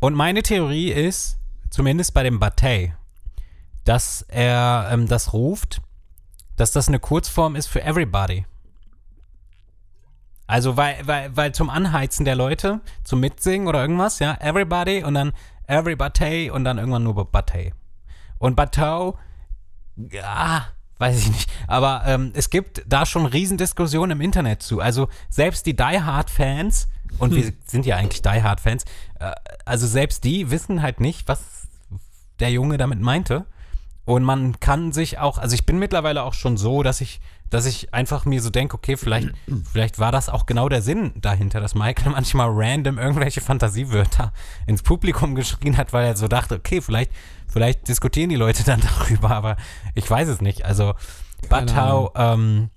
Und 0.00 0.14
meine 0.14 0.42
Theorie 0.42 0.90
ist, 0.90 1.38
zumindest 1.70 2.14
bei 2.14 2.22
dem 2.22 2.38
Batay, 2.38 2.94
dass 3.84 4.22
er 4.22 4.88
ähm, 4.90 5.08
das 5.08 5.32
ruft, 5.32 5.80
dass 6.56 6.72
das 6.72 6.88
eine 6.88 7.00
Kurzform 7.00 7.56
ist 7.56 7.66
für 7.66 7.82
everybody. 7.82 8.44
Also 10.46 10.76
weil, 10.76 11.06
weil, 11.06 11.36
weil 11.36 11.52
zum 11.52 11.68
Anheizen 11.68 12.24
der 12.24 12.34
Leute, 12.34 12.80
zum 13.04 13.20
Mitsingen 13.20 13.68
oder 13.68 13.80
irgendwas, 13.80 14.18
ja, 14.18 14.36
everybody 14.40 15.04
und 15.04 15.14
dann 15.14 15.32
everybody 15.66 16.50
und 16.50 16.64
dann 16.64 16.78
irgendwann 16.78 17.04
nur 17.04 17.30
Batay. 17.30 17.74
Und 18.38 18.56
Batau, 18.56 19.18
ja, 19.96 20.68
weiß 20.98 21.18
ich 21.18 21.30
nicht. 21.30 21.50
Aber 21.66 22.02
ähm, 22.06 22.32
es 22.34 22.50
gibt 22.50 22.82
da 22.86 23.06
schon 23.06 23.26
Riesendiskussionen 23.26 24.18
im 24.18 24.20
Internet 24.20 24.62
zu. 24.62 24.80
Also 24.80 25.08
selbst 25.30 25.66
die 25.66 25.74
Die 25.74 25.82
Hard 25.82 26.30
Fans, 26.30 26.88
und 27.18 27.34
wir 27.34 27.52
sind 27.64 27.86
ja 27.86 27.96
eigentlich 27.96 28.22
Die 28.22 28.42
Hard 28.42 28.60
Fans, 28.60 28.84
äh, 29.18 29.32
also 29.64 29.86
selbst 29.86 30.24
die 30.24 30.50
wissen 30.50 30.82
halt 30.82 31.00
nicht, 31.00 31.28
was 31.28 31.40
der 32.40 32.50
Junge 32.50 32.76
damit 32.76 33.00
meinte. 33.00 33.46
Und 34.04 34.22
man 34.24 34.58
kann 34.58 34.92
sich 34.92 35.18
auch, 35.18 35.38
also 35.38 35.54
ich 35.54 35.66
bin 35.66 35.78
mittlerweile 35.78 36.22
auch 36.22 36.32
schon 36.32 36.56
so, 36.56 36.82
dass 36.82 37.00
ich, 37.00 37.20
dass 37.50 37.66
ich 37.66 37.92
einfach 37.94 38.24
mir 38.24 38.40
so 38.42 38.50
denke, 38.50 38.76
okay, 38.76 38.96
vielleicht, 38.96 39.30
vielleicht 39.72 39.98
war 39.98 40.12
das 40.12 40.28
auch 40.28 40.46
genau 40.46 40.68
der 40.68 40.82
Sinn 40.82 41.12
dahinter, 41.16 41.60
dass 41.60 41.74
Michael 41.74 42.12
manchmal 42.12 42.48
random 42.50 42.98
irgendwelche 42.98 43.40
Fantasiewörter 43.40 44.32
ins 44.66 44.82
Publikum 44.82 45.34
geschrien 45.34 45.76
hat, 45.76 45.92
weil 45.92 46.06
er 46.06 46.16
so 46.16 46.28
dachte, 46.28 46.56
okay, 46.56 46.80
vielleicht, 46.80 47.10
vielleicht 47.46 47.88
diskutieren 47.88 48.30
die 48.30 48.36
Leute 48.36 48.62
dann 48.66 48.80
darüber, 48.80 49.30
aber 49.30 49.56
ich 49.94 50.08
weiß 50.08 50.28
es 50.28 50.40
nicht. 50.40 50.64
Also 50.64 50.94
Batau, 51.48 52.12
ähm, 52.14 52.70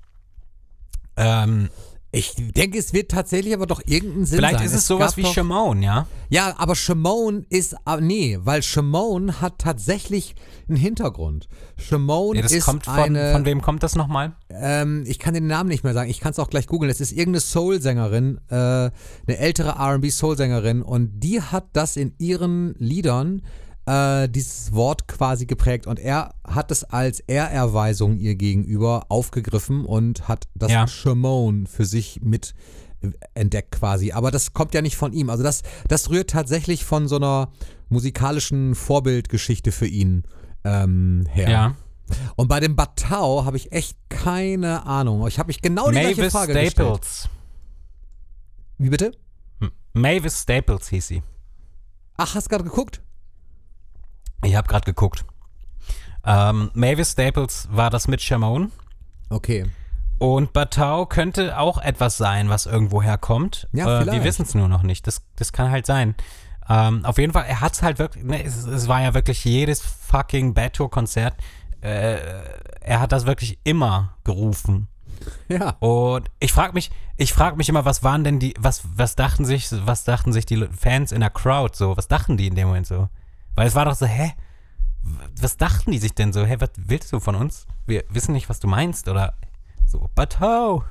ähm, 1.18 1.70
Ich 2.14 2.34
denke, 2.38 2.78
es 2.78 2.92
wird 2.92 3.10
tatsächlich 3.10 3.54
aber 3.54 3.68
doch 3.68 3.82
irgendeinen 3.86 4.26
Sinn 4.26 4.40
vielleicht 4.40 4.58
sein. 4.58 4.66
ist 4.68 4.74
es 4.74 4.86
sowas 4.86 5.12
gab 5.12 5.18
wie 5.18 5.22
doch- 5.22 5.34
Shimon, 5.34 5.82
ja? 5.82 6.08
Ja, 6.30 6.56
aber 6.58 6.76
Shimon 6.76 7.46
ist, 7.50 7.76
ah, 7.86 8.02
nee, 8.02 8.38
weil 8.42 8.62
Shimon 8.64 9.40
hat 9.40 9.60
tatsächlich 9.60 10.36
einen 10.68 10.78
Hintergrund. 10.78 11.48
Shimon 11.78 12.36
das 12.36 12.52
ist 12.52 12.66
kommt 12.66 12.84
von, 12.84 12.96
eine, 12.96 13.32
von 13.32 13.46
wem 13.46 13.62
kommt 13.62 13.82
das 13.84 13.96
nochmal? 13.96 14.34
ähm, 14.50 15.06
ich 15.08 15.20
kann 15.20 15.34
den 15.34 15.48
Namen 15.48 15.70
nicht 15.70 15.86
mehr 15.86 15.94
sagen, 15.94 16.10
ich 16.10 16.20
kann 16.20 16.32
es 16.32 16.40
auch 16.40 16.50
gleich 16.50 16.68
googeln. 16.68 16.92
Es 16.92 17.00
ist 17.00 17.12
irgendeine 17.12 17.40
Soul-Sängerin, 17.40 18.42
äh, 18.50 18.56
eine 18.56 18.92
ältere 19.28 19.70
R&B-Soul-Sängerin 19.80 20.82
und 20.82 21.20
die 21.22 21.42
hat 21.42 21.68
das 21.74 21.96
in 21.96 22.14
ihren 22.18 22.76
Liedern 22.78 23.42
äh, 23.86 24.30
dieses 24.30 24.74
Wort 24.74 25.08
quasi 25.08 25.46
geprägt 25.46 25.88
und 25.88 26.00
er 26.00 26.34
hat 26.46 26.72
es 26.72 26.84
als 26.84 27.20
Ehrerweisung 27.22 28.18
ihr 28.18 28.36
gegenüber 28.36 29.06
aufgegriffen 29.10 29.86
und 29.86 30.28
hat 30.28 30.48
das 30.56 30.72
Ja. 30.72 30.88
Shimon 30.88 31.68
für 31.68 31.86
sich 31.86 32.22
mit 32.22 32.54
entdeckt 33.34 33.72
quasi. 33.72 34.12
Aber 34.12 34.30
das 34.32 34.54
kommt 34.54 34.74
ja 34.74 34.82
nicht 34.82 34.96
von 34.96 35.12
ihm. 35.14 35.30
Also 35.30 35.44
das, 35.44 35.64
das 35.88 36.10
rührt 36.10 36.30
tatsächlich 36.30 36.86
von 36.86 37.08
so 37.08 37.16
einer 37.16 37.52
musikalischen 37.90 38.76
Vorbildgeschichte 38.76 39.72
für 39.72 39.88
ihn 39.88 40.24
ähm, 40.64 41.26
her. 41.30 41.50
Ja. 41.50 41.76
Und 42.36 42.48
bei 42.48 42.60
dem 42.60 42.76
Batau 42.76 43.46
habe 43.46 43.58
ich 43.58 43.72
echt 43.72 43.98
keine 44.10 44.86
Ahnung. 44.86 45.28
Ich 45.28 45.40
habe 45.40 45.48
mich 45.48 45.62
genau 45.62 45.88
die 45.88 45.94
gleiche 45.94 46.18
Mavis 46.18 46.32
Frage 46.32 46.54
gestellt. 46.54 46.72
Staples. 46.74 47.30
Wie 48.78 48.90
bitte? 48.90 49.12
Mavis 49.94 50.42
Staples 50.44 50.88
hieß 50.90 51.08
sie. 51.08 51.24
Ach, 52.18 52.36
hast 52.36 52.50
gerade 52.50 52.64
geguckt? 52.64 53.02
Ich 54.44 54.56
habe 54.56 54.68
gerade 54.68 54.86
geguckt. 54.86 55.26
Ähm, 56.26 56.72
Mavis 56.74 57.14
Staples 57.14 57.68
war 57.72 57.90
das 57.90 58.08
mit 58.08 58.22
Shimon. 58.22 58.72
Okay. 59.30 59.66
Und 60.20 60.54
Batau 60.54 61.08
könnte 61.08 61.58
auch 61.58 61.80
etwas 61.80 62.18
sein, 62.18 62.50
was 62.50 62.68
irgendwo 62.68 63.02
herkommt. 63.02 63.68
Ja, 63.72 64.02
äh, 64.02 64.12
wir 64.12 64.24
wissen 64.24 64.44
es 64.44 64.54
nur 64.54 64.68
noch 64.68 64.84
nicht. 64.84 65.08
Das, 65.08 65.24
das 65.36 65.52
kann 65.52 65.72
halt 65.72 65.88
sein. 65.88 66.16
Ähm, 66.70 67.04
auf 67.06 67.18
jeden 67.18 67.34
Fall, 67.34 67.46
er 67.48 67.60
hat 67.60 67.74
es 67.74 67.82
halt 67.82 67.98
wirklich, 67.98 68.24
ne, 68.24 68.44
es, 68.44 68.66
es 68.66 68.88
war 68.88 69.02
ja 69.02 69.14
wirklich 69.16 69.44
jedes 69.44 69.82
fucking 69.82 70.54
Bad 70.54 70.74
Tour 70.74 70.92
Konzert. 70.92 71.36
Äh, 71.82 72.18
er 72.82 73.00
hat 73.00 73.12
das 73.12 73.26
wirklich 73.26 73.58
immer 73.64 74.14
gerufen. 74.24 74.88
Ja. 75.50 75.72
Und 75.80 76.30
ich 76.40 76.54
frage 76.54 76.74
mich, 76.74 76.92
ich 77.18 77.34
frage 77.34 77.56
mich 77.56 77.70
immer, 77.70 77.86
was 77.86 78.04
waren 78.04 78.24
denn 78.24 78.40
die, 78.40 78.54
was, 78.60 78.84
was 78.96 79.16
dachten 79.16 79.46
sich, 79.46 79.70
was 79.72 80.04
dachten 80.04 80.34
sich 80.34 80.46
die 80.46 80.68
Fans 80.68 81.12
in 81.12 81.22
der 81.22 81.30
Crowd 81.30 81.76
so? 81.76 81.98
Was 81.98 82.08
dachten 82.08 82.38
die 82.38 82.48
in 82.48 82.56
dem 82.56 82.68
Moment 82.68 82.88
so? 82.88 83.10
Weil 83.56 83.68
es 83.68 83.76
war 83.76 83.86
doch 83.86 83.96
so, 83.96 84.06
hä? 84.06 84.34
Was 85.40 85.58
dachten 85.58 85.92
die 85.92 85.98
sich 85.98 86.14
denn 86.14 86.32
so? 86.32 86.46
Hä, 86.46 86.58
was 86.60 86.70
willst 86.78 87.12
du 87.12 87.20
von 87.20 87.36
uns? 87.36 87.66
Wir 87.88 88.04
wissen 88.10 88.34
nicht, 88.34 88.50
was 88.50 88.60
du 88.60 88.68
meinst 88.68 89.08
oder 89.08 89.34
so. 89.88 90.10
But 90.16 90.40
how? 90.40 90.84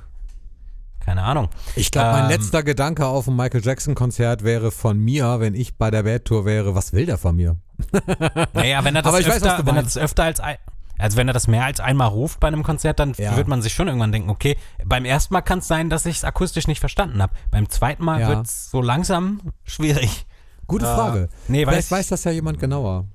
Keine 0.99 1.23
Ahnung. 1.23 1.49
Ich 1.75 1.89
glaube, 1.91 2.11
mein 2.11 2.25
Ähm, 2.25 2.29
letzter 2.29 2.61
Gedanke 2.61 3.07
auf 3.07 3.27
ein 3.27 3.35
Michael 3.35 3.61
Jackson 3.63 3.95
Konzert 3.95 4.43
wäre 4.43 4.69
von 4.71 4.99
mir, 4.99 5.39
wenn 5.39 5.55
ich 5.55 5.75
bei 5.77 5.89
der 5.89 6.03
Bad 6.03 6.25
Tour 6.25 6.45
wäre, 6.45 6.75
was 6.75 6.93
will 6.93 7.05
der 7.05 7.17
von 7.17 7.35
mir? 7.35 7.55
Naja, 8.53 8.83
wenn 8.83 8.95
er 8.95 9.01
das, 9.01 9.13
weiß, 9.13 9.25
öfter, 9.25 9.57
du 9.57 9.65
wenn 9.65 9.75
er 9.77 9.83
das 9.83 9.97
öfter 9.97 10.23
als 10.25 10.39
ein, 10.39 10.57
Also 10.99 11.17
wenn 11.17 11.27
er 11.27 11.33
das 11.33 11.47
mehr 11.47 11.65
als 11.65 11.79
einmal 11.79 12.09
ruft 12.09 12.39
bei 12.39 12.47
einem 12.49 12.61
Konzert, 12.61 12.99
dann 12.99 13.13
Ja. 13.17 13.35
wird 13.35 13.47
man 13.47 13.63
sich 13.63 13.73
schon 13.73 13.87
irgendwann 13.87 14.11
denken, 14.11 14.29
okay, 14.29 14.57
beim 14.85 15.05
ersten 15.05 15.33
Mal 15.33 15.41
kann 15.41 15.59
es 15.59 15.67
sein, 15.67 15.89
dass 15.89 16.05
ich 16.05 16.17
es 16.17 16.23
akustisch 16.23 16.67
nicht 16.67 16.79
verstanden 16.81 17.21
habe. 17.23 17.33
Beim 17.49 17.67
zweiten 17.69 18.03
Mal 18.05 18.19
Ja. 18.21 18.27
wird 18.27 18.45
es 18.45 18.69
so 18.69 18.81
langsam 18.81 19.41
schwierig. 19.63 20.27
Gute 20.71 20.85
Äh, 20.85 20.95
Frage. 20.95 21.29
nee, 21.47 21.65
Vielleicht 21.65 21.87
weiß- 21.87 21.91
weiß 21.97 22.07
das 22.09 22.23
ja 22.23 22.31
jemand 22.31 22.59
genauer. 22.59 23.05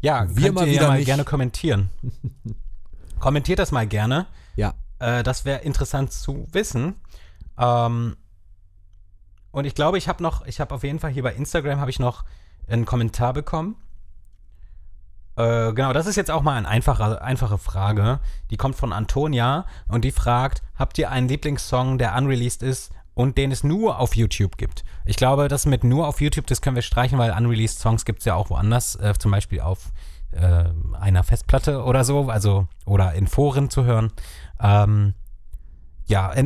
Ja, 0.00 0.26
Wir 0.28 0.44
könnt 0.44 0.54
mal 0.54 0.66
ihr 0.66 0.72
wieder 0.74 0.82
ja 0.84 0.88
mal 0.90 1.04
gerne 1.04 1.24
kommentieren. 1.24 1.90
Kommentiert 3.18 3.58
das 3.58 3.72
mal 3.72 3.86
gerne. 3.86 4.26
Ja. 4.56 4.74
Äh, 5.00 5.22
das 5.24 5.44
wäre 5.44 5.60
interessant 5.62 6.12
zu 6.12 6.46
wissen. 6.52 6.94
Ähm, 7.58 8.16
und 9.50 9.64
ich 9.64 9.74
glaube, 9.74 9.98
ich 9.98 10.06
habe 10.08 10.22
noch, 10.22 10.46
ich 10.46 10.60
habe 10.60 10.74
auf 10.74 10.84
jeden 10.84 11.00
Fall 11.00 11.10
hier 11.10 11.24
bei 11.24 11.34
Instagram 11.34 11.80
habe 11.80 11.90
ich 11.90 11.98
noch 11.98 12.24
einen 12.68 12.84
Kommentar 12.86 13.32
bekommen. 13.32 13.74
Äh, 15.36 15.72
genau, 15.72 15.92
das 15.92 16.06
ist 16.06 16.16
jetzt 16.16 16.30
auch 16.30 16.42
mal 16.42 16.56
eine 16.56 16.68
einfache, 16.68 17.22
einfache 17.22 17.58
Frage. 17.58 18.20
Die 18.50 18.56
kommt 18.56 18.76
von 18.76 18.92
Antonia 18.92 19.66
und 19.88 20.04
die 20.04 20.12
fragt: 20.12 20.62
Habt 20.76 20.98
ihr 20.98 21.10
einen 21.10 21.28
Lieblingssong, 21.28 21.98
der 21.98 22.14
unreleased 22.16 22.62
ist 22.62 22.92
und 23.18 23.36
den 23.36 23.50
es 23.50 23.64
nur 23.64 23.98
auf 23.98 24.14
YouTube 24.14 24.56
gibt? 24.58 24.84
Ich 25.04 25.16
glaube, 25.16 25.48
das 25.48 25.66
mit 25.66 25.82
nur 25.82 26.06
auf 26.06 26.20
YouTube, 26.20 26.46
das 26.46 26.62
können 26.62 26.76
wir 26.76 26.82
streichen, 26.82 27.18
weil 27.18 27.32
unreleased 27.32 27.80
Songs 27.80 28.04
gibt 28.04 28.20
es 28.20 28.26
ja 28.26 28.36
auch 28.36 28.48
woanders, 28.48 28.94
äh, 28.94 29.12
zum 29.18 29.32
Beispiel 29.32 29.60
auf 29.60 29.92
äh, 30.30 30.66
einer 30.92 31.24
Festplatte 31.24 31.82
oder 31.82 32.04
so, 32.04 32.30
also 32.30 32.68
oder 32.86 33.14
in 33.14 33.26
Foren 33.26 33.70
zu 33.70 33.84
hören. 33.84 34.12
Ähm, 34.60 35.14
ja, 36.06 36.32
äh, 36.32 36.44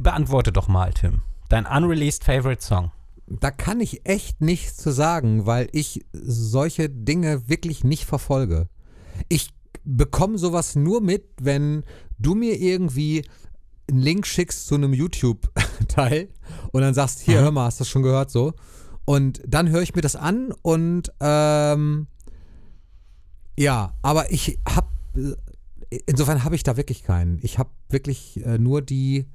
beantworte 0.00 0.50
doch 0.50 0.66
mal, 0.66 0.92
Tim. 0.92 1.22
Dein 1.48 1.66
unreleased 1.66 2.24
Favorite 2.24 2.64
Song. 2.64 2.90
Da 3.28 3.52
kann 3.52 3.78
ich 3.78 4.04
echt 4.04 4.40
nichts 4.40 4.76
zu 4.76 4.90
sagen, 4.90 5.46
weil 5.46 5.68
ich 5.70 6.04
solche 6.12 6.90
Dinge 6.90 7.48
wirklich 7.48 7.84
nicht 7.84 8.06
verfolge. 8.06 8.68
Ich 9.28 9.50
bekomme 9.84 10.36
sowas 10.36 10.74
nur 10.74 11.00
mit, 11.00 11.24
wenn 11.40 11.84
du 12.18 12.34
mir 12.34 12.58
irgendwie 12.58 13.24
einen 13.88 14.00
Link 14.00 14.26
schickst 14.26 14.66
zu 14.66 14.74
einem 14.74 14.92
YouTube-Teil 14.92 16.28
und 16.72 16.80
dann 16.80 16.94
sagst, 16.94 17.20
hier, 17.20 17.40
hör 17.40 17.50
mal, 17.50 17.66
hast 17.66 17.80
du 17.80 17.82
das 17.82 17.88
schon 17.88 18.02
gehört 18.02 18.30
so? 18.30 18.52
Und 19.04 19.40
dann 19.46 19.70
höre 19.70 19.82
ich 19.82 19.94
mir 19.94 20.02
das 20.02 20.16
an 20.16 20.52
und 20.62 21.12
ähm, 21.20 22.06
ja, 23.56 23.94
aber 24.02 24.30
ich 24.30 24.58
habe, 24.68 24.88
insofern 26.06 26.44
habe 26.44 26.54
ich 26.54 26.62
da 26.62 26.76
wirklich 26.76 27.02
keinen. 27.02 27.38
Ich 27.42 27.58
habe 27.58 27.70
wirklich 27.88 28.44
äh, 28.44 28.58
nur 28.58 28.82
die, 28.82 29.26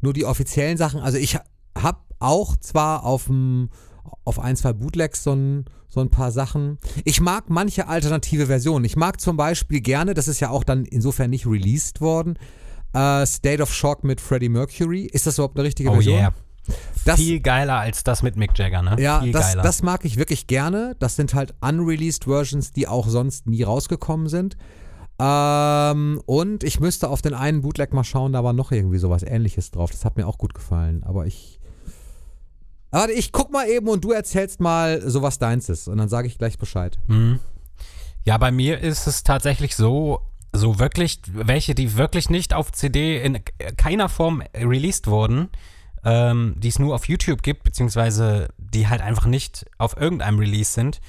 nur 0.00 0.12
die 0.12 0.26
offiziellen 0.26 0.76
Sachen. 0.76 1.00
Also 1.00 1.18
ich 1.18 1.38
habe 1.76 1.98
auch 2.18 2.56
zwar 2.56 3.04
auf 3.04 3.26
dem 3.26 3.70
auf 4.24 4.38
ein, 4.38 4.56
zwei 4.56 4.72
Bootlegs 4.72 5.22
so 5.22 5.32
ein, 5.32 5.64
so 5.88 6.00
ein 6.00 6.10
paar 6.10 6.32
Sachen. 6.32 6.78
Ich 7.04 7.20
mag 7.20 7.48
manche 7.48 7.88
alternative 7.88 8.46
Versionen. 8.46 8.84
Ich 8.84 8.96
mag 8.96 9.20
zum 9.20 9.36
Beispiel 9.36 9.80
gerne, 9.80 10.14
das 10.14 10.28
ist 10.28 10.40
ja 10.40 10.50
auch 10.50 10.64
dann 10.64 10.84
insofern 10.84 11.30
nicht 11.30 11.46
released 11.46 12.00
worden, 12.00 12.38
äh, 12.92 13.26
State 13.26 13.62
of 13.62 13.72
Shock 13.72 14.04
mit 14.04 14.20
Freddie 14.20 14.48
Mercury. 14.48 15.04
Ist 15.04 15.26
das 15.26 15.38
überhaupt 15.38 15.56
eine 15.56 15.66
richtige 15.66 15.90
Oh 15.90 15.94
Version? 15.94 16.18
yeah. 16.18 16.32
Das, 17.06 17.16
Viel 17.18 17.40
geiler 17.40 17.78
als 17.78 18.04
das 18.04 18.22
mit 18.22 18.36
Mick 18.36 18.50
Jagger, 18.58 18.82
ne? 18.82 18.96
ja, 18.98 19.20
Viel 19.22 19.32
das, 19.32 19.48
geiler. 19.52 19.62
das 19.62 19.82
mag 19.82 20.04
ich 20.04 20.18
wirklich 20.18 20.46
gerne. 20.46 20.96
Das 20.98 21.16
sind 21.16 21.32
halt 21.32 21.54
unreleased 21.62 22.24
Versions, 22.24 22.72
die 22.72 22.86
auch 22.86 23.08
sonst 23.08 23.46
nie 23.46 23.62
rausgekommen 23.62 24.28
sind. 24.28 24.58
Ähm, 25.18 26.20
und 26.26 26.64
ich 26.64 26.78
müsste 26.78 27.08
auf 27.08 27.22
den 27.22 27.32
einen 27.34 27.62
Bootleg 27.62 27.92
mal 27.94 28.04
schauen, 28.04 28.32
da 28.32 28.44
war 28.44 28.52
noch 28.52 28.70
irgendwie 28.70 28.98
sowas 28.98 29.22
ähnliches 29.22 29.70
drauf. 29.70 29.90
Das 29.90 30.04
hat 30.04 30.16
mir 30.16 30.26
auch 30.26 30.36
gut 30.38 30.54
gefallen. 30.54 31.02
Aber 31.04 31.26
ich. 31.26 31.58
Warte, 32.90 33.12
ich 33.12 33.32
guck 33.32 33.50
mal 33.52 33.66
eben 33.68 33.88
und 33.88 34.04
du 34.04 34.12
erzählst 34.12 34.60
mal, 34.60 35.02
so 35.08 35.22
was 35.22 35.38
deins 35.38 35.68
ist. 35.68 35.88
Und 35.88 35.98
dann 35.98 36.08
sage 36.08 36.26
ich 36.28 36.38
gleich 36.38 36.58
Bescheid. 36.58 36.98
Mhm. 37.06 37.40
Ja, 38.24 38.36
bei 38.38 38.50
mir 38.50 38.78
ist 38.80 39.06
es 39.06 39.22
tatsächlich 39.22 39.74
so, 39.74 40.20
so 40.52 40.78
wirklich, 40.78 41.20
welche, 41.26 41.74
die 41.74 41.96
wirklich 41.96 42.30
nicht 42.30 42.54
auf 42.54 42.72
CD 42.72 43.22
in 43.22 43.40
keiner 43.76 44.08
Form 44.08 44.42
released 44.54 45.06
wurden, 45.06 45.50
ähm, 46.04 46.54
die 46.56 46.68
es 46.68 46.78
nur 46.78 46.94
auf 46.94 47.08
YouTube 47.08 47.42
gibt, 47.42 47.64
beziehungsweise 47.64 48.48
die 48.56 48.88
halt 48.88 49.00
einfach 49.00 49.26
nicht 49.26 49.66
auf 49.78 49.96
irgendeinem 49.96 50.38
Release 50.38 50.72
sind, 50.72 51.00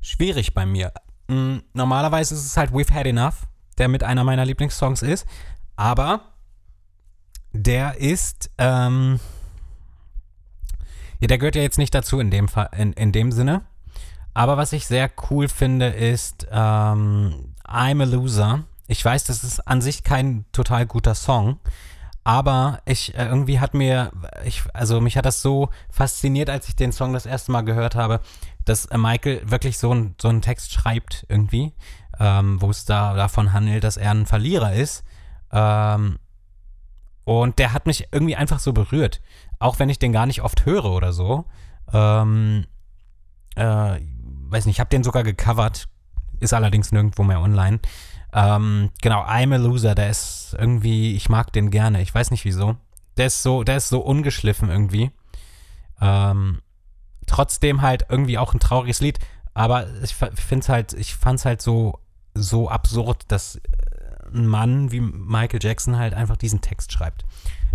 schwierig 0.00 0.54
bei 0.54 0.66
mir. 0.66 0.92
Mm, 1.28 1.58
Normalerweise 1.72 2.34
ist 2.34 2.44
es 2.44 2.56
halt 2.56 2.72
We've 2.72 2.92
Had 2.92 3.06
Enough, 3.06 3.46
der 3.78 3.88
mit 3.88 4.02
einer 4.02 4.24
meiner 4.24 4.44
Lieblingssongs 4.44 5.02
ist, 5.02 5.26
aber 5.76 6.22
der 7.52 7.96
ist, 7.98 8.50
ähm, 8.58 9.20
ja, 11.20 11.28
der 11.28 11.38
gehört 11.38 11.56
ja 11.56 11.62
jetzt 11.62 11.78
nicht 11.78 11.94
dazu 11.94 12.20
in 12.20 12.30
dem, 12.30 12.48
Fall, 12.48 12.70
in, 12.76 12.92
in 12.94 13.12
dem 13.12 13.32
Sinne. 13.32 13.62
Aber 14.32 14.56
was 14.56 14.72
ich 14.72 14.86
sehr 14.86 15.10
cool 15.30 15.48
finde, 15.48 15.88
ist 15.88 16.46
ähm, 16.50 17.54
I'm 17.66 18.00
a 18.00 18.04
Loser. 18.04 18.64
Ich 18.90 19.04
weiß, 19.04 19.22
das 19.22 19.44
ist 19.44 19.68
an 19.68 19.80
sich 19.80 20.02
kein 20.02 20.46
total 20.50 20.84
guter 20.84 21.14
Song, 21.14 21.60
aber 22.24 22.80
ich 22.86 23.14
äh, 23.14 23.24
irgendwie 23.24 23.60
hat 23.60 23.72
mir, 23.72 24.10
ich, 24.44 24.64
also 24.74 25.00
mich 25.00 25.16
hat 25.16 25.26
das 25.26 25.42
so 25.42 25.68
fasziniert, 25.88 26.50
als 26.50 26.68
ich 26.68 26.74
den 26.74 26.90
Song 26.90 27.12
das 27.12 27.24
erste 27.24 27.52
Mal 27.52 27.60
gehört 27.60 27.94
habe, 27.94 28.18
dass 28.64 28.86
äh, 28.86 28.98
Michael 28.98 29.48
wirklich 29.48 29.78
so, 29.78 29.94
ein, 29.94 30.16
so 30.20 30.26
einen 30.26 30.42
Text 30.42 30.72
schreibt 30.72 31.24
irgendwie, 31.28 31.72
ähm, 32.18 32.60
wo 32.60 32.68
es 32.70 32.84
da 32.84 33.14
davon 33.14 33.52
handelt, 33.52 33.84
dass 33.84 33.96
er 33.96 34.10
ein 34.10 34.26
Verlierer 34.26 34.72
ist. 34.72 35.04
Ähm, 35.52 36.18
und 37.22 37.60
der 37.60 37.72
hat 37.72 37.86
mich 37.86 38.08
irgendwie 38.10 38.34
einfach 38.34 38.58
so 38.58 38.72
berührt, 38.72 39.20
auch 39.60 39.78
wenn 39.78 39.88
ich 39.88 40.00
den 40.00 40.12
gar 40.12 40.26
nicht 40.26 40.42
oft 40.42 40.66
höre 40.66 40.86
oder 40.86 41.12
so. 41.12 41.44
Ähm, 41.92 42.66
äh, 43.54 44.00
weiß 44.48 44.66
nicht, 44.66 44.74
ich 44.76 44.80
habe 44.80 44.90
den 44.90 45.04
sogar 45.04 45.22
gecovert, 45.22 45.86
ist 46.40 46.54
allerdings 46.54 46.90
nirgendwo 46.90 47.22
mehr 47.22 47.40
online. 47.40 47.78
Ähm, 48.32 48.90
genau, 49.02 49.22
I'm 49.22 49.52
a 49.54 49.56
Loser, 49.58 49.94
der 49.94 50.10
ist 50.10 50.54
irgendwie, 50.58 51.14
ich 51.14 51.28
mag 51.28 51.52
den 51.52 51.70
gerne, 51.70 52.00
ich 52.02 52.14
weiß 52.14 52.30
nicht 52.30 52.44
wieso. 52.44 52.76
Der 53.16 53.26
ist 53.26 53.42
so, 53.42 53.64
der 53.64 53.76
ist 53.76 53.88
so 53.88 54.00
ungeschliffen 54.00 54.68
irgendwie. 54.70 55.10
Ähm, 56.00 56.60
trotzdem 57.26 57.82
halt 57.82 58.06
irgendwie 58.08 58.38
auch 58.38 58.54
ein 58.54 58.60
trauriges 58.60 59.00
Lied, 59.00 59.18
aber 59.54 59.86
ich 60.02 60.14
finde 60.14 60.62
es 60.62 60.68
halt, 60.68 60.92
ich 60.94 61.14
fand 61.14 61.38
es 61.40 61.44
halt 61.44 61.60
so, 61.62 61.98
so 62.34 62.68
absurd, 62.68 63.24
dass 63.28 63.56
äh, 63.56 63.60
ein 64.32 64.46
Mann 64.46 64.92
wie 64.92 65.00
Michael 65.00 65.60
Jackson 65.62 65.96
halt 65.98 66.14
einfach 66.14 66.36
diesen 66.36 66.60
Text 66.60 66.92
schreibt. 66.92 67.24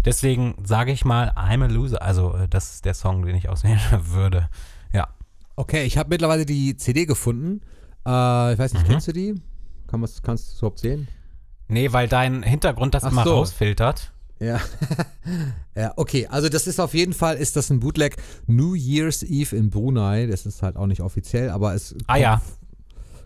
Deswegen 0.06 0.56
sage 0.64 0.92
ich 0.92 1.04
mal, 1.04 1.32
I'm 1.32 1.64
a 1.64 1.68
Loser, 1.68 2.02
also 2.02 2.34
äh, 2.36 2.48
das 2.48 2.76
ist 2.76 2.86
der 2.86 2.94
Song, 2.94 3.26
den 3.26 3.36
ich 3.36 3.50
auswählen 3.50 3.80
würde. 4.06 4.50
Ja. 4.94 5.10
Okay, 5.58 5.84
ich 5.84 5.98
habe 5.98 6.10
mittlerweile 6.10 6.46
die 6.46 6.76
CD 6.78 7.06
gefunden. 7.06 7.62
Äh, 8.06 8.54
ich 8.54 8.60
weiß 8.60 8.74
nicht, 8.74 8.84
Mhm. 8.88 8.92
kennst 8.92 9.08
du 9.08 9.14
die? 9.14 9.36
Kann 9.88 10.00
man's, 10.00 10.22
kannst 10.22 10.48
du 10.48 10.52
es 10.54 10.58
überhaupt 10.60 10.80
sehen? 10.80 11.08
Nee, 11.68 11.92
weil 11.94 12.08
dein 12.08 12.44
Hintergrund 12.44 12.94
das 12.94 13.04
Ach 13.04 13.12
immer 13.12 13.24
so. 13.24 13.34
rausfiltert. 13.36 14.12
Ja. 14.40 14.60
ja, 15.76 15.94
okay. 15.96 16.28
Also 16.28 16.50
das 16.50 16.68
ist 16.68 16.80
auf 16.80 16.94
jeden 16.94 17.14
Fall, 17.14 17.38
ist 17.38 17.56
das 17.56 17.70
ein 17.70 17.80
Bootleg 17.80 18.18
New 18.48 18.76
Year's 18.76 19.24
Eve 19.24 19.56
in 19.56 19.70
Brunei. 19.70 20.26
Das 20.28 20.46
ist 20.46 20.62
halt 20.62 20.76
auch 20.76 20.88
nicht 20.88 21.02
offiziell, 21.02 21.50
aber 21.50 21.74
es 21.74 21.96
Ah 22.08 22.18
ja, 22.18 22.42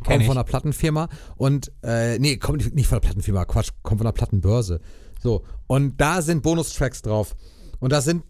kommt 0.05 0.22
ich. 0.22 0.28
von 0.28 0.38
einer 0.38 0.43
Plattenfirma. 0.43 1.10
Und, 1.36 1.72
äh, 1.84 2.20
nee, 2.20 2.38
kommt 2.38 2.74
nicht 2.76 2.88
von 2.88 2.97
der 2.97 3.01
Plattenfirma, 3.01 3.45
Quatsch, 3.45 3.72
kommt 3.82 3.99
von 3.99 4.05
der 4.05 4.12
Plattenbörse. 4.14 4.80
So, 5.22 5.43
und 5.68 5.99
da 5.99 6.22
sind 6.22 6.43
Bonustracks 6.43 7.01
drauf. 7.01 7.36
Und 7.80 7.91
da 7.91 8.01
sind, 8.01 8.24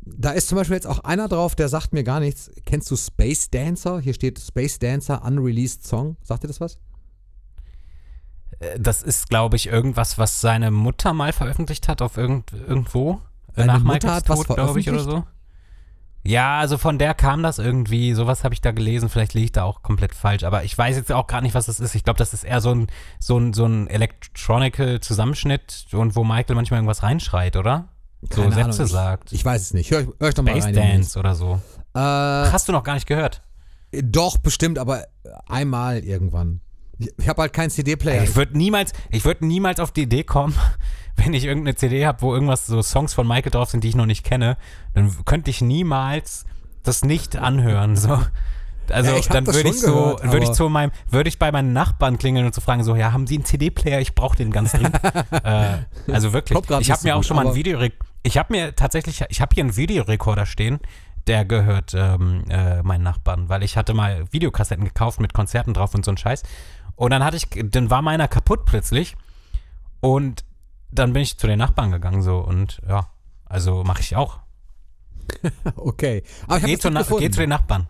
da 0.00 0.30
ist 0.30 0.48
zum 0.48 0.56
Beispiel 0.56 0.74
jetzt 0.76 0.86
auch 0.86 1.00
einer 1.00 1.28
drauf, 1.28 1.54
der 1.54 1.68
sagt 1.68 1.92
mir 1.92 2.04
gar 2.04 2.20
nichts. 2.20 2.50
Kennst 2.64 2.90
du 2.90 2.96
Space 2.96 3.50
Dancer? 3.50 4.00
Hier 4.00 4.14
steht 4.14 4.38
Space 4.40 4.78
Dancer 4.78 5.24
Unreleased 5.24 5.86
Song. 5.86 6.16
Sagt 6.22 6.42
dir 6.42 6.48
das 6.48 6.60
was? 6.60 6.78
Äh, 8.74 8.78
Das 8.80 9.02
ist, 9.02 9.28
glaube 9.28 9.56
ich, 9.56 9.66
irgendwas, 9.68 10.18
was 10.18 10.40
seine 10.40 10.70
Mutter 10.70 11.12
mal 11.12 11.32
veröffentlicht 11.32 11.88
hat 11.88 12.02
auf 12.02 12.16
irgend, 12.16 12.52
irgendwo. 12.52 13.20
Äh, 13.54 13.60
Seine 13.60 13.66
nach 13.74 13.78
Mutter 13.80 13.92
Michaels 14.08 14.14
hat 14.14 14.26
Tod, 14.46 14.56
glaube 14.56 14.80
ich, 14.80 14.88
oder 14.90 15.00
so. 15.00 15.24
Ja, 16.26 16.58
also 16.58 16.78
von 16.78 16.98
der 16.98 17.12
kam 17.12 17.42
das 17.42 17.58
irgendwie. 17.58 18.14
Sowas 18.14 18.44
habe 18.44 18.54
ich 18.54 18.62
da 18.62 18.72
gelesen. 18.72 19.10
Vielleicht 19.10 19.34
liege 19.34 19.44
ich 19.44 19.52
da 19.52 19.64
auch 19.64 19.82
komplett 19.82 20.14
falsch. 20.14 20.44
Aber 20.44 20.64
ich 20.64 20.76
weiß 20.76 20.96
jetzt 20.96 21.12
auch 21.12 21.26
gar 21.26 21.42
nicht, 21.42 21.54
was 21.54 21.66
das 21.66 21.80
ist. 21.80 21.94
Ich 21.94 22.02
glaube, 22.02 22.16
das 22.18 22.32
ist 22.32 22.44
eher 22.44 22.62
so 22.62 22.70
ein, 22.74 22.86
so 23.18 23.36
ein, 23.38 23.52
so 23.52 23.66
ein 23.66 23.88
Electronical-Zusammenschnitt 23.88 25.86
und 25.92 26.16
wo 26.16 26.24
Michael 26.24 26.56
manchmal 26.56 26.78
irgendwas 26.78 27.02
reinschreit, 27.02 27.56
oder? 27.56 27.88
So 28.30 28.40
Keine 28.42 28.54
Sätze 28.54 28.64
Ahnung, 28.70 28.86
ich- 28.86 28.92
sagt. 28.92 29.32
Ich 29.32 29.44
weiß 29.44 29.60
es 29.60 29.74
nicht. 29.74 29.90
Hör, 29.90 30.06
hör 30.18 30.28
ich 30.28 30.34
doch 30.34 30.42
mal 30.42 30.52
Space 30.52 30.64
rein. 30.64 30.74
Dance 30.74 31.18
oder 31.18 31.34
so. 31.34 31.60
Äh, 31.94 31.98
Hast 32.00 32.68
du 32.68 32.72
noch 32.72 32.82
gar 32.84 32.94
nicht 32.94 33.06
gehört? 33.06 33.42
Doch, 33.92 34.38
bestimmt, 34.38 34.78
aber 34.78 35.04
einmal 35.46 35.98
irgendwann. 35.98 36.60
Ich, 36.98 37.28
habe 37.28 37.42
halt 37.42 37.52
keinen 37.52 37.70
CD-Player. 37.70 38.22
Ich 38.22 38.36
würde 38.36 38.56
niemals, 38.56 38.92
ich 39.10 39.24
würde 39.24 39.46
niemals 39.46 39.80
auf 39.80 39.92
die 39.92 40.02
Idee 40.02 40.24
kommen, 40.24 40.54
wenn 41.16 41.34
ich 41.34 41.44
irgendeine 41.44 41.76
CD 41.76 42.06
habe, 42.06 42.22
wo 42.22 42.34
irgendwas 42.34 42.66
so 42.66 42.82
Songs 42.82 43.14
von 43.14 43.26
Michael 43.26 43.50
drauf 43.50 43.70
sind, 43.70 43.84
die 43.84 43.88
ich 43.88 43.96
noch 43.96 44.06
nicht 44.06 44.24
kenne, 44.24 44.56
dann 44.94 45.12
könnte 45.24 45.50
ich 45.50 45.60
niemals 45.60 46.44
das 46.82 47.04
nicht 47.04 47.36
anhören. 47.36 47.96
So. 47.96 48.20
Also 48.90 49.12
Ja, 49.12 49.20
dann 49.30 49.46
würde 49.46 49.68
ich 49.70 49.80
so, 49.80 50.18
würde 50.22 50.44
ich 50.44 50.52
zu 50.52 50.68
meinem, 50.68 50.92
würde 51.08 51.28
ich 51.28 51.38
bei 51.38 51.50
meinen 51.50 51.72
Nachbarn 51.72 52.18
klingeln 52.18 52.44
und 52.44 52.54
zu 52.54 52.60
fragen, 52.60 52.84
so, 52.84 52.94
ja, 52.96 53.12
haben 53.12 53.26
Sie 53.26 53.36
einen 53.36 53.44
CD-Player? 53.44 54.00
Ich 54.00 54.14
brauche 54.14 54.36
den 54.36 54.50
ganz 54.50 54.72
dringend. 54.72 54.94
äh, 55.44 55.78
also 56.12 56.32
wirklich. 56.32 56.58
Ich 56.80 56.90
habe 56.90 57.00
so 57.00 57.08
mir 57.08 57.14
auch 57.14 57.20
gut, 57.20 57.26
schon 57.26 57.36
mal 57.36 57.46
aber- 57.46 57.54
Videorek 57.54 57.94
ich 58.24 58.38
habe 58.38 58.52
mir 58.52 58.74
tatsächlich, 58.74 59.22
ich 59.28 59.40
habe 59.40 59.54
hier 59.54 59.62
einen 59.62 59.76
Videorekorder 59.76 60.46
stehen, 60.46 60.80
der 61.26 61.44
gehört 61.44 61.92
ähm, 61.94 62.44
äh, 62.48 62.82
meinen 62.82 63.02
Nachbarn, 63.02 63.48
weil 63.48 63.62
ich 63.62 63.76
hatte 63.76 63.94
mal 63.94 64.24
Videokassetten 64.32 64.84
gekauft 64.84 65.20
mit 65.20 65.32
Konzerten 65.32 65.74
drauf 65.74 65.94
und 65.94 66.04
so 66.04 66.10
ein 66.10 66.16
Scheiß. 66.16 66.42
Und 66.96 67.10
dann 67.10 67.24
hatte 67.24 67.36
ich, 67.36 67.48
dann 67.70 67.90
war 67.90 68.02
meiner 68.02 68.28
kaputt 68.28 68.64
plötzlich. 68.64 69.16
Und 70.00 70.44
dann 70.90 71.12
bin 71.12 71.22
ich 71.22 71.38
zu 71.38 71.46
den 71.46 71.58
Nachbarn 71.58 71.90
gegangen 71.90 72.22
so 72.22 72.38
und 72.38 72.80
ja, 72.88 73.10
also 73.44 73.82
mache 73.84 74.00
ich 74.00 74.16
auch. 74.16 74.40
Okay. 75.76 76.22
Aber 76.46 76.58
ich 76.58 76.64
Geh, 76.64 76.78
zu, 76.78 76.90
gefunden. 76.90 77.20
geh 77.20 77.30
zu 77.30 77.40
den 77.40 77.48
Nachbarn. 77.48 77.88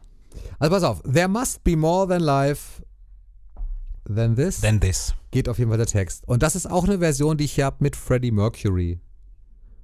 Also 0.58 0.74
pass 0.74 0.82
auf. 0.84 1.02
There 1.02 1.28
must 1.28 1.64
be 1.64 1.76
more 1.76 2.06
than 2.08 2.20
life 2.20 2.82
than 4.04 4.36
this. 4.36 4.60
Then 4.60 4.80
this. 4.80 5.14
geht 5.30 5.48
auf 5.48 5.58
jeden 5.58 5.70
Fall 5.70 5.78
der 5.78 5.86
Text. 5.86 6.26
Und 6.28 6.42
das 6.42 6.54
ist 6.56 6.70
auch 6.70 6.84
eine 6.84 6.98
Version, 7.00 7.36
die 7.36 7.44
ich 7.44 7.52
hier 7.52 7.64
habe 7.66 7.76
mit 7.80 7.96
Freddie 7.96 8.30
Mercury. 8.30 9.00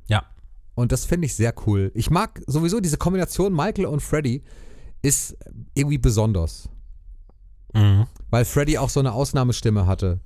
Ja. 0.06 0.24
Und 0.74 0.92
das 0.92 1.04
finde 1.04 1.26
ich 1.26 1.34
sehr 1.34 1.52
cool. 1.66 1.90
Ich 1.94 2.10
mag 2.10 2.40
sowieso 2.46 2.80
diese 2.80 2.96
Kombination 2.98 3.52
Michael 3.52 3.86
und 3.86 4.00
Freddie 4.00 4.42
ist 5.02 5.36
irgendwie 5.74 5.98
besonders. 5.98 6.68
Mhm. 7.74 8.06
Weil 8.30 8.44
Freddie 8.44 8.78
auch 8.78 8.88
so 8.90 9.00
eine 9.00 9.12
Ausnahmestimme 9.12 9.86
hatte. 9.86 10.20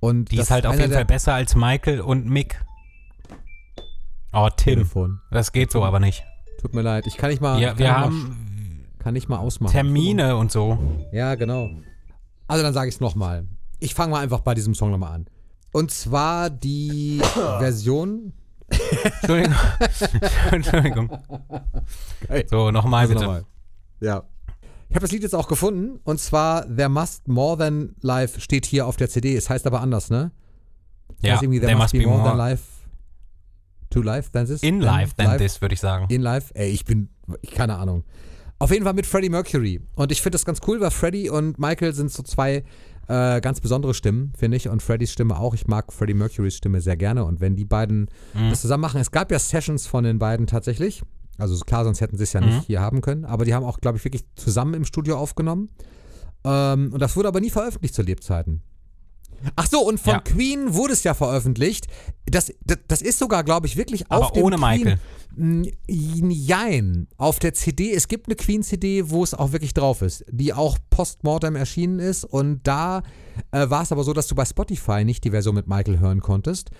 Und 0.00 0.30
Die 0.30 0.36
ist 0.38 0.50
halt 0.50 0.66
auf 0.66 0.78
jeden 0.78 0.92
Fall 0.92 1.04
besser 1.04 1.34
als 1.34 1.54
Michael 1.54 2.00
und 2.00 2.26
Mick. 2.26 2.64
Oh, 4.32 4.48
Tim. 4.56 4.74
Telefon. 4.74 5.20
Das 5.30 5.52
geht 5.52 5.70
so 5.70 5.84
aber 5.84 6.00
nicht. 6.00 6.24
Tut 6.60 6.74
mir 6.74 6.82
leid. 6.82 7.06
Ich 7.06 7.16
kann 7.16 7.30
nicht 7.30 7.40
mal. 7.42 7.60
Kann 7.60 7.78
wir 7.78 7.96
haben 7.98 8.22
Mal, 8.28 8.98
kann 8.98 9.14
nicht 9.14 9.28
mal 9.28 9.38
ausmachen. 9.38 9.72
Termine 9.72 10.36
und 10.36 10.52
so. 10.52 10.78
Ja, 11.12 11.34
genau. 11.34 11.68
Also 12.46 12.62
dann 12.62 12.72
sage 12.74 12.88
ich 12.88 12.94
es 12.96 13.00
nochmal. 13.00 13.46
Ich 13.78 13.94
fange 13.94 14.12
mal 14.12 14.20
einfach 14.22 14.40
bei 14.40 14.54
diesem 14.54 14.74
Song 14.74 14.90
nochmal 14.90 15.12
an. 15.14 15.26
Und 15.72 15.90
zwar 15.90 16.50
die 16.50 17.20
Version. 17.58 18.32
Entschuldigung. 19.22 19.54
Entschuldigung. 20.52 21.18
So, 22.46 22.70
nochmal 22.70 23.02
Also 23.02 23.14
bitte. 23.14 23.24
nochmal. 23.24 23.44
Ja. 24.00 24.22
Ich 24.90 24.96
habe 24.96 25.00
das 25.02 25.12
Lied 25.12 25.22
jetzt 25.22 25.34
auch 25.34 25.48
gefunden. 25.48 26.00
Und 26.04 26.20
zwar 26.20 26.66
There 26.66 26.88
Must 26.88 27.26
More 27.28 27.56
Than 27.56 27.94
Life 28.02 28.40
steht 28.40 28.66
hier 28.66 28.86
auf 28.86 28.96
der 28.96 29.08
CD. 29.08 29.34
Es 29.36 29.48
heißt 29.48 29.66
aber 29.66 29.80
anders, 29.80 30.10
ne? 30.10 30.32
Ja, 31.22 31.32
heißt 31.34 31.42
irgendwie, 31.42 31.60
there 31.60 31.76
must 31.76 31.92
be 31.92 32.00
Than 32.00 32.08
more. 32.08 32.36
Life. 32.36 32.62
To 33.90 34.02
Life 34.02 34.30
than 34.32 34.46
this? 34.46 34.62
In 34.62 34.80
life 34.80 35.14
than 35.16 35.36
this, 35.38 35.60
würde 35.60 35.74
ich 35.74 35.80
sagen. 35.80 36.06
In 36.10 36.22
Life? 36.22 36.52
Ey, 36.54 36.70
ich 36.70 36.84
bin, 36.84 37.08
ich, 37.42 37.50
keine 37.50 37.76
Ahnung. 37.76 38.04
Auf 38.58 38.70
jeden 38.70 38.84
Fall 38.84 38.92
mit 38.94 39.06
Freddie 39.06 39.30
Mercury. 39.30 39.80
Und 39.94 40.12
ich 40.12 40.20
finde 40.22 40.34
das 40.36 40.44
ganz 40.44 40.60
cool, 40.66 40.80
weil 40.80 40.90
Freddie 40.90 41.30
und 41.30 41.58
Michael 41.58 41.92
sind 41.92 42.12
so 42.12 42.22
zwei 42.22 42.62
äh, 43.08 43.40
ganz 43.40 43.60
besondere 43.60 43.94
Stimmen, 43.94 44.32
finde 44.36 44.56
ich. 44.56 44.68
Und 44.68 44.82
Freddies 44.82 45.12
Stimme 45.12 45.38
auch. 45.38 45.54
Ich 45.54 45.66
mag 45.66 45.92
Freddie 45.92 46.14
Mercurys 46.14 46.56
Stimme 46.56 46.80
sehr 46.80 46.96
gerne. 46.96 47.24
Und 47.24 47.40
wenn 47.40 47.56
die 47.56 47.64
beiden 47.64 48.08
Mhm. 48.34 48.50
das 48.50 48.60
zusammen 48.60 48.82
machen, 48.82 49.00
es 49.00 49.10
gab 49.10 49.30
ja 49.32 49.38
Sessions 49.38 49.86
von 49.86 50.04
den 50.04 50.18
beiden 50.18 50.46
tatsächlich. 50.46 51.02
Also 51.40 51.58
klar, 51.64 51.84
sonst 51.84 52.00
hätten 52.00 52.16
sie 52.16 52.24
es 52.24 52.32
ja 52.32 52.40
Mhm. 52.40 52.46
nicht 52.48 52.66
hier 52.66 52.80
haben 52.80 53.00
können. 53.00 53.24
Aber 53.24 53.44
die 53.44 53.54
haben 53.54 53.64
auch, 53.64 53.80
glaube 53.80 53.98
ich, 53.98 54.04
wirklich 54.04 54.24
zusammen 54.36 54.74
im 54.74 54.84
Studio 54.84 55.16
aufgenommen. 55.18 55.68
Ähm, 56.44 56.90
und 56.92 57.00
das 57.00 57.16
wurde 57.16 57.28
aber 57.28 57.40
nie 57.40 57.50
veröffentlicht 57.50 57.94
zu 57.94 58.02
Lebzeiten. 58.02 58.62
Ach 59.56 59.66
so, 59.66 59.80
und 59.80 59.98
von 59.98 60.12
Ja. 60.14 60.20
Queen 60.20 60.74
wurde 60.74 60.92
es 60.92 61.02
ja 61.02 61.14
veröffentlicht. 61.14 61.86
Das, 62.26 62.52
das, 62.64 62.76
das 62.88 63.00
ist 63.02 63.18
sogar, 63.18 63.42
glaube 63.42 63.66
ich, 63.66 63.76
wirklich 63.76 64.10
auf 64.10 64.24
Aber 64.26 64.32
dem 64.34 64.44
ohne 64.44 64.56
Queen, 64.56 64.98
Michael. 65.38 65.72
Jein. 65.88 67.08
Auf 67.16 67.38
der 67.38 67.54
CD, 67.54 67.92
es 67.92 68.08
gibt 68.08 68.26
eine 68.28 68.36
Queen-CD, 68.36 69.08
wo 69.10 69.22
es 69.24 69.32
auch 69.34 69.52
wirklich 69.52 69.72
drauf 69.74 70.02
ist, 70.02 70.24
die 70.30 70.52
auch 70.52 70.78
postmortem 70.90 71.56
erschienen 71.56 71.98
ist. 72.00 72.24
Und 72.24 72.60
da 72.66 73.02
äh, 73.52 73.70
war 73.70 73.82
es 73.82 73.92
aber 73.92 74.04
so, 74.04 74.12
dass 74.12 74.26
du 74.26 74.34
bei 74.34 74.44
Spotify 74.44 75.04
nicht 75.04 75.24
die 75.24 75.30
Version 75.30 75.54
mit 75.54 75.66
Michael 75.68 76.00
hören 76.00 76.20
konntest, 76.20 76.70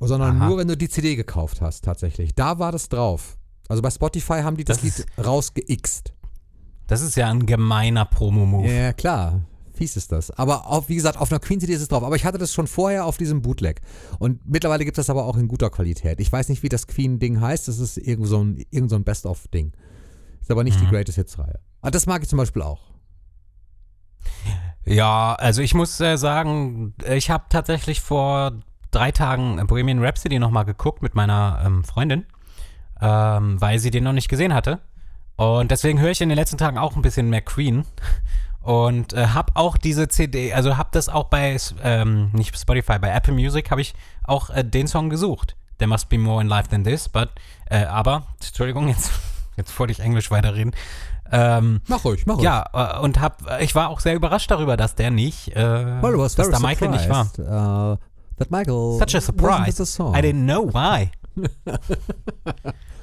sondern 0.00 0.36
Aha. 0.38 0.48
nur, 0.48 0.58
wenn 0.58 0.68
du 0.68 0.76
die 0.76 0.88
CD 0.88 1.14
gekauft 1.14 1.60
hast, 1.60 1.84
tatsächlich. 1.84 2.34
Da 2.34 2.58
war 2.58 2.72
das 2.72 2.88
drauf. 2.88 3.36
Also 3.70 3.82
bei 3.82 3.90
Spotify 3.90 4.42
haben 4.42 4.56
die 4.56 4.64
das, 4.64 4.80
Das 4.80 4.98
Lied 4.98 5.06
rausgeixt. 5.24 6.12
Das 6.88 7.02
ist 7.02 7.16
ja 7.16 7.30
ein 7.30 7.46
gemeiner 7.46 8.04
Promo-Move. 8.04 8.68
Ja, 8.68 8.92
klar. 8.92 9.42
Fies 9.74 9.96
ist 9.96 10.10
das. 10.10 10.32
Aber 10.32 10.66
auf, 10.66 10.88
wie 10.88 10.96
gesagt, 10.96 11.16
auf 11.16 11.30
einer 11.30 11.38
Queen-CD 11.38 11.72
ist 11.72 11.82
es 11.82 11.86
drauf. 11.86 12.02
Aber 12.02 12.16
ich 12.16 12.24
hatte 12.24 12.36
das 12.36 12.52
schon 12.52 12.66
vorher 12.66 13.06
auf 13.06 13.16
diesem 13.16 13.42
Bootleg. 13.42 13.80
Und 14.18 14.40
mittlerweile 14.44 14.84
gibt 14.84 14.98
es 14.98 15.06
das 15.06 15.10
aber 15.10 15.24
auch 15.24 15.36
in 15.36 15.46
guter 15.46 15.70
Qualität. 15.70 16.18
Ich 16.18 16.32
weiß 16.32 16.48
nicht, 16.48 16.64
wie 16.64 16.68
das 16.68 16.88
Queen-Ding 16.88 17.40
heißt. 17.40 17.68
Das 17.68 17.78
ist 17.78 17.96
irgend 17.96 18.26
so 18.26 18.42
ein, 18.42 18.64
irgend 18.70 18.90
so 18.90 18.96
ein 18.96 19.04
Best-of-Ding. 19.04 19.72
Ist 20.40 20.50
aber 20.50 20.64
nicht 20.64 20.80
die 20.80 20.86
Greatest 20.88 21.16
Hits-Reihe. 21.16 21.60
Aber 21.80 21.92
das 21.92 22.06
mag 22.06 22.22
ich 22.22 22.28
zum 22.28 22.38
Beispiel 22.38 22.62
auch. 22.62 22.90
Ja, 24.84 25.34
also 25.34 25.62
ich 25.62 25.74
muss 25.74 26.00
äh, 26.00 26.16
sagen, 26.16 26.94
ich 27.08 27.30
habe 27.30 27.44
tatsächlich 27.48 28.00
vor 28.00 28.52
drei 28.90 29.12
Tagen 29.12 29.64
Bohemian 29.68 30.04
Rhapsody 30.04 30.40
nochmal 30.40 30.64
geguckt 30.64 31.02
mit 31.02 31.14
meiner 31.14 31.62
ähm, 31.64 31.84
Freundin, 31.84 32.26
ähm, 33.00 33.60
weil 33.60 33.78
sie 33.78 33.90
den 33.90 34.04
noch 34.04 34.12
nicht 34.12 34.28
gesehen 34.28 34.54
hatte. 34.54 34.80
Und 35.36 35.70
deswegen 35.70 36.00
höre 36.00 36.10
ich 36.10 36.20
in 36.20 36.28
den 36.28 36.36
letzten 36.36 36.58
Tagen 36.58 36.76
auch 36.78 36.96
ein 36.96 37.02
bisschen 37.02 37.30
mehr 37.30 37.40
Queen. 37.40 37.84
Und 38.62 39.14
äh, 39.14 39.28
habe 39.28 39.52
auch 39.54 39.78
diese 39.78 40.08
CD, 40.08 40.52
also 40.52 40.76
habe 40.76 40.90
das 40.92 41.08
auch 41.08 41.24
bei, 41.24 41.56
ähm, 41.82 42.28
nicht 42.32 42.58
Spotify, 42.58 42.98
bei 42.98 43.08
Apple 43.08 43.32
Music 43.32 43.70
habe 43.70 43.80
ich 43.80 43.94
auch 44.24 44.50
äh, 44.50 44.62
den 44.62 44.86
Song 44.86 45.08
gesucht. 45.08 45.56
There 45.78 45.88
must 45.88 46.10
be 46.10 46.18
more 46.18 46.42
in 46.42 46.48
life 46.48 46.68
than 46.68 46.84
this, 46.84 47.08
but, 47.08 47.30
äh, 47.70 47.84
aber, 47.84 48.26
Entschuldigung, 48.38 48.88
jetzt, 48.88 49.10
jetzt 49.56 49.78
wollte 49.78 49.92
ich 49.92 50.00
Englisch 50.00 50.30
weiterreden. 50.30 50.72
Ähm, 51.32 51.80
Mach 51.86 52.04
ruhig, 52.04 52.26
mach 52.26 52.34
ruhig. 52.34 52.44
ja, 52.44 52.66
äh, 52.74 52.98
und 52.98 53.18
hab, 53.20 53.48
äh, 53.48 53.64
ich 53.64 53.74
war 53.74 53.88
auch 53.88 54.00
sehr 54.00 54.14
überrascht 54.14 54.50
darüber, 54.50 54.76
dass 54.76 54.94
der 54.94 55.10
nicht, 55.10 55.56
äh, 55.56 56.02
Well, 56.02 56.18
dass 56.18 56.34
da 56.34 56.58
Michael 56.58 56.90
nicht 56.90 57.08
war. 57.08 57.24
surprised, 57.26 57.50
uh, 57.50 57.96
that 58.36 58.50
Michael 58.50 58.98
Such 58.98 59.14
a 59.16 59.20
surprise. 59.22 59.80
I 59.80 60.20
didn't 60.20 60.44
know 60.44 60.68
why. 60.74 61.10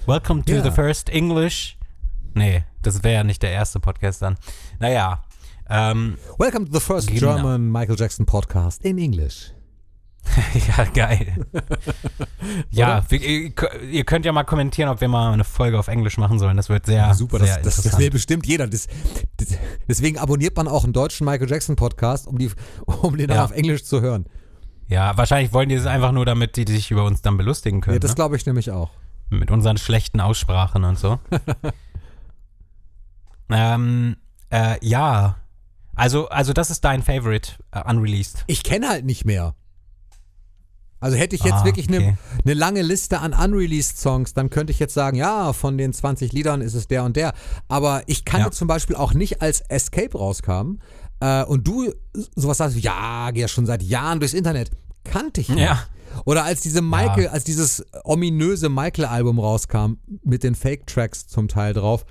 Welcome 0.08 0.43
to 0.45 0.53
Ja. 0.53 0.64
the 0.64 0.72
first 0.72 1.10
English. 1.10 1.78
Nee, 2.34 2.64
das 2.82 3.03
wäre 3.03 3.16
ja 3.16 3.24
nicht 3.26 3.43
der 3.43 3.51
erste 3.51 3.82
Podcast 3.82 4.22
dann. 4.22 4.38
Naja, 4.80 5.22
ähm, 5.70 6.18
Welcome 6.38 6.68
to 6.68 6.74
the 6.74 6.80
first 6.80 7.10
Genau. 7.10 7.34
German 7.36 7.70
Michael 7.70 7.99
Jackson 7.99 8.26
podcast 8.26 8.86
in 8.86 8.97
English. 8.99 9.51
ja, 10.78 10.86
geil. 10.93 11.45
ja, 12.70 13.03
wir, 13.10 13.22
ihr, 13.22 14.03
könnt 14.05 14.26
ja 14.26 14.32
mal 14.32 14.43
kommentieren, 14.45 14.89
ob 14.89 14.99
wir 15.01 15.08
mal 15.10 15.34
eine 15.34 15.43
Folge 15.43 15.78
auf 15.78 15.88
Englisch 15.89 16.18
machen 16.18 16.39
sollen. 16.39 16.55
Das 16.55 16.70
wird 16.70 16.86
sehr, 16.86 17.14
Super, 17.14 17.39
sehr 17.39 17.58
das, 17.62 17.76
das, 17.76 17.84
das 17.84 17.97
will 17.97 18.10
bestimmt 18.10 18.45
jeder. 18.45 18.68
Das, 18.68 18.88
deswegen 19.89 20.20
abonniert 20.20 20.55
man 20.55 20.68
auch 20.70 20.86
einen 20.86 20.93
deutschen 20.93 21.26
Michael 21.26 21.49
Jackson 21.49 21.76
Podcast, 21.76 22.28
um, 22.28 22.38
die, 22.38 22.49
um 22.86 23.18
den 23.18 23.28
dann 23.28 23.38
Ja. 23.38 23.43
auf 23.45 23.51
Englisch 23.51 23.84
zu 23.84 23.99
hören. 24.01 24.26
ja, 24.88 25.18
wahrscheinlich 25.18 25.51
wollen 25.53 25.68
die 25.68 25.76
das 25.76 25.86
einfach 25.86 26.14
nur, 26.14 26.26
damit 26.26 26.55
die 26.55 26.66
sich 26.72 26.91
über 26.91 27.03
uns 27.03 27.22
dann 27.22 27.36
belustigen 27.38 27.82
können. 27.82 27.95
Ja, 27.95 27.99
das 27.99 28.12
ne? 28.12 28.16
glaube 28.16 28.36
ich 28.38 28.45
nämlich 28.45 28.72
auch. 28.72 28.91
Mit 29.30 29.51
unseren 29.51 29.78
schlechten 29.78 30.21
Aussprachen 30.21 30.84
und 30.84 30.97
so. 30.97 31.19
ähm, 33.49 34.17
äh, 34.51 34.78
ja. 34.86 35.38
Also, 35.95 36.30
also 36.30 36.53
das 36.53 36.69
ist 36.69 36.84
dein 36.86 37.01
Favorite 37.01 37.53
äh, 37.71 37.82
unreleased. 37.89 38.43
Ich 38.47 38.63
kenne 38.63 38.88
halt 38.88 39.05
nicht 39.05 39.25
mehr. 39.25 39.55
Also 40.99 41.15
hätte 41.17 41.36
ich 41.36 41.43
jetzt 41.43 41.53
Ah, 41.61 41.65
wirklich 41.65 41.88
eine 41.89 41.97
okay. 41.97 42.17
eine 42.43 42.53
lange 42.55 42.82
Liste 42.82 43.19
an 43.19 43.34
unreleased 43.34 43.99
Songs, 43.99 44.34
dann 44.34 44.49
könnte 44.49 44.71
ich 44.71 44.80
jetzt 44.80 44.95
sagen, 44.95 45.15
ja, 45.15 45.53
von 45.53 45.78
den 45.78 45.93
20 45.93 46.34
Liedern 46.34 46.61
ist 46.61 46.73
es 46.73 46.88
der 46.88 47.03
und 47.03 47.15
der. 47.15 47.34
Aber 47.67 48.01
ich 48.07 48.25
kannte 48.25 48.47
Ja. 48.47 48.51
zum 48.51 48.67
Beispiel 48.67 48.95
auch 48.95 49.13
nicht, 49.13 49.41
als 49.41 49.61
Escape 49.61 50.17
rauskam 50.17 50.80
äh, 51.19 51.43
und 51.43 51.67
du 51.67 51.91
sowas 52.36 52.57
sagst, 52.57 52.78
ja, 52.78 53.30
geh 53.32 53.41
ja 53.41 53.47
schon 53.47 53.67
seit 53.67 53.84
Jahren 53.84 54.19
durchs 54.19 54.34
Internet. 54.34 54.71
Kannte 55.03 55.41
ich 55.41 55.49
nicht. 55.49 55.59
Ja. 55.59 55.84
Oder 56.26 56.43
als 56.43 56.62
diese 56.62 56.82
Michael, 56.82 57.28
als 57.28 57.43
dieses 57.43 57.86
ominöse 58.03 58.70
Michael-Album 58.70 59.39
rauskam, 59.39 59.93
mit 60.24 60.43
den 60.43 60.55
Fake-Tracks 60.55 61.28
zum 61.28 61.47
Teil 61.47 61.74
drauf. 61.74 62.05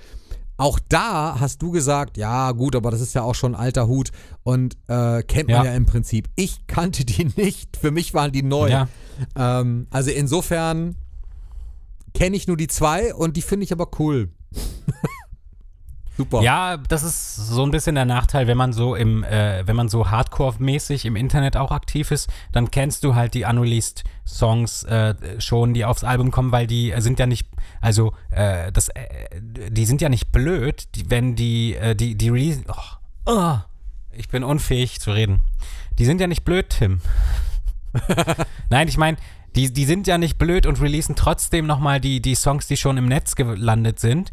Auch 0.59 0.79
da 0.89 1.39
hast 1.39 1.61
du 1.61 1.71
gesagt, 1.71 2.17
ja 2.17 2.53
gut, 2.53 2.77
aber 2.77 2.91
das 2.91 3.03
ist 3.03 3.15
ja 3.15 3.23
auch 3.23 3.35
schon 3.35 3.55
alter 3.55 3.89
Hut 3.89 4.11
und 4.43 4.77
äh, 4.89 5.23
kennt 5.23 5.51
man 5.51 5.65
ja. 5.65 5.73
Ja. 5.73 5.75
im 5.75 5.85
Prinzip. 5.85 6.31
Ich 6.35 6.67
kannte 6.67 7.05
die 7.05 7.25
nicht, 7.37 7.77
für 7.77 7.91
mich 7.91 8.15
waren 8.15 8.33
die 8.33 8.43
neu. 8.43 8.71
Ja. 8.71 8.89
Ähm, 9.37 9.87
also 9.91 10.11
insofern 10.11 10.97
kenne 12.15 12.37
ich 12.37 12.47
nur 12.47 12.57
die 12.57 12.69
zwei 12.69 13.15
und 13.15 13.37
die 13.37 13.43
finde 13.43 13.65
ich 13.65 13.73
aber 13.73 13.89
cool. 13.99 14.31
Super. 16.17 16.41
Ja, 16.41 16.79
das 16.79 17.03
ist 17.03 17.37
so 17.37 17.63
ein 17.63 17.71
bisschen 17.71 17.95
der 17.95 18.07
Nachteil, 18.07 18.47
wenn 18.47 18.57
man 18.57 18.73
so 18.73 18.95
im, 18.95 19.23
äh, 19.23 19.67
wenn 19.67 19.77
man 19.77 19.89
so 19.89 20.11
Hardcore-mäßig 20.11 21.05
im 21.05 21.15
Internet 21.15 21.57
auch 21.59 21.71
aktiv 21.71 22.11
ist, 22.11 22.31
dann 22.53 22.71
kennst 22.71 23.05
du 23.05 23.15
halt 23.15 23.35
die 23.35 23.45
unreleased 23.45 24.05
Songs 24.27 24.83
äh, 24.85 25.15
schon, 25.39 25.75
die 25.75 25.85
aufs 25.85 26.05
Album 26.05 26.31
kommen, 26.31 26.53
weil 26.53 26.67
die 26.67 26.91
äh, 26.91 27.01
sind 27.03 27.19
ja 27.19 27.27
nicht, 27.27 27.47
also 27.83 28.15
äh, 28.31 28.73
das, 28.73 28.89
äh, 28.91 29.05
die 29.43 29.85
sind 29.85 30.01
ja 30.01 30.09
nicht 30.09 30.33
blöd, 30.33 30.89
die, 30.95 31.11
wenn 31.11 31.37
die, 31.37 31.75
äh, 31.75 31.95
die, 31.95 32.15
die 32.15 32.31
Release, 32.31 32.63
oh, 32.67 33.33
oh, 33.33 33.59
ich 34.11 34.29
bin 34.29 34.43
unfähig 34.43 35.01
zu 35.01 35.13
reden. 35.13 35.43
Die 35.99 36.07
sind 36.07 36.21
ja 36.21 36.27
nicht 36.27 36.45
blöd, 36.45 36.71
Tim. 36.71 37.01
Nein, 38.71 38.89
ich 38.89 38.97
meine, 38.97 39.19
die, 39.55 39.73
die 39.73 39.85
sind 39.85 40.07
ja 40.07 40.17
nicht 40.17 40.39
blöd 40.39 40.67
und 40.67 40.81
releasen 40.81 41.15
trotzdem 41.15 41.67
nochmal 41.67 42.01
die, 42.01 42.21
die 42.21 42.35
Songs, 42.35 42.67
die 42.67 42.77
schon 42.77 42.97
im 42.97 43.07
Netz 43.07 43.37
gelandet 43.37 44.01
sind, 44.01 44.33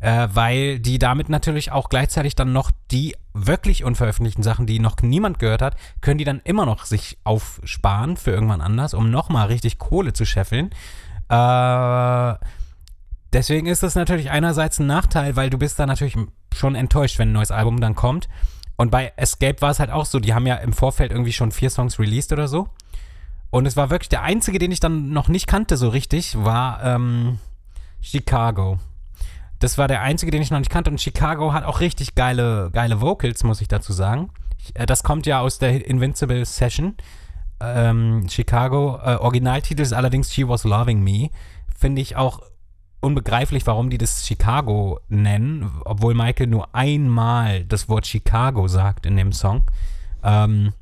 äh, 0.00 0.28
weil 0.32 0.78
die 0.78 0.98
damit 0.98 1.28
natürlich 1.28 1.72
auch 1.72 1.88
gleichzeitig 1.88 2.34
dann 2.34 2.52
noch 2.52 2.70
die 2.90 3.16
wirklich 3.32 3.84
unveröffentlichten 3.84 4.44
Sachen, 4.44 4.66
die 4.66 4.78
noch 4.78 4.96
niemand 5.02 5.38
gehört 5.38 5.62
hat, 5.62 5.76
können 6.00 6.18
die 6.18 6.24
dann 6.24 6.40
immer 6.44 6.66
noch 6.66 6.84
sich 6.84 7.18
aufsparen 7.24 8.16
für 8.16 8.30
irgendwann 8.30 8.60
anders, 8.60 8.94
um 8.94 9.10
nochmal 9.10 9.46
richtig 9.48 9.78
Kohle 9.78 10.12
zu 10.12 10.24
scheffeln. 10.24 10.70
Äh, 11.28 12.34
deswegen 13.32 13.66
ist 13.66 13.82
das 13.82 13.94
natürlich 13.94 14.30
einerseits 14.30 14.78
ein 14.78 14.86
Nachteil, 14.86 15.36
weil 15.36 15.50
du 15.50 15.58
bist 15.58 15.78
da 15.78 15.86
natürlich 15.86 16.16
schon 16.54 16.74
enttäuscht, 16.74 17.18
wenn 17.18 17.30
ein 17.30 17.32
neues 17.32 17.50
Album 17.50 17.80
dann 17.80 17.94
kommt. 17.94 18.28
Und 18.76 18.90
bei 18.90 19.12
Escape 19.16 19.60
war 19.60 19.70
es 19.70 19.80
halt 19.80 19.90
auch 19.90 20.06
so, 20.06 20.20
die 20.20 20.34
haben 20.34 20.46
ja 20.46 20.56
im 20.56 20.72
Vorfeld 20.72 21.12
irgendwie 21.12 21.32
schon 21.32 21.52
vier 21.52 21.70
Songs 21.70 21.98
released 21.98 22.32
oder 22.32 22.48
so. 22.48 22.68
Und 23.50 23.66
es 23.66 23.76
war 23.76 23.90
wirklich 23.90 24.08
der 24.08 24.22
einzige, 24.22 24.58
den 24.58 24.72
ich 24.72 24.80
dann 24.80 25.10
noch 25.10 25.28
nicht 25.28 25.46
kannte 25.46 25.76
so 25.76 25.88
richtig, 25.88 26.36
war 26.36 26.82
ähm, 26.82 27.38
Chicago. 28.00 28.80
Das 29.58 29.78
war 29.78 29.88
der 29.88 30.02
einzige, 30.02 30.30
den 30.30 30.42
ich 30.42 30.50
noch 30.50 30.58
nicht 30.58 30.70
kannte. 30.70 30.90
Und 30.90 31.00
Chicago 31.00 31.52
hat 31.52 31.64
auch 31.64 31.80
richtig 31.80 32.14
geile, 32.14 32.70
geile 32.72 33.00
Vocals, 33.00 33.44
muss 33.44 33.60
ich 33.60 33.68
dazu 33.68 33.92
sagen. 33.92 34.30
Ich, 34.58 34.76
äh, 34.76 34.86
das 34.86 35.02
kommt 35.02 35.26
ja 35.26 35.40
aus 35.40 35.58
der 35.58 35.86
Invincible 35.86 36.44
Session. 36.44 36.96
Ähm, 37.60 38.26
Chicago. 38.28 38.98
Äh, 39.02 39.16
Originaltitel 39.16 39.82
ist 39.82 39.92
allerdings 39.92 40.32
She 40.32 40.48
Was 40.48 40.64
Loving 40.64 41.02
Me. 41.02 41.30
Finde 41.76 42.02
ich 42.02 42.16
auch 42.16 42.40
unbegreiflich, 43.00 43.66
warum 43.66 43.90
die 43.90 43.98
das 43.98 44.26
Chicago 44.26 44.98
nennen, 45.08 45.70
obwohl 45.84 46.14
Michael 46.14 46.46
nur 46.46 46.74
einmal 46.74 47.64
das 47.64 47.88
Wort 47.88 48.06
Chicago 48.06 48.66
sagt 48.66 49.04
in 49.06 49.16
dem 49.16 49.32
Song. 49.32 49.64
Ähm, 50.22 50.72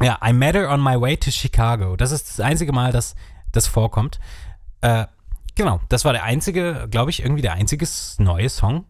ja, 0.00 0.18
I 0.24 0.32
met 0.32 0.54
her 0.54 0.70
on 0.70 0.82
my 0.82 1.00
way 1.00 1.16
to 1.16 1.30
Chicago. 1.30 1.96
Das 1.96 2.12
ist 2.12 2.28
das 2.28 2.40
einzige 2.40 2.72
Mal, 2.72 2.92
dass 2.92 3.14
das 3.50 3.66
vorkommt. 3.66 4.20
Äh, 4.80 5.06
genau, 5.54 5.80
das 5.88 6.04
war 6.04 6.12
der 6.12 6.24
einzige, 6.24 6.86
glaube 6.90 7.10
ich, 7.10 7.20
irgendwie 7.22 7.42
der 7.42 7.52
einzige 7.54 7.86
neue 8.18 8.48
Song, 8.48 8.84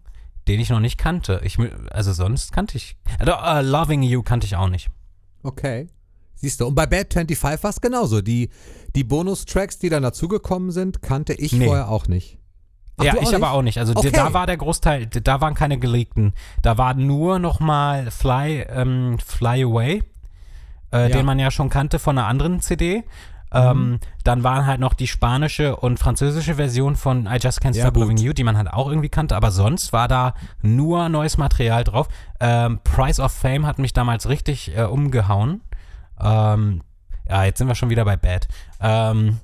den 0.48 0.60
ich 0.60 0.70
noch 0.70 0.80
nicht 0.80 0.98
kannte. 0.98 1.40
Ich, 1.44 1.58
also 1.90 2.12
sonst 2.12 2.52
kannte 2.52 2.76
ich. 2.76 2.96
Also, 3.18 3.32
uh, 3.34 3.60
Loving 3.62 4.02
You 4.02 4.22
kannte 4.22 4.46
ich 4.46 4.56
auch 4.56 4.68
nicht. 4.68 4.88
Okay. 5.42 5.86
Siehst 6.34 6.60
du, 6.60 6.66
und 6.66 6.74
bei 6.74 6.86
Bad 6.86 7.12
25 7.12 7.62
war 7.62 7.70
es 7.70 7.80
genauso. 7.80 8.20
Die, 8.20 8.50
die 8.96 9.04
Bonus-Tracks, 9.04 9.78
die 9.78 9.88
dann 9.88 10.02
dazugekommen 10.02 10.72
sind, 10.72 11.00
kannte 11.02 11.34
ich 11.34 11.52
Nee. 11.52 11.66
vorher 11.66 11.88
auch 11.88 12.08
nicht. 12.08 12.38
Ach, 12.96 13.04
ja, 13.04 13.14
ich 13.14 13.20
nicht? 13.20 13.34
aber 13.34 13.52
auch 13.52 13.62
nicht. 13.62 13.78
Also 13.78 13.94
Okay. 13.96 14.10
da 14.10 14.32
war 14.34 14.46
der 14.46 14.56
Großteil, 14.56 15.06
da 15.06 15.40
waren 15.40 15.54
keine 15.54 15.78
geleakten. 15.78 16.34
Da 16.60 16.76
war 16.78 16.94
nur 16.94 17.38
noch 17.38 17.60
mal 17.60 18.10
Fly, 18.10 18.66
ähm, 18.68 19.18
Fly 19.24 19.62
Away, 19.64 20.02
äh, 20.92 21.02
Ja. 21.02 21.08
den 21.16 21.24
man 21.24 21.38
ja 21.38 21.50
schon 21.50 21.68
kannte 21.70 21.98
von 21.98 22.18
einer 22.18 22.26
anderen 22.26 22.60
CD. 22.60 23.04
Ähm, 23.52 23.98
dann 24.24 24.42
waren 24.44 24.66
halt 24.66 24.80
noch 24.80 24.94
die 24.94 25.06
spanische 25.06 25.76
und 25.76 25.98
französische 25.98 26.54
Version 26.54 26.96
von 26.96 27.26
I 27.26 27.36
Just 27.40 27.60
Can't 27.62 27.74
Ja, 27.76 27.82
Stop 27.84 27.94
gut. 27.94 28.02
Loving 28.04 28.16
You, 28.16 28.32
die 28.32 28.44
man 28.44 28.56
halt 28.56 28.72
auch 28.72 28.88
irgendwie 28.88 29.08
kannte, 29.08 29.36
aber 29.36 29.50
sonst 29.50 29.92
war 29.92 30.08
da 30.08 30.34
nur 30.62 31.08
neues 31.08 31.36
Material 31.38 31.84
drauf. 31.84 32.08
Ähm, 32.40 32.80
Price 32.84 33.20
of 33.20 33.32
Fame 33.32 33.66
hat 33.66 33.78
mich 33.78 33.92
damals 33.92 34.28
richtig 34.28 34.76
äh, 34.76 34.84
umgehauen. 34.84 35.60
Ähm, 36.20 36.82
ja, 37.28 37.44
jetzt 37.44 37.58
sind 37.58 37.68
wir 37.68 37.74
schon 37.74 37.90
wieder 37.90 38.04
bei 38.04 38.16
Bad. 38.16 38.48
Ähm, 38.80 39.38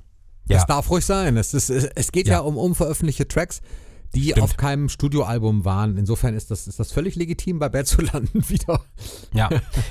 ja. 0.47 0.57
Das 0.57 0.65
darf 0.65 0.89
ruhig 0.89 1.05
sein. 1.05 1.37
Es, 1.37 1.53
ist, 1.53 1.69
es 1.69 2.11
geht 2.11 2.27
ja, 2.27 2.35
Ja. 2.35 2.39
um 2.39 2.57
unveröffentlichte 2.57 3.27
Tracks, 3.27 3.61
die 4.15 4.31
Stimmt. 4.31 4.41
auf 4.43 4.57
keinem 4.57 4.89
Studioalbum 4.89 5.65
waren. 5.65 5.97
Insofern 5.97 6.33
ist 6.35 6.49
das, 6.51 6.67
ist 6.67 6.79
das 6.79 6.91
völlig 6.91 7.15
legitim, 7.15 7.59
bei 7.59 7.69
Bad 7.69 7.87
zu 7.87 8.01
landen 8.13 8.47
wieder. 8.49 8.81
Ja, 9.33 9.49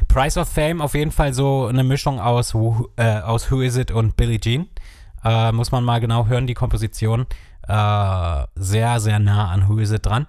Price 0.09 0.37
of 0.37 0.49
Fame 0.49 0.81
auf 0.81 0.95
jeden 0.95 1.13
Fall 1.13 1.33
so 1.33 1.67
eine 1.67 1.85
Mischung 1.85 2.19
aus, 2.21 2.55
Who- 2.55 2.89
äh, 2.97 3.19
aus 3.21 3.51
Who 3.51 3.61
Is 3.61 3.77
It 3.77 3.91
und 3.91 4.17
Billie 4.17 4.41
Jean. 4.41 4.67
Äh, 5.25 5.53
muss 5.53 5.71
man 5.73 5.85
mal 5.85 6.01
genau 6.01 6.27
hören, 6.27 6.47
die 6.47 6.55
Komposition. 6.55 7.27
Äh, 7.67 8.45
sehr, 8.57 8.99
sehr 9.01 9.19
nah 9.19 9.51
an 9.51 9.69
Who 9.69 9.79
Is 9.79 9.91
It 9.93 10.07
dran. 10.07 10.27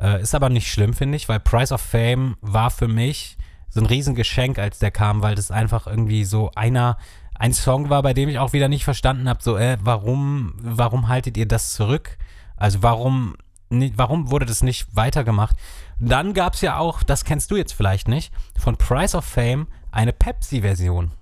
Äh, 0.00 0.22
ist 0.22 0.34
aber 0.34 0.48
nicht 0.48 0.70
schlimm, 0.70 0.94
finde 0.94 1.16
ich, 1.16 1.28
weil 1.28 1.40
Price 1.40 1.72
of 1.72 1.80
Fame 1.80 2.36
war 2.40 2.70
für 2.70 2.88
mich 2.88 3.36
so 3.68 3.80
ein 3.80 3.86
Riesengeschenk, 3.86 4.58
als 4.58 4.78
der 4.78 4.90
kam, 4.90 5.22
weil 5.22 5.34
das 5.34 5.50
einfach 5.50 5.86
irgendwie 5.86 6.24
so 6.24 6.50
einer, 6.54 6.96
ein 7.34 7.52
Song 7.52 7.90
war, 7.90 8.02
bei 8.02 8.14
dem 8.14 8.28
ich 8.28 8.38
auch 8.38 8.52
wieder 8.52 8.68
nicht 8.68 8.84
verstanden 8.84 9.28
habe, 9.28 9.42
so, 9.42 9.56
äh, 9.56 9.76
warum, 9.82 10.54
warum 10.62 11.08
haltet 11.08 11.36
ihr 11.36 11.46
das 11.46 11.72
zurück? 11.74 12.16
Also 12.58 12.82
warum, 12.82 13.36
warum 13.70 14.30
wurde 14.30 14.46
das 14.46 14.62
nicht 14.62 14.94
weitergemacht? 14.94 15.56
Dann 16.00 16.34
gab 16.34 16.54
es 16.54 16.60
ja 16.60 16.78
auch, 16.78 17.02
das 17.02 17.24
kennst 17.24 17.50
du 17.50 17.56
jetzt 17.56 17.72
vielleicht 17.72 18.08
nicht, 18.08 18.32
von 18.58 18.76
Price 18.76 19.14
of 19.14 19.24
Fame 19.24 19.66
eine 19.90 20.12
Pepsi-Version. 20.12 21.12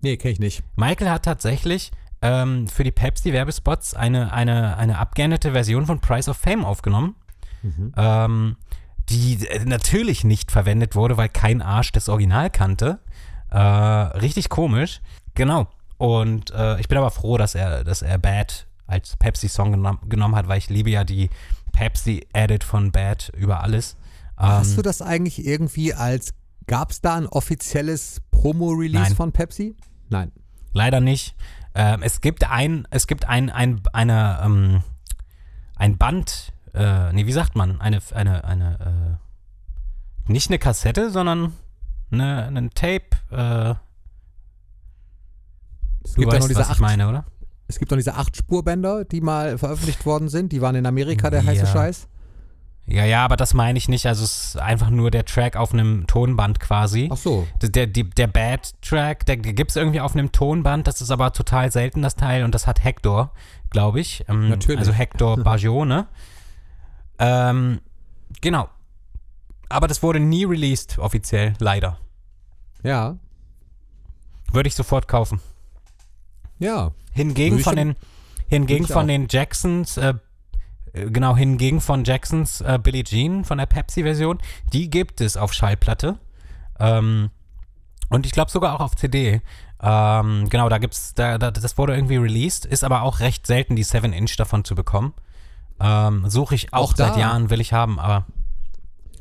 Nee, 0.00 0.16
kenne 0.16 0.32
ich 0.32 0.38
nicht. 0.38 0.62
Michael 0.76 1.10
hat 1.10 1.24
tatsächlich 1.24 1.90
ähm, 2.22 2.68
für 2.68 2.84
die 2.84 2.92
Pepsi-Werbespots 2.92 3.94
eine, 3.94 4.32
eine, 4.32 4.76
eine 4.76 4.98
abgeänderte 4.98 5.52
Version 5.52 5.86
von 5.86 6.00
Price 6.00 6.28
of 6.28 6.36
Fame 6.36 6.64
aufgenommen, 6.64 7.16
ähm, 7.96 8.56
die 9.08 9.46
äh, 9.48 9.64
natürlich 9.64 10.22
nicht 10.22 10.52
verwendet 10.52 10.94
wurde, 10.94 11.16
weil 11.16 11.28
kein 11.28 11.62
Arsch 11.62 11.92
das 11.92 12.08
Original 12.08 12.50
kannte. 12.50 13.00
Äh, 13.50 13.58
richtig 13.58 14.48
komisch. 14.48 15.00
Genau. 15.34 15.66
Und 15.96 16.52
äh, 16.52 16.78
ich 16.80 16.88
bin 16.88 16.98
aber 16.98 17.10
froh, 17.10 17.38
dass 17.38 17.54
er, 17.56 17.82
dass 17.82 18.02
er 18.02 18.18
Bad 18.18 18.67
als 18.88 19.16
Pepsi-Song 19.16 19.72
genom 19.72 19.98
genommen 20.08 20.34
hat, 20.34 20.48
weil 20.48 20.58
ich 20.58 20.68
liebe 20.68 20.90
ja 20.90 21.04
die 21.04 21.30
Pepsi-Edit 21.72 22.64
von 22.64 22.90
Bad 22.90 23.30
über 23.36 23.62
alles. 23.62 23.96
Ähm, 24.38 24.46
Hast 24.46 24.76
du 24.76 24.82
das 24.82 25.00
eigentlich 25.02 25.46
irgendwie 25.46 25.94
als, 25.94 26.34
gab 26.66 26.90
es 26.90 27.00
da 27.00 27.14
ein 27.16 27.26
offizielles 27.26 28.20
Promo-Release 28.32 29.14
von 29.14 29.30
Pepsi? 29.32 29.76
Nein. 30.08 30.32
Leider 30.72 31.00
nicht. 31.00 31.36
Ähm, 31.74 32.02
es 32.02 32.20
gibt 32.20 32.48
ein, 32.48 32.88
es 32.90 33.06
gibt 33.06 33.26
ein, 33.26 33.50
ein, 33.50 33.82
eine, 33.92 34.40
ähm, 34.42 34.82
ein 35.76 35.96
Band, 35.98 36.52
äh, 36.74 37.12
nee, 37.12 37.26
wie 37.26 37.32
sagt 37.32 37.54
man? 37.56 37.80
Eine, 37.80 38.00
eine, 38.12 38.44
eine, 38.44 39.18
äh, 40.26 40.32
nicht 40.32 40.50
eine 40.50 40.58
Kassette, 40.58 41.10
sondern 41.10 41.52
eine, 42.10 42.46
ein 42.46 42.70
Tape, 42.70 43.04
äh, 43.30 43.74
Es 46.04 46.14
gibt, 46.14 46.28
weißt, 46.28 46.40
noch 46.40 46.48
diese 46.48 46.60
was 46.60 46.66
ich 46.66 46.72
acht, 46.72 46.80
meine, 46.80 47.08
oder? 47.08 47.24
Es 47.68 47.78
gibt 47.78 47.90
noch 47.90 47.98
diese 47.98 48.14
acht 48.14 48.36
Spurbänder, 48.36 49.04
die 49.04 49.20
mal 49.20 49.58
veröffentlicht 49.58 50.04
worden 50.06 50.28
sind. 50.28 50.52
Die 50.52 50.60
waren 50.62 50.74
in 50.74 50.86
Amerika 50.86 51.30
der 51.30 51.44
heiße 51.44 51.64
Ja. 51.64 51.66
Scheiß. 51.66 52.08
Ja, 52.86 53.04
ja, 53.04 53.22
aber 53.22 53.36
das 53.36 53.52
meine 53.52 53.76
ich 53.76 53.90
nicht. 53.90 54.06
Also 54.06 54.24
es 54.24 54.46
ist 54.46 54.56
einfach 54.58 54.88
nur 54.88 55.10
der 55.10 55.26
Track 55.26 55.56
auf 55.56 55.74
einem 55.74 56.06
Tonband 56.06 56.58
quasi. 56.58 57.10
Ach 57.12 57.18
so. 57.18 57.46
Der, 57.60 57.86
der, 57.86 58.04
der 58.04 58.26
Bad-Track, 58.26 59.26
der 59.26 59.36
gibt 59.36 59.70
es 59.70 59.76
irgendwie 59.76 60.00
auf 60.00 60.14
einem 60.14 60.32
Tonband, 60.32 60.86
das 60.86 61.02
ist 61.02 61.10
aber 61.10 61.34
total 61.34 61.70
selten, 61.70 62.00
das 62.00 62.16
Teil, 62.16 62.44
und 62.44 62.54
das 62.54 62.66
hat 62.66 62.82
Hector, 62.82 63.30
glaube 63.68 64.00
ich. 64.00 64.24
Ähm, 64.26 64.48
Natürlich. 64.48 64.78
Also 64.78 64.92
Hector 64.92 65.36
Baggio, 65.44 65.84
ne? 65.84 66.06
Ähm, 67.18 67.80
genau. 68.40 68.70
Aber 69.68 69.86
das 69.86 70.02
wurde 70.02 70.18
nie 70.18 70.46
released, 70.46 70.98
offiziell, 70.98 71.52
leider. 71.58 71.98
Ja. 72.82 73.18
Würde 74.50 74.68
ich 74.68 74.74
sofort 74.74 75.08
kaufen. 75.08 75.42
Ja. 76.58 76.92
Hingegen 77.12 77.58
von 77.60 77.76
den, 77.76 77.96
hingegen 78.48 78.86
von 78.86 79.04
auch. 79.04 79.06
den 79.06 79.26
Jacksons, 79.28 79.96
äh, 79.96 80.14
genau, 80.92 81.36
hingegen 81.36 81.80
von 81.80 82.04
Jacksons 82.04 82.60
äh, 82.60 82.78
Billie 82.82 83.04
Jean 83.04 83.44
von 83.44 83.58
der 83.58 83.66
Pepsi-Version, 83.66 84.38
die 84.72 84.90
gibt 84.90 85.20
es 85.20 85.36
auf 85.36 85.52
Schallplatte. 85.52 86.18
Ähm, 86.78 87.30
und 88.10 88.24
ich 88.26 88.32
glaube 88.32 88.50
sogar 88.50 88.74
auch 88.74 88.80
auf 88.80 88.96
CD. 88.96 89.42
Ähm, 89.82 90.48
genau, 90.48 90.68
da 90.68 90.78
gibt's, 90.78 91.14
da, 91.14 91.38
da, 91.38 91.50
das 91.50 91.76
wurde 91.78 91.94
irgendwie 91.94 92.16
released, 92.16 92.64
ist 92.64 92.82
aber 92.84 93.02
auch 93.02 93.20
recht 93.20 93.46
selten, 93.46 93.76
die 93.76 93.84
7-Inch 93.84 94.36
davon 94.36 94.64
zu 94.64 94.74
bekommen. 94.74 95.14
Ähm, 95.80 96.28
Suche 96.28 96.54
ich 96.56 96.72
auch, 96.72 96.90
Auch 96.90 96.92
da- 96.94 97.08
seit 97.08 97.18
Jahren, 97.18 97.50
will 97.50 97.60
ich 97.60 97.72
haben, 97.72 97.98
aber 98.00 98.26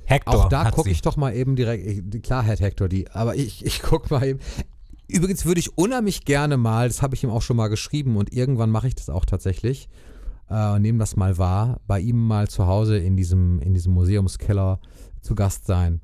Hector 0.05 0.45
Auch 0.45 0.49
da 0.49 0.71
gucke 0.71 0.89
ich 0.89 1.01
doch 1.01 1.17
mal 1.17 1.35
eben 1.35 1.55
direkt. 1.55 1.85
ich- 2.15 2.21
Klar 2.23 2.45
hat 2.45 2.59
Hector 2.61 2.87
die, 2.87 3.11
aber 3.11 3.35
ich, 3.35 3.65
ich 3.65 3.81
gucke 3.81 4.13
mal 4.13 4.25
eben. 4.25 4.39
Übrigens 5.07 5.45
würde 5.45 5.59
ich 5.59 5.77
unheimlich 5.77 6.25
gerne 6.25 6.57
mal, 6.57 6.87
das 6.87 7.01
habe 7.01 7.15
ich 7.15 7.23
ihm 7.23 7.29
auch 7.29 7.41
schon 7.41 7.57
mal 7.57 7.67
geschrieben 7.69 8.17
und 8.17 8.33
irgendwann 8.33 8.69
mache 8.71 8.87
ich 8.87 8.95
das 8.95 9.09
auch 9.09 9.25
tatsächlich, 9.25 9.87
äh, 10.49 10.79
nehmen 10.79 10.99
das 10.99 11.15
mal 11.15 11.37
wahr, 11.37 11.79
bei 11.87 11.99
ihm 11.99 12.27
mal 12.27 12.47
zu 12.49 12.67
Hause 12.67 12.97
in 12.97 13.15
diesem, 13.15 13.59
in 13.59 13.73
diesem 13.73 13.93
Museumskeller 13.93 14.79
zu 15.21 15.33
Gast 15.35 15.65
sein. 15.65 16.01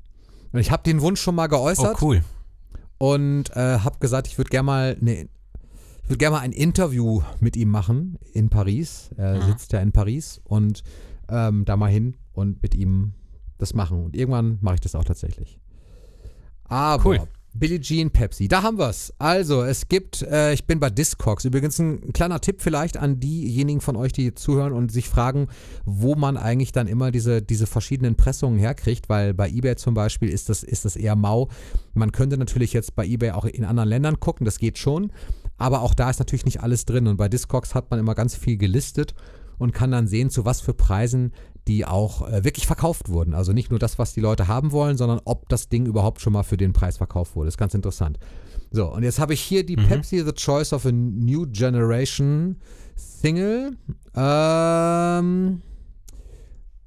Und 0.52 0.60
ich 0.60 0.70
habe 0.70 0.82
den 0.84 1.00
Wunsch 1.02 1.20
schon 1.20 1.34
mal 1.34 1.46
Oh, 1.46 1.50
geäußert 1.50 2.00
cool. 2.00 2.24
und 2.98 3.50
äh, 3.56 3.78
habe 3.80 3.98
gesagt, 3.98 4.26
ich 4.28 4.38
würde 4.38 4.50
gerne 4.50 4.66
mal 4.66 4.96
ne, 5.00 5.28
ich 6.02 6.10
würde 6.10 6.18
gerne 6.18 6.36
mal 6.36 6.42
ein 6.42 6.52
Interview 6.52 7.22
mit 7.40 7.56
ihm 7.56 7.70
machen 7.70 8.18
in 8.34 8.50
Paris. 8.50 9.10
Er 9.16 9.36
Mhm. 9.42 9.46
sitzt 9.46 9.72
ja 9.72 9.80
in 9.80 9.90
Paris 9.92 10.40
und 10.44 10.82
ähm, 11.30 11.64
da 11.64 11.76
mal 11.78 11.90
hin 11.90 12.16
und 12.34 12.62
mit 12.62 12.74
ihm 12.74 13.14
das 13.56 13.72
machen. 13.72 14.04
Und 14.04 14.14
irgendwann 14.16 14.58
mache 14.60 14.74
ich 14.74 14.80
das 14.82 14.94
auch 14.94 15.04
tatsächlich. 15.04 15.58
Aber 16.64 17.02
Cool. 17.04 17.20
Billie 17.56 17.80
Jean 17.80 18.10
Pepsi, 18.10 18.48
da 18.48 18.64
haben 18.64 18.78
wir's. 18.78 19.12
Also, 19.18 19.62
es 19.62 19.88
gibt, 19.88 20.22
äh, 20.22 20.52
ich 20.52 20.66
bin 20.66 20.80
bei 20.80 20.90
Discogs. 20.90 21.44
Übrigens 21.44 21.78
ein 21.78 22.12
kleiner 22.12 22.40
Tipp 22.40 22.60
vielleicht 22.60 22.96
an 22.96 23.20
diejenigen 23.20 23.80
von 23.80 23.94
euch, 23.94 24.12
die 24.12 24.34
zuhören 24.34 24.72
und 24.72 24.90
sich 24.90 25.08
fragen, 25.08 25.46
wo 25.84 26.16
man 26.16 26.36
eigentlich 26.36 26.72
dann 26.72 26.88
immer 26.88 27.12
diese, 27.12 27.42
diese 27.42 27.68
verschiedenen 27.68 28.16
Pressungen 28.16 28.58
herkriegt, 28.58 29.08
weil 29.08 29.34
bei 29.34 29.48
eBay 29.48 29.76
zum 29.76 29.94
Beispiel 29.94 30.30
ist 30.30 30.48
das, 30.48 30.64
ist 30.64 30.84
das 30.84 30.96
eher 30.96 31.14
mau. 31.14 31.48
Man 31.94 32.10
könnte 32.10 32.36
natürlich 32.38 32.72
jetzt 32.72 32.96
bei 32.96 33.06
eBay 33.06 33.30
auch 33.30 33.44
in 33.44 33.64
anderen 33.64 33.88
Ländern 33.88 34.18
gucken, 34.18 34.44
das 34.44 34.58
geht 34.58 34.76
schon. 34.76 35.12
Aber 35.56 35.82
auch 35.82 35.94
da 35.94 36.10
ist 36.10 36.18
natürlich 36.18 36.44
nicht 36.44 36.60
alles 36.60 36.86
drin. 36.86 37.06
Und 37.06 37.18
bei 37.18 37.28
Discogs 37.28 37.76
hat 37.76 37.88
man 37.88 38.00
immer 38.00 38.16
ganz 38.16 38.34
viel 38.34 38.56
gelistet 38.56 39.14
und 39.58 39.72
kann 39.72 39.92
dann 39.92 40.08
sehen, 40.08 40.28
zu 40.28 40.44
was 40.44 40.60
für 40.60 40.74
Preisen 40.74 41.32
die 41.68 41.84
auch 41.86 42.28
äh, 42.28 42.44
wirklich 42.44 42.66
verkauft 42.66 43.08
wurden. 43.08 43.34
Also 43.34 43.52
nicht 43.52 43.70
nur 43.70 43.78
das, 43.78 43.98
was 43.98 44.12
die 44.12 44.20
Leute 44.20 44.48
haben 44.48 44.72
wollen, 44.72 44.96
sondern 44.96 45.20
ob 45.24 45.48
das 45.48 45.68
Ding 45.68 45.86
überhaupt 45.86 46.20
schon 46.20 46.32
mal 46.32 46.42
für 46.42 46.56
den 46.56 46.72
Preis 46.72 46.98
verkauft 46.98 47.36
wurde. 47.36 47.48
ist 47.48 47.58
ganz 47.58 47.74
interessant. 47.74 48.18
So, 48.70 48.92
und 48.92 49.02
jetzt 49.02 49.18
habe 49.18 49.34
ich 49.34 49.40
hier 49.40 49.64
die 49.64 49.76
Pepsi 49.76 50.24
The 50.24 50.32
Choice 50.32 50.72
of 50.72 50.84
a 50.84 50.92
New 50.92 51.46
Generation 51.46 52.56
Single. 52.96 53.76
Ähm, 54.14 55.62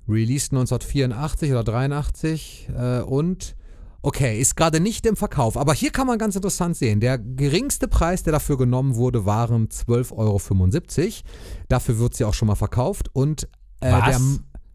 Released 0.08 0.54
1984 0.54 1.52
oder 1.52 1.64
83 1.64 2.70
äh, 2.78 3.02
und 3.02 3.56
okay, 4.02 4.40
ist 4.40 4.56
gerade 4.56 4.80
nicht 4.80 5.06
im 5.06 5.16
Verkauf. 5.16 5.58
Aber 5.58 5.74
hier 5.74 5.92
kann 5.92 6.08
man 6.08 6.18
ganz 6.18 6.36
interessant 6.36 6.78
sehen, 6.78 7.00
der 7.00 7.18
geringste 7.18 7.88
Preis, 7.88 8.24
der 8.24 8.34
dafür 8.34 8.58
genommen 8.58 8.96
wurde, 8.96 9.26
waren 9.26 9.68
12,75 9.68 10.14
Euro. 10.14 10.40
Dafür 11.68 12.00
wird 12.00 12.16
sie 12.16 12.24
auch 12.24 12.34
schon 12.34 12.48
mal 12.48 12.56
verkauft 12.56 13.10
und 13.14 13.50
äh, 13.82 13.92
Was? 13.92 14.06
der 14.06 14.20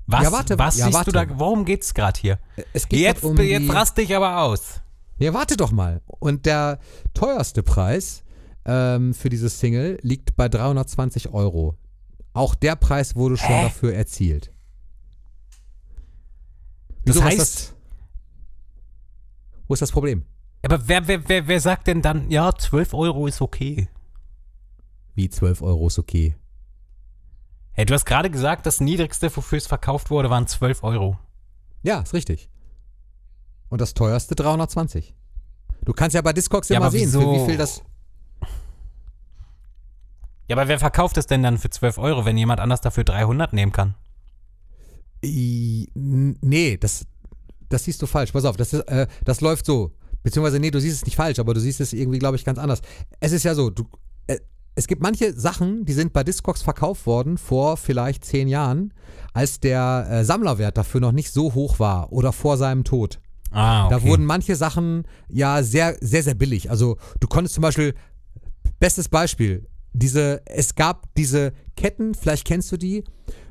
Was, 0.07 0.25
Ja, 0.25 0.33
warte, 0.33 0.59
was 0.59 0.77
ja, 0.79 0.87
siehst 0.87 0.95
warte. 0.99 1.13
du 1.13 1.27
da? 1.27 1.39
Worum 1.39 1.65
geht's 1.65 1.95
gerade 1.95 2.19
hier? 2.21 2.39
es 2.73 2.89
geht 2.89 3.01
Jetzt, 3.01 3.25
um 3.25 3.37
jetzt 3.39 3.63
die, 3.63 3.69
rast 3.71 3.97
dich 3.99 4.15
aber 4.15 4.43
aus. 4.43 4.81
Ja, 5.19 5.33
warte 5.33 5.57
doch 5.57 5.71
mal. 5.73 6.03
Und 6.07 6.45
der 6.47 6.81
teuerste 7.15 7.63
Preis 7.63 8.25
ähm, 8.65 9.15
für 9.15 9.29
diese 9.29 9.49
Single 9.49 9.99
liegt 10.03 10.37
bei 10.37 10.49
320 10.49 11.33
Euro. 11.33 11.77
Auch 12.35 12.55
der 12.55 12.77
Preis 12.77 13.15
wurde 13.15 13.37
schon 13.37 13.49
Hä? 13.49 13.63
dafür 13.65 13.95
erzielt. 13.95 14.51
Das 17.05 17.17
was 17.17 17.25
heißt- 17.25 17.39
das, 17.39 17.75
wo 19.69 19.75
ist 19.75 19.83
das 19.83 19.93
Problem? 19.93 20.25
Aber 20.65 20.87
wer, 20.89 21.07
wer, 21.09 21.29
wer, 21.29 21.49
wer 21.49 21.61
sagt 21.61 21.89
denn 21.89 22.03
dann, 22.03 22.31
ja, 22.31 22.53
12 22.55 22.95
Euro 22.95 23.27
ist 23.27 23.41
okay? 23.41 23.89
Wie 25.15 25.29
12 25.29 25.61
Euro 25.63 25.89
ist 25.89 25.99
okay. 25.99 26.37
Hey, 27.75 27.87
du 27.87 27.95
hast 27.95 28.05
gerade 28.05 28.31
gesagt, 28.31 28.67
das 28.67 28.81
niedrigste, 28.81 29.35
wofür 29.35 29.59
es 29.59 29.67
verkauft 29.67 30.11
wurde, 30.11 30.29
waren 30.31 30.47
12 30.47 30.83
Euro. 30.83 31.19
Ja, 31.83 32.01
ist 32.01 32.13
richtig. 32.13 32.49
Und 33.71 33.81
das 33.81 33.95
teuerste 33.95 34.35
320. 34.35 35.15
Du 35.85 35.93
kannst 35.93 36.15
ja 36.15 36.21
bei 36.23 36.33
Discogs 36.33 36.69
Ja, 36.69 36.77
immer 36.77 36.87
aber 36.87 36.93
sehen, 36.93 37.11
für 37.11 37.21
wieso? 37.21 37.33
wie 37.35 37.47
viel 37.47 37.57
das. 37.57 37.83
Ja, 40.49 40.57
aber 40.57 40.69
wer 40.69 40.79
verkauft 40.79 41.17
es 41.17 41.27
denn 41.27 41.43
dann 41.43 41.57
für 41.57 41.71
12 41.71 41.99
Euro, 41.99 42.25
wenn 42.25 42.37
jemand 42.37 42.61
anders 42.61 42.83
dafür 42.83 43.05
300 43.05 43.53
nehmen 43.55 43.73
kann? 43.73 43.95
I, 45.25 45.89
nee, 45.95 46.77
das, 46.77 47.07
das 47.69 47.85
siehst 47.85 48.03
du 48.03 48.07
falsch. 48.07 48.33
Pass 48.33 48.45
auf, 48.45 48.57
das, 48.57 48.73
ist, 48.75 48.81
äh, 48.89 49.07
das 49.25 49.41
läuft 49.41 49.65
so. 49.65 49.93
Beziehungsweise, 50.23 50.61
nee, 50.61 50.71
du 50.71 50.81
siehst 50.81 50.97
es 50.97 51.05
nicht 51.07 51.17
falsch, 51.17 51.39
aber 51.39 51.55
du 51.55 51.61
siehst 51.61 51.81
es 51.81 51.93
irgendwie, 51.93 52.19
glaube 52.19 52.37
ich, 52.37 52.45
ganz 52.45 52.59
anders. 52.59 52.83
Es 53.21 53.33
ist 53.33 53.45
ja 53.45 53.55
so, 53.55 53.71
du, 53.71 53.89
es 54.75 54.87
gibt 54.87 55.03
manche 55.03 55.39
Sachen, 55.39 55.85
die 55.85 55.93
sind 55.93 56.13
bei 56.13 56.25
Discogs 56.25 56.63
verkauft 56.63 57.07
worden 57.07 57.37
vor 57.39 57.77
vielleicht 57.77 58.25
zehn 58.25 58.49
Jahren, 58.49 58.95
als 59.33 59.61
der 59.61 60.07
äh, 60.11 60.25
Sammlerwert 60.25 60.79
dafür 60.79 61.01
noch 61.01 61.13
nicht 61.13 61.31
so 61.31 61.55
hoch 61.55 61.79
war 61.79 62.13
oder 62.13 62.33
vor 62.33 62.57
seinem 62.57 62.85
Tod. 62.85 63.21
Ah, 63.51 63.87
okay. 63.87 63.95
Da 63.95 64.03
wurden 64.03 64.25
manche 64.25 64.57
Sachen 64.57 65.05
ja 65.29 65.63
sehr, 65.63 65.97
sehr, 66.01 66.23
sehr 66.23 66.35
billig. 66.35 66.71
Also 66.71 66.97
du 67.21 67.29
konntest 67.29 67.55
zum 67.55 67.63
Beispiel, 67.63 67.95
bestes 68.81 69.09
Beispiel, 69.09 69.69
diese, 69.93 70.41
es 70.47 70.75
gab 70.75 71.15
diese 71.17 71.53
Ketten, 71.77 72.15
vielleicht 72.15 72.47
kennst 72.47 72.73
du 72.73 72.79
die, 72.79 73.05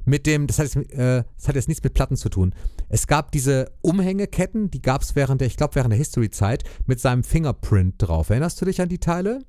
mit 0.06 0.26
dem, 0.26 0.48
das 0.48 0.58
hat 0.58 0.74
jetzt, 0.74 0.92
äh, 0.94 1.24
das 1.38 1.48
hat 1.48 1.56
jetzt 1.56 1.68
nichts 1.68 1.84
mit 1.84 1.94
Platten 1.94 2.18
zu 2.18 2.30
tun. 2.30 2.56
Es 2.90 3.06
gab 3.06 3.32
diese 3.32 3.72
Umhängeketten, 3.82 4.72
die 4.72 4.82
gab 4.82 5.04
es 5.04 5.16
während 5.16 5.42
der, 5.42 5.48
ich 5.48 5.58
glaube 5.58 5.76
während 5.76 5.92
der 5.92 6.00
History-Zeit, 6.00 6.64
mit 6.88 7.00
seinem 7.00 7.24
Fingerprint 7.24 7.96
drauf. 8.00 8.32
Erinnerst 8.32 8.60
du 8.60 8.66
dich 8.66 8.82
an 8.82 8.90
die 8.90 8.98
Teile? 8.98 9.40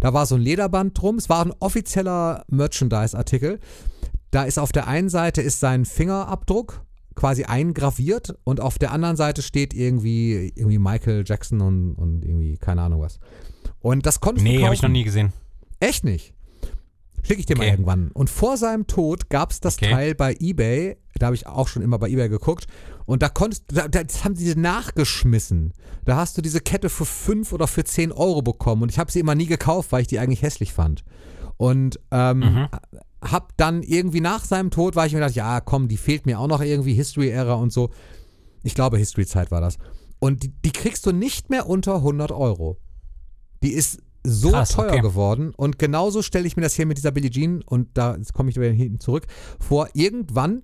Da 0.00 0.12
war 0.12 0.26
so 0.26 0.34
ein 0.34 0.40
Lederband 0.40 1.00
drum, 1.00 1.16
es 1.16 1.28
war 1.28 1.44
ein 1.44 1.52
offizieller 1.60 2.44
Merchandise-Artikel. 2.48 3.60
Da 4.30 4.44
ist 4.44 4.58
auf 4.58 4.72
der 4.72 4.86
einen 4.88 5.08
Seite 5.08 5.42
ist 5.42 5.60
sein 5.60 5.84
Fingerabdruck 5.84 6.82
quasi 7.14 7.44
eingraviert 7.44 8.36
und 8.44 8.60
auf 8.60 8.78
der 8.78 8.90
anderen 8.90 9.16
Seite 9.16 9.42
steht 9.42 9.72
irgendwie, 9.72 10.52
irgendwie 10.56 10.78
Michael 10.78 11.22
Jackson 11.24 11.60
und, 11.60 11.94
und 11.94 12.24
irgendwie 12.24 12.56
keine 12.56 12.82
Ahnung 12.82 13.00
was. 13.00 13.20
Und 13.80 14.04
das 14.06 14.20
konntest 14.20 14.44
du 14.44 14.50
Nee, 14.50 14.56
kaufen. 14.56 14.64
habe 14.66 14.74
ich 14.74 14.82
noch 14.82 14.88
nie 14.88 15.04
gesehen. 15.04 15.32
Echt 15.78 16.02
nicht? 16.04 16.33
Schicke 17.26 17.40
ich 17.40 17.46
dir 17.46 17.56
mal 17.56 17.62
Okay. 17.64 17.72
irgendwann. 17.72 18.10
Und 18.12 18.28
vor 18.30 18.56
seinem 18.56 18.86
Tod 18.86 19.30
gab 19.30 19.50
es 19.50 19.60
das 19.60 19.76
Okay. 19.78 19.90
Teil 19.90 20.14
bei 20.14 20.36
Ebay. 20.38 20.96
Da 21.18 21.26
habe 21.26 21.36
ich 21.36 21.46
auch 21.46 21.68
schon 21.68 21.82
immer 21.82 21.98
bei 21.98 22.08
Ebay 22.08 22.28
geguckt. 22.28 22.66
Und 23.06 23.22
da 23.22 23.28
konntest 23.28 23.64
da- 23.72 23.88
das 23.88 24.24
haben 24.24 24.36
sie 24.36 24.54
nachgeschmissen. 24.54 25.72
Da 26.04 26.16
hast 26.16 26.36
du 26.36 26.42
diese 26.42 26.60
Kette 26.60 26.88
für 26.90 27.04
5 27.06 27.52
oder 27.52 27.66
für 27.66 27.84
10 27.84 28.12
Euro 28.12 28.42
bekommen. 28.42 28.82
Und 28.82 28.90
ich 28.90 28.98
habe 28.98 29.10
sie 29.10 29.20
immer 29.20 29.34
nie 29.34 29.46
gekauft, 29.46 29.90
weil 29.92 30.02
ich 30.02 30.06
die 30.08 30.18
eigentlich 30.18 30.42
hässlich 30.42 30.72
fand. 30.72 31.04
Und 31.56 31.98
ähm, 32.10 32.38
Mhm. 32.40 32.68
hab 33.22 33.56
dann 33.56 33.82
irgendwie 33.82 34.20
nach 34.20 34.44
seinem 34.44 34.70
Tod, 34.70 34.96
war 34.96 35.06
ich 35.06 35.12
mir 35.12 35.20
gedacht, 35.20 35.34
ja 35.36 35.60
komm, 35.60 35.88
die 35.88 35.96
fehlt 35.96 36.26
mir 36.26 36.38
auch 36.40 36.48
noch 36.48 36.60
irgendwie, 36.60 36.94
History-Ära 36.94 37.54
und 37.54 37.72
so. 37.72 37.90
Ich 38.62 38.74
glaube, 38.74 38.98
History-Zeit 38.98 39.50
war 39.50 39.60
das. 39.60 39.78
Und 40.18 40.42
die, 40.42 40.48
die 40.64 40.72
kriegst 40.72 41.06
du 41.06 41.12
nicht 41.12 41.48
mehr 41.50 41.68
unter 41.68 41.96
100 41.96 42.32
Euro. 42.32 42.78
Die 43.62 43.72
ist 43.72 44.00
so 44.26 44.50
Krass, 44.50 44.70
teuer 44.70 44.88
okay. 44.90 45.00
geworden. 45.00 45.52
Und 45.56 45.78
genauso 45.78 46.22
stelle 46.22 46.46
ich 46.46 46.56
mir 46.56 46.62
das 46.62 46.74
hier 46.74 46.86
mit 46.86 46.96
dieser 46.96 47.10
Billie 47.12 47.30
Jean, 47.30 47.62
und 47.62 47.88
da 47.94 48.16
komme 48.32 48.50
ich 48.50 48.56
wieder 48.56 48.70
hinten 48.70 49.00
zurück, 49.00 49.26
vor. 49.60 49.88
Irgendwann 49.94 50.62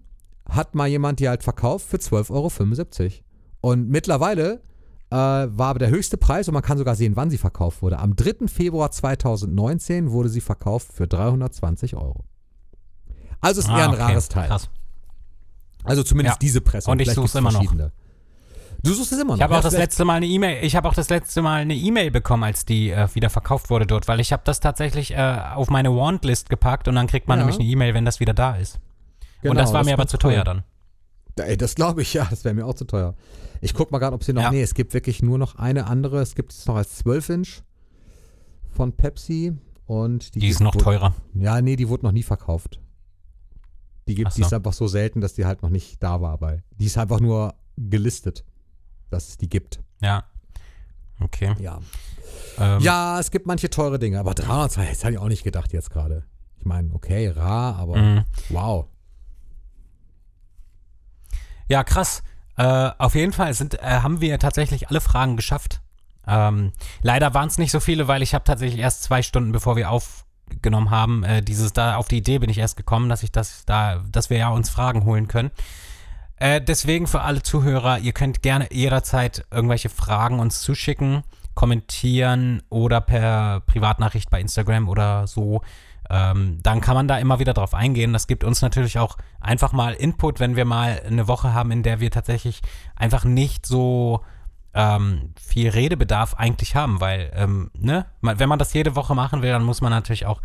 hat 0.49 0.75
mal 0.75 0.89
jemand 0.89 1.21
die 1.21 1.29
halt 1.29 1.43
verkauft 1.43 1.87
für 1.87 1.99
12,75 1.99 3.03
Euro. 3.03 3.13
Und 3.61 3.89
mittlerweile 3.89 4.63
äh, 5.11 5.15
war 5.17 5.69
aber 5.69 5.79
der 5.79 5.91
höchste 5.91 6.17
Preis, 6.17 6.49
und 6.49 6.55
man 6.55 6.63
kann 6.63 6.79
sogar 6.79 6.95
sehen, 6.97 7.17
wann 7.17 7.31
sie 7.31 7.39
verkauft 7.39 7.83
wurde. 7.83 7.99
Am 7.99 8.17
3. 8.17 8.49
Februar 8.49 8.91
2019 8.91 10.11
wurde 10.11 10.29
sie 10.29 10.41
verkauft 10.41 10.93
für 10.93 11.07
320 11.07 11.97
Euro. 11.97 12.25
Also 13.41 13.61
ist 13.61 13.69
eher 13.69 13.75
ein 13.75 13.91
Ah, 13.91 13.93
okay. 13.93 14.03
rares 14.03 14.29
Teil. 14.29 14.49
Krass. 14.49 14.71
Also 15.85 16.03
zumindest 16.03 16.37
Ja. 16.37 16.39
diese 16.41 16.61
Presse. 16.61 16.91
Und 16.91 17.01
ich 17.01 17.09
such's 17.09 17.33
gibt's 17.33 17.35
immer 17.35 17.53
noch. 17.53 17.91
Du 18.83 18.95
suchst 18.95 19.13
es 19.13 19.19
immer 19.19 19.33
noch. 19.33 19.37
Ich 19.37 19.43
habe 19.43 19.57
auch 19.59 19.63
das 19.63 19.75
letzte 19.77 20.05
Mal 20.05 20.15
eine 20.15 20.27
E-Mail, 20.27 20.65
ich 20.65 20.75
habe 20.77 20.89
auch 20.89 20.95
das 20.95 21.11
letzte 21.11 21.43
Mal 21.43 21.61
eine 21.63 21.75
E-Mail 21.75 22.11
bekommen, 22.11 22.45
als 22.45 22.65
die 22.65 22.91
äh, 22.91 23.09
wieder 23.15 23.29
verkauft 23.31 23.69
wurde 23.71 23.87
dort, 23.87 24.09
weil 24.09 24.21
ich 24.21 24.33
habe 24.33 24.43
das 24.45 24.61
tatsächlich 24.61 25.13
äh, 25.13 25.39
auf 25.55 25.69
meine 25.71 25.95
Wantlist 25.95 26.49
gepackt 26.49 26.89
und 26.89 26.95
dann 26.95 27.07
kriegt 27.07 27.29
man 27.29 27.39
Ja. 27.39 27.45
nämlich 27.45 27.61
eine 27.61 27.69
E-Mail, 27.69 27.95
wenn 27.95 28.05
das 28.05 28.21
wieder 28.21 28.33
da 28.35 28.57
ist. 28.57 28.81
Genau, 29.43 29.53
und 29.53 29.57
das 29.59 29.73
war 29.73 29.85
mir 29.85 29.95
aber 29.95 30.07
zu 30.07 30.17
teuer 30.19 30.39
cool. 30.39 30.45
dann. 30.45 30.63
Da- 31.37 31.45
Ey, 31.45 31.57
das 31.57 31.75
glaube 31.75 32.03
ich, 32.03 32.13
ja. 32.15 32.27
Das 32.29 32.45
wäre 32.45 32.55
mir 32.55 32.67
auch 32.67 32.75
zu 32.75 32.85
teuer. 32.85 33.15
Ich 33.61 33.75
guck 33.75 33.91
mal 33.91 33.99
gerade, 33.99 34.15
ob 34.15 34.25
sie 34.25 34.33
noch. 34.33 34.43
Ja. 34.43 34.51
Nee, 34.51 34.63
es 34.63 34.75
gibt 34.75 34.95
wirklich 34.95 35.23
nur 35.23 35.39
noch 35.39 35.57
eine 35.57 35.87
andere. 35.87 36.21
Es 36.21 36.35
gibt 36.35 36.53
es 36.53 36.67
noch 36.67 36.77
als 36.77 37.05
12-Inch 37.05 37.63
von 38.71 38.93
Pepsi. 38.93 39.53
Und 39.87 40.35
die, 40.35 40.39
Die 40.41 40.49
ist 40.49 40.61
noch 40.61 40.75
wurde- 40.75 40.85
teurer. 40.85 41.15
Ja, 41.35 41.61
nee, 41.61 41.77
die 41.77 41.89
wurde 41.89 42.05
noch 42.07 42.13
nie 42.13 42.23
verkauft. 42.23 42.79
Die 44.09 44.15
gibt, 44.15 44.37
die 44.37 44.41
so. 44.43 44.47
ist 44.47 44.53
einfach 44.55 44.73
so 44.73 44.87
selten, 44.87 45.21
dass 45.21 45.35
die 45.35 45.45
halt 45.47 45.63
noch 45.63 45.71
nicht 45.71 46.03
da 46.03 46.21
war. 46.21 46.41
Weil 46.41 46.63
die 46.79 46.87
ist 46.87 46.97
einfach 46.99 47.21
nur 47.21 47.55
gelistet, 47.77 48.45
dass 49.11 49.29
es 49.29 49.39
die 49.39 49.49
gibt. 49.49 49.81
Ja. 50.01 50.25
Okay. 51.21 51.55
Ja. 51.59 51.79
Ähm, 52.59 52.81
Ja, 52.81 53.19
es 53.21 53.31
gibt 53.31 53.47
manche 53.47 53.71
teure 53.71 53.99
Dinge, 53.99 54.19
aber 54.19 54.35
302, 54.35 54.87
das 54.87 55.05
hätte 55.05 55.13
ich 55.13 55.19
auch 55.19 55.29
nicht 55.29 55.45
gedacht 55.45 55.73
jetzt 55.73 55.91
gerade. 55.91 56.25
Ich 56.59 56.65
meine, 56.65 56.93
okay, 56.95 57.29
rar, 57.29 57.77
aber 57.77 57.97
mhm. 57.97 58.25
wow. 58.49 58.87
Ja, 61.69 61.85
krass. 61.85 62.23
Äh, 62.57 62.91
auf 62.99 63.15
jeden 63.15 63.33
Fall 63.33 63.55
sind, 63.55 63.75
äh, 63.75 64.01
haben 64.03 64.21
wir 64.21 64.39
tatsächlich 64.39 64.89
alle 64.89 65.01
Fragen 65.01 65.37
geschafft. 65.37 65.81
Ähm, 66.27 66.73
leider 67.01 67.33
waren 67.33 67.49
es 67.49 67.59
nicht 67.59 67.71
so 67.71 67.81
viele, 67.81 68.09
weil 68.09 68.23
ich 68.23 68.35
habe 68.35 68.45
tatsächlich 68.45 68.81
erst 68.81 69.03
zwei 69.03 69.23
Stunden, 69.23 69.53
bevor 69.53 69.77
wir 69.77 69.91
aufgenommen 69.91 70.91
haben, 70.91 71.25
äh, 71.25 71.43
dieses 71.43 71.73
da 71.73 71.97
auf 71.97 72.09
die 72.09 72.19
Idee 72.19 72.39
bin 72.39 72.51
ich 72.51 72.59
erst 72.59 72.77
gekommen, 72.77 73.09
dass 73.09 73.23
ich 73.23 73.33
das 73.33 73.65
da, 73.65 74.03
dass 74.11 74.29
wir 74.29 74.37
ja 74.37 74.49
uns 74.51 74.69
Fragen 74.69 75.05
holen 75.05 75.29
können. 75.29 75.51
Äh, 76.41 76.63
deswegen 76.63 77.07
für 77.07 77.21
alle 77.21 77.43
Zuhörer, 77.43 77.99
ihr 77.99 78.13
könnt 78.13 78.43
gerne 78.43 78.67
jederzeit 78.73 79.45
irgendwelche 79.51 79.91
Fragen 79.91 80.41
uns 80.41 80.63
zuschicken, 80.63 81.23
kommentieren 81.55 82.63
oder 82.71 83.03
per 83.03 83.61
Privatnachricht 83.61 84.31
bei 84.31 84.41
Instagram 84.41 84.89
oder 84.89 85.27
so. 85.27 85.61
Ähm, 86.09 86.59
dann 86.63 86.81
kann 86.81 86.95
man 86.95 87.07
da 87.07 87.19
immer 87.19 87.39
wieder 87.41 87.53
drauf 87.53 87.75
eingehen. 87.75 88.15
Das 88.15 88.27
gibt 88.27 88.43
uns 88.43 88.63
natürlich 88.63 88.99
auch 88.99 89.19
einfach 89.39 89.73
mal 89.73 89.93
Input, 89.93 90.41
wenn 90.41 90.57
wir 90.57 90.65
mal 90.65 91.03
eine 91.07 91.29
Woche 91.29 91.53
haben, 91.53 91.71
in 91.71 91.83
der 91.83 92.01
wir 92.01 92.11
tatsächlich 92.11 92.63
einfach 92.97 93.25
nicht 93.25 93.67
so 93.67 94.25
ähm, 94.73 95.35
viel 95.39 95.69
Redebedarf 95.69 96.35
eigentlich 96.35 96.75
haben, 96.75 97.03
weil, 97.03 97.31
ähm, 97.35 97.71
ne, 97.75 98.07
wenn 98.23 98.49
man 98.49 98.59
das 98.59 98.73
jede 98.73 98.97
Woche 98.97 99.15
machen 99.15 99.43
will, 99.43 99.51
dann 99.51 99.63
muss 99.63 99.83
man 99.83 99.91
natürlich 99.91 100.25
auch 100.25 100.41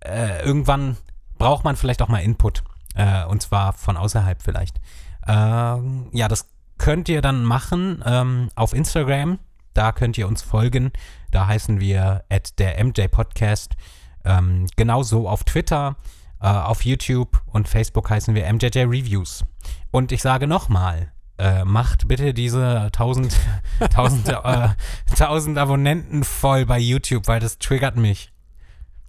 äh, 0.00 0.44
irgendwann 0.44 0.96
braucht 1.38 1.62
man 1.62 1.76
vielleicht 1.76 2.02
auch 2.02 2.08
mal 2.08 2.22
Input. 2.22 2.64
Äh, 2.94 3.24
und 3.26 3.40
zwar 3.40 3.72
von 3.72 3.96
außerhalb 3.96 4.42
vielleicht. 4.42 4.80
Ähm, 5.26 6.08
ja, 6.12 6.28
das 6.28 6.48
könnt 6.78 7.08
ihr 7.08 7.22
dann 7.22 7.44
machen 7.44 8.02
ähm, 8.04 8.48
auf 8.54 8.72
Instagram. 8.72 9.38
Da 9.74 9.92
könnt 9.92 10.18
ihr 10.18 10.28
uns 10.28 10.42
folgen. 10.42 10.92
Da 11.30 11.46
heißen 11.46 11.80
wir 11.80 12.24
at 12.28 12.58
der 12.58 12.82
MJ 12.84 13.08
Podcast. 13.08 13.76
Ähm, 14.24 14.66
genauso 14.76 15.28
auf 15.28 15.44
Twitter, 15.44 15.96
äh, 16.40 16.46
auf 16.46 16.84
YouTube 16.84 17.40
und 17.46 17.68
Facebook 17.68 18.10
heißen 18.10 18.34
wir 18.34 18.52
MJJ 18.52 18.80
Reviews. 18.80 19.44
Und 19.90 20.12
ich 20.12 20.22
sage 20.22 20.46
nochmal, 20.46 21.12
äh, 21.38 21.64
macht 21.64 22.08
bitte 22.08 22.34
diese 22.34 22.82
1000, 22.92 23.36
1000, 23.80 24.28
äh, 24.44 24.68
1000 25.10 25.58
Abonnenten 25.58 26.24
voll 26.24 26.66
bei 26.66 26.78
YouTube, 26.78 27.26
weil 27.28 27.40
das 27.40 27.58
triggert 27.58 27.96
mich. 27.96 28.32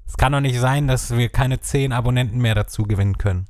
Es 0.07 0.17
kann 0.17 0.31
doch 0.31 0.41
nicht 0.41 0.59
sein, 0.59 0.87
dass 0.87 1.15
wir 1.15 1.29
keine 1.29 1.59
10 1.59 1.91
Abonnenten 1.91 2.39
mehr 2.39 2.55
dazu 2.55 2.83
gewinnen 2.83 3.17
können. 3.17 3.47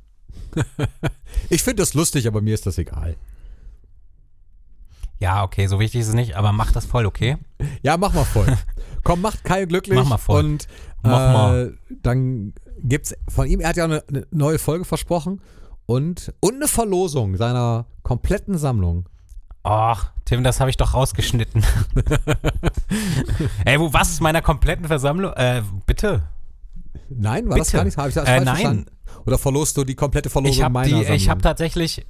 Ich 1.50 1.62
finde 1.62 1.82
das 1.82 1.94
lustig, 1.94 2.26
aber 2.26 2.40
mir 2.40 2.54
ist 2.54 2.66
das 2.66 2.78
egal. 2.78 3.16
Ja, 5.20 5.42
okay, 5.44 5.66
so 5.68 5.78
wichtig 5.80 6.00
ist 6.02 6.08
es 6.08 6.14
nicht, 6.14 6.36
aber 6.36 6.52
macht 6.52 6.74
das 6.76 6.84
voll, 6.86 7.06
okay? 7.06 7.36
Ja, 7.82 7.96
mach 7.96 8.12
mal 8.12 8.24
voll. 8.24 8.46
Komm, 9.04 9.20
macht 9.20 9.44
Kai 9.44 9.64
glücklich. 9.64 9.96
Mach 9.98 10.08
mal 10.08 10.18
voll. 10.18 10.44
Und 10.44 10.66
Mach 11.02 11.20
äh, 11.20 11.32
mal. 11.32 11.78
dann 12.02 12.52
gibt's 12.82 13.14
von 13.28 13.46
ihm, 13.46 13.60
er 13.60 13.68
hat 13.70 13.76
ja 13.76 13.84
eine, 13.84 14.02
eine 14.08 14.26
neue 14.30 14.58
Folge 14.58 14.84
versprochen. 14.84 15.40
und, 15.86 16.32
und 16.40 16.54
eine 16.56 16.68
Verlosung 16.68 17.36
seiner 17.36 17.86
kompletten 18.02 18.58
Sammlung. 18.58 19.08
Ach, 19.62 20.12
Tim, 20.26 20.44
das 20.44 20.60
habe 20.60 20.68
ich 20.70 20.76
doch 20.76 20.92
rausgeschnitten. 20.94 21.64
Ey, 23.64 23.80
wo 23.80 23.92
was? 23.92 24.20
Meiner 24.20 24.42
kompletten 24.42 24.86
Versammlung? 24.86 25.32
Äh, 25.34 25.62
bitte? 25.86 26.22
Nein, 27.08 27.48
war 27.48 27.56
das 27.58 27.68
Bitte. 27.68 27.76
gar 27.78 27.84
nicht? 27.84 27.96
Habe 27.96 28.08
ich 28.08 28.14
das 28.14 28.28
Äh, 28.28 28.36
nein. 28.40 28.46
verstanden? 28.46 28.86
Oder 29.26 29.38
verlost 29.38 29.76
du 29.76 29.84
die 29.84 29.94
komplette 29.94 30.30
Verlosung 30.30 30.54
Ich 30.56 30.62
habe 30.62 30.72
meiner 30.72 30.86
die, 30.86 30.92
Sammlung? 30.94 31.14
ich 31.14 31.28
habe 31.28 31.40
tatsächlich. 31.40 32.06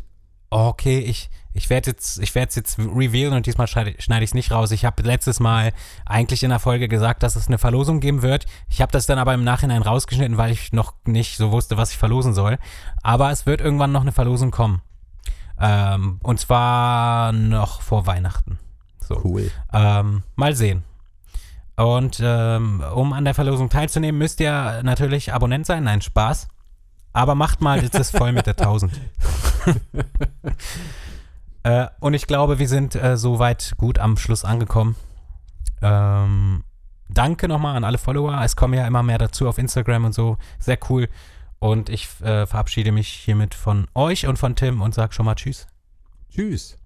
Okay, 0.51 0.99
ich, 1.01 1.31
ich 1.53 1.69
werde 1.71 1.91
jetzt, 1.91 2.21
ich 2.21 2.35
werde 2.35 2.49
es 2.51 2.55
jetzt 2.55 2.79
revealen 2.79 3.35
und 3.35 3.47
diesmal 3.47 3.67
schneide, 3.67 3.95
schneide 4.01 4.25
ich 4.25 4.31
es 4.31 4.35
nicht 4.35 4.53
raus. 4.53 4.71
Ich 4.71 4.85
habe 4.85 5.03
letztes 5.03 5.41
Mal 5.41 5.73
eigentlich 6.07 6.43
in 6.45 6.51
der 6.51 6.61
Folge 6.61 6.87
gesagt, 6.87 7.23
dass 7.23 7.35
es 7.35 7.49
eine 7.49 7.59
Verlosung 7.59 8.01
geben 8.01 8.23
wird. 8.23 8.47
Ich 8.69 8.81
habe 8.81 8.93
das 8.93 9.07
dann 9.07 9.19
aber 9.19 9.35
im 9.35 9.43
Nachhinein 9.43 9.83
rausgeschnitten, 9.83 10.37
weil 10.37 10.53
ich 10.53 10.73
noch 10.73 10.95
nicht 11.07 11.39
so 11.39 11.51
wusste, 11.51 11.77
was 11.77 11.91
ich 11.91 11.99
verlosen 11.99 12.35
soll. 12.35 12.59
Aber 13.03 13.31
es 13.31 13.47
wird 13.47 13.61
irgendwann 13.61 13.91
noch 13.93 14.03
eine 14.03 14.13
Verlosung 14.13 14.51
kommen. 14.51 14.83
Ähm, 15.61 16.19
und 16.23 16.39
zwar 16.41 17.33
noch 17.33 17.81
vor 17.81 18.07
Weihnachten. 18.07 18.59
So. 19.01 19.21
Cool. 19.25 19.51
Ähm, 19.73 20.23
mal 20.37 20.55
sehen. 20.55 20.85
Und 21.77 22.21
ähm, 22.23 22.83
um 22.95 23.13
an 23.13 23.25
der 23.25 23.35
Verlosung 23.35 23.69
teilzunehmen, 23.69 24.19
müsst 24.19 24.41
ihr 24.41 24.83
natürlich 24.85 25.33
Abonnent 25.33 25.67
sein. 25.67 25.85
Nein, 25.85 26.01
Spaß. 26.01 26.49
Aber 27.15 27.35
macht 27.37 27.61
mal, 27.61 27.81
jetzt 27.81 27.95
ist 27.95 28.17
voll 28.17 28.33
mit 28.33 28.47
der 28.47 28.59
1000. 28.59 28.93
äh, 31.63 31.87
und 32.01 32.13
ich 32.13 32.27
glaube, 32.27 32.59
wir 32.59 32.69
sind 32.69 32.97
äh, 32.97 33.17
soweit 33.17 33.75
gut 33.79 34.01
am 34.01 34.17
Schluss 34.17 34.45
angekommen. 34.45 34.97
Ähm, 35.81 36.65
danke 37.09 37.47
nochmal 37.47 37.77
an 37.77 37.85
alle 37.85 37.99
Follower. 37.99 38.43
Es 38.43 38.57
kommen 38.57 38.75
ja 38.75 38.87
immer 38.87 39.05
mehr 39.05 39.19
dazu 39.19 39.49
auf 39.49 39.59
Instagram 39.59 40.07
und 40.07 40.13
so. 40.13 40.39
Sehr 40.59 40.79
cool. 40.91 41.09
Und 41.61 41.89
ich 41.89 42.09
äh, 42.21 42.47
verabschiede 42.47 42.91
mich 42.91 43.09
hiermit 43.09 43.55
von 43.55 43.87
euch 43.95 44.27
und 44.27 44.37
von 44.37 44.57
Tim 44.57 44.83
und 44.83 44.93
sage 44.93 45.15
schon 45.15 45.25
mal 45.25 45.37
Tschüss. 45.37 45.69
Tschüss. 46.31 46.77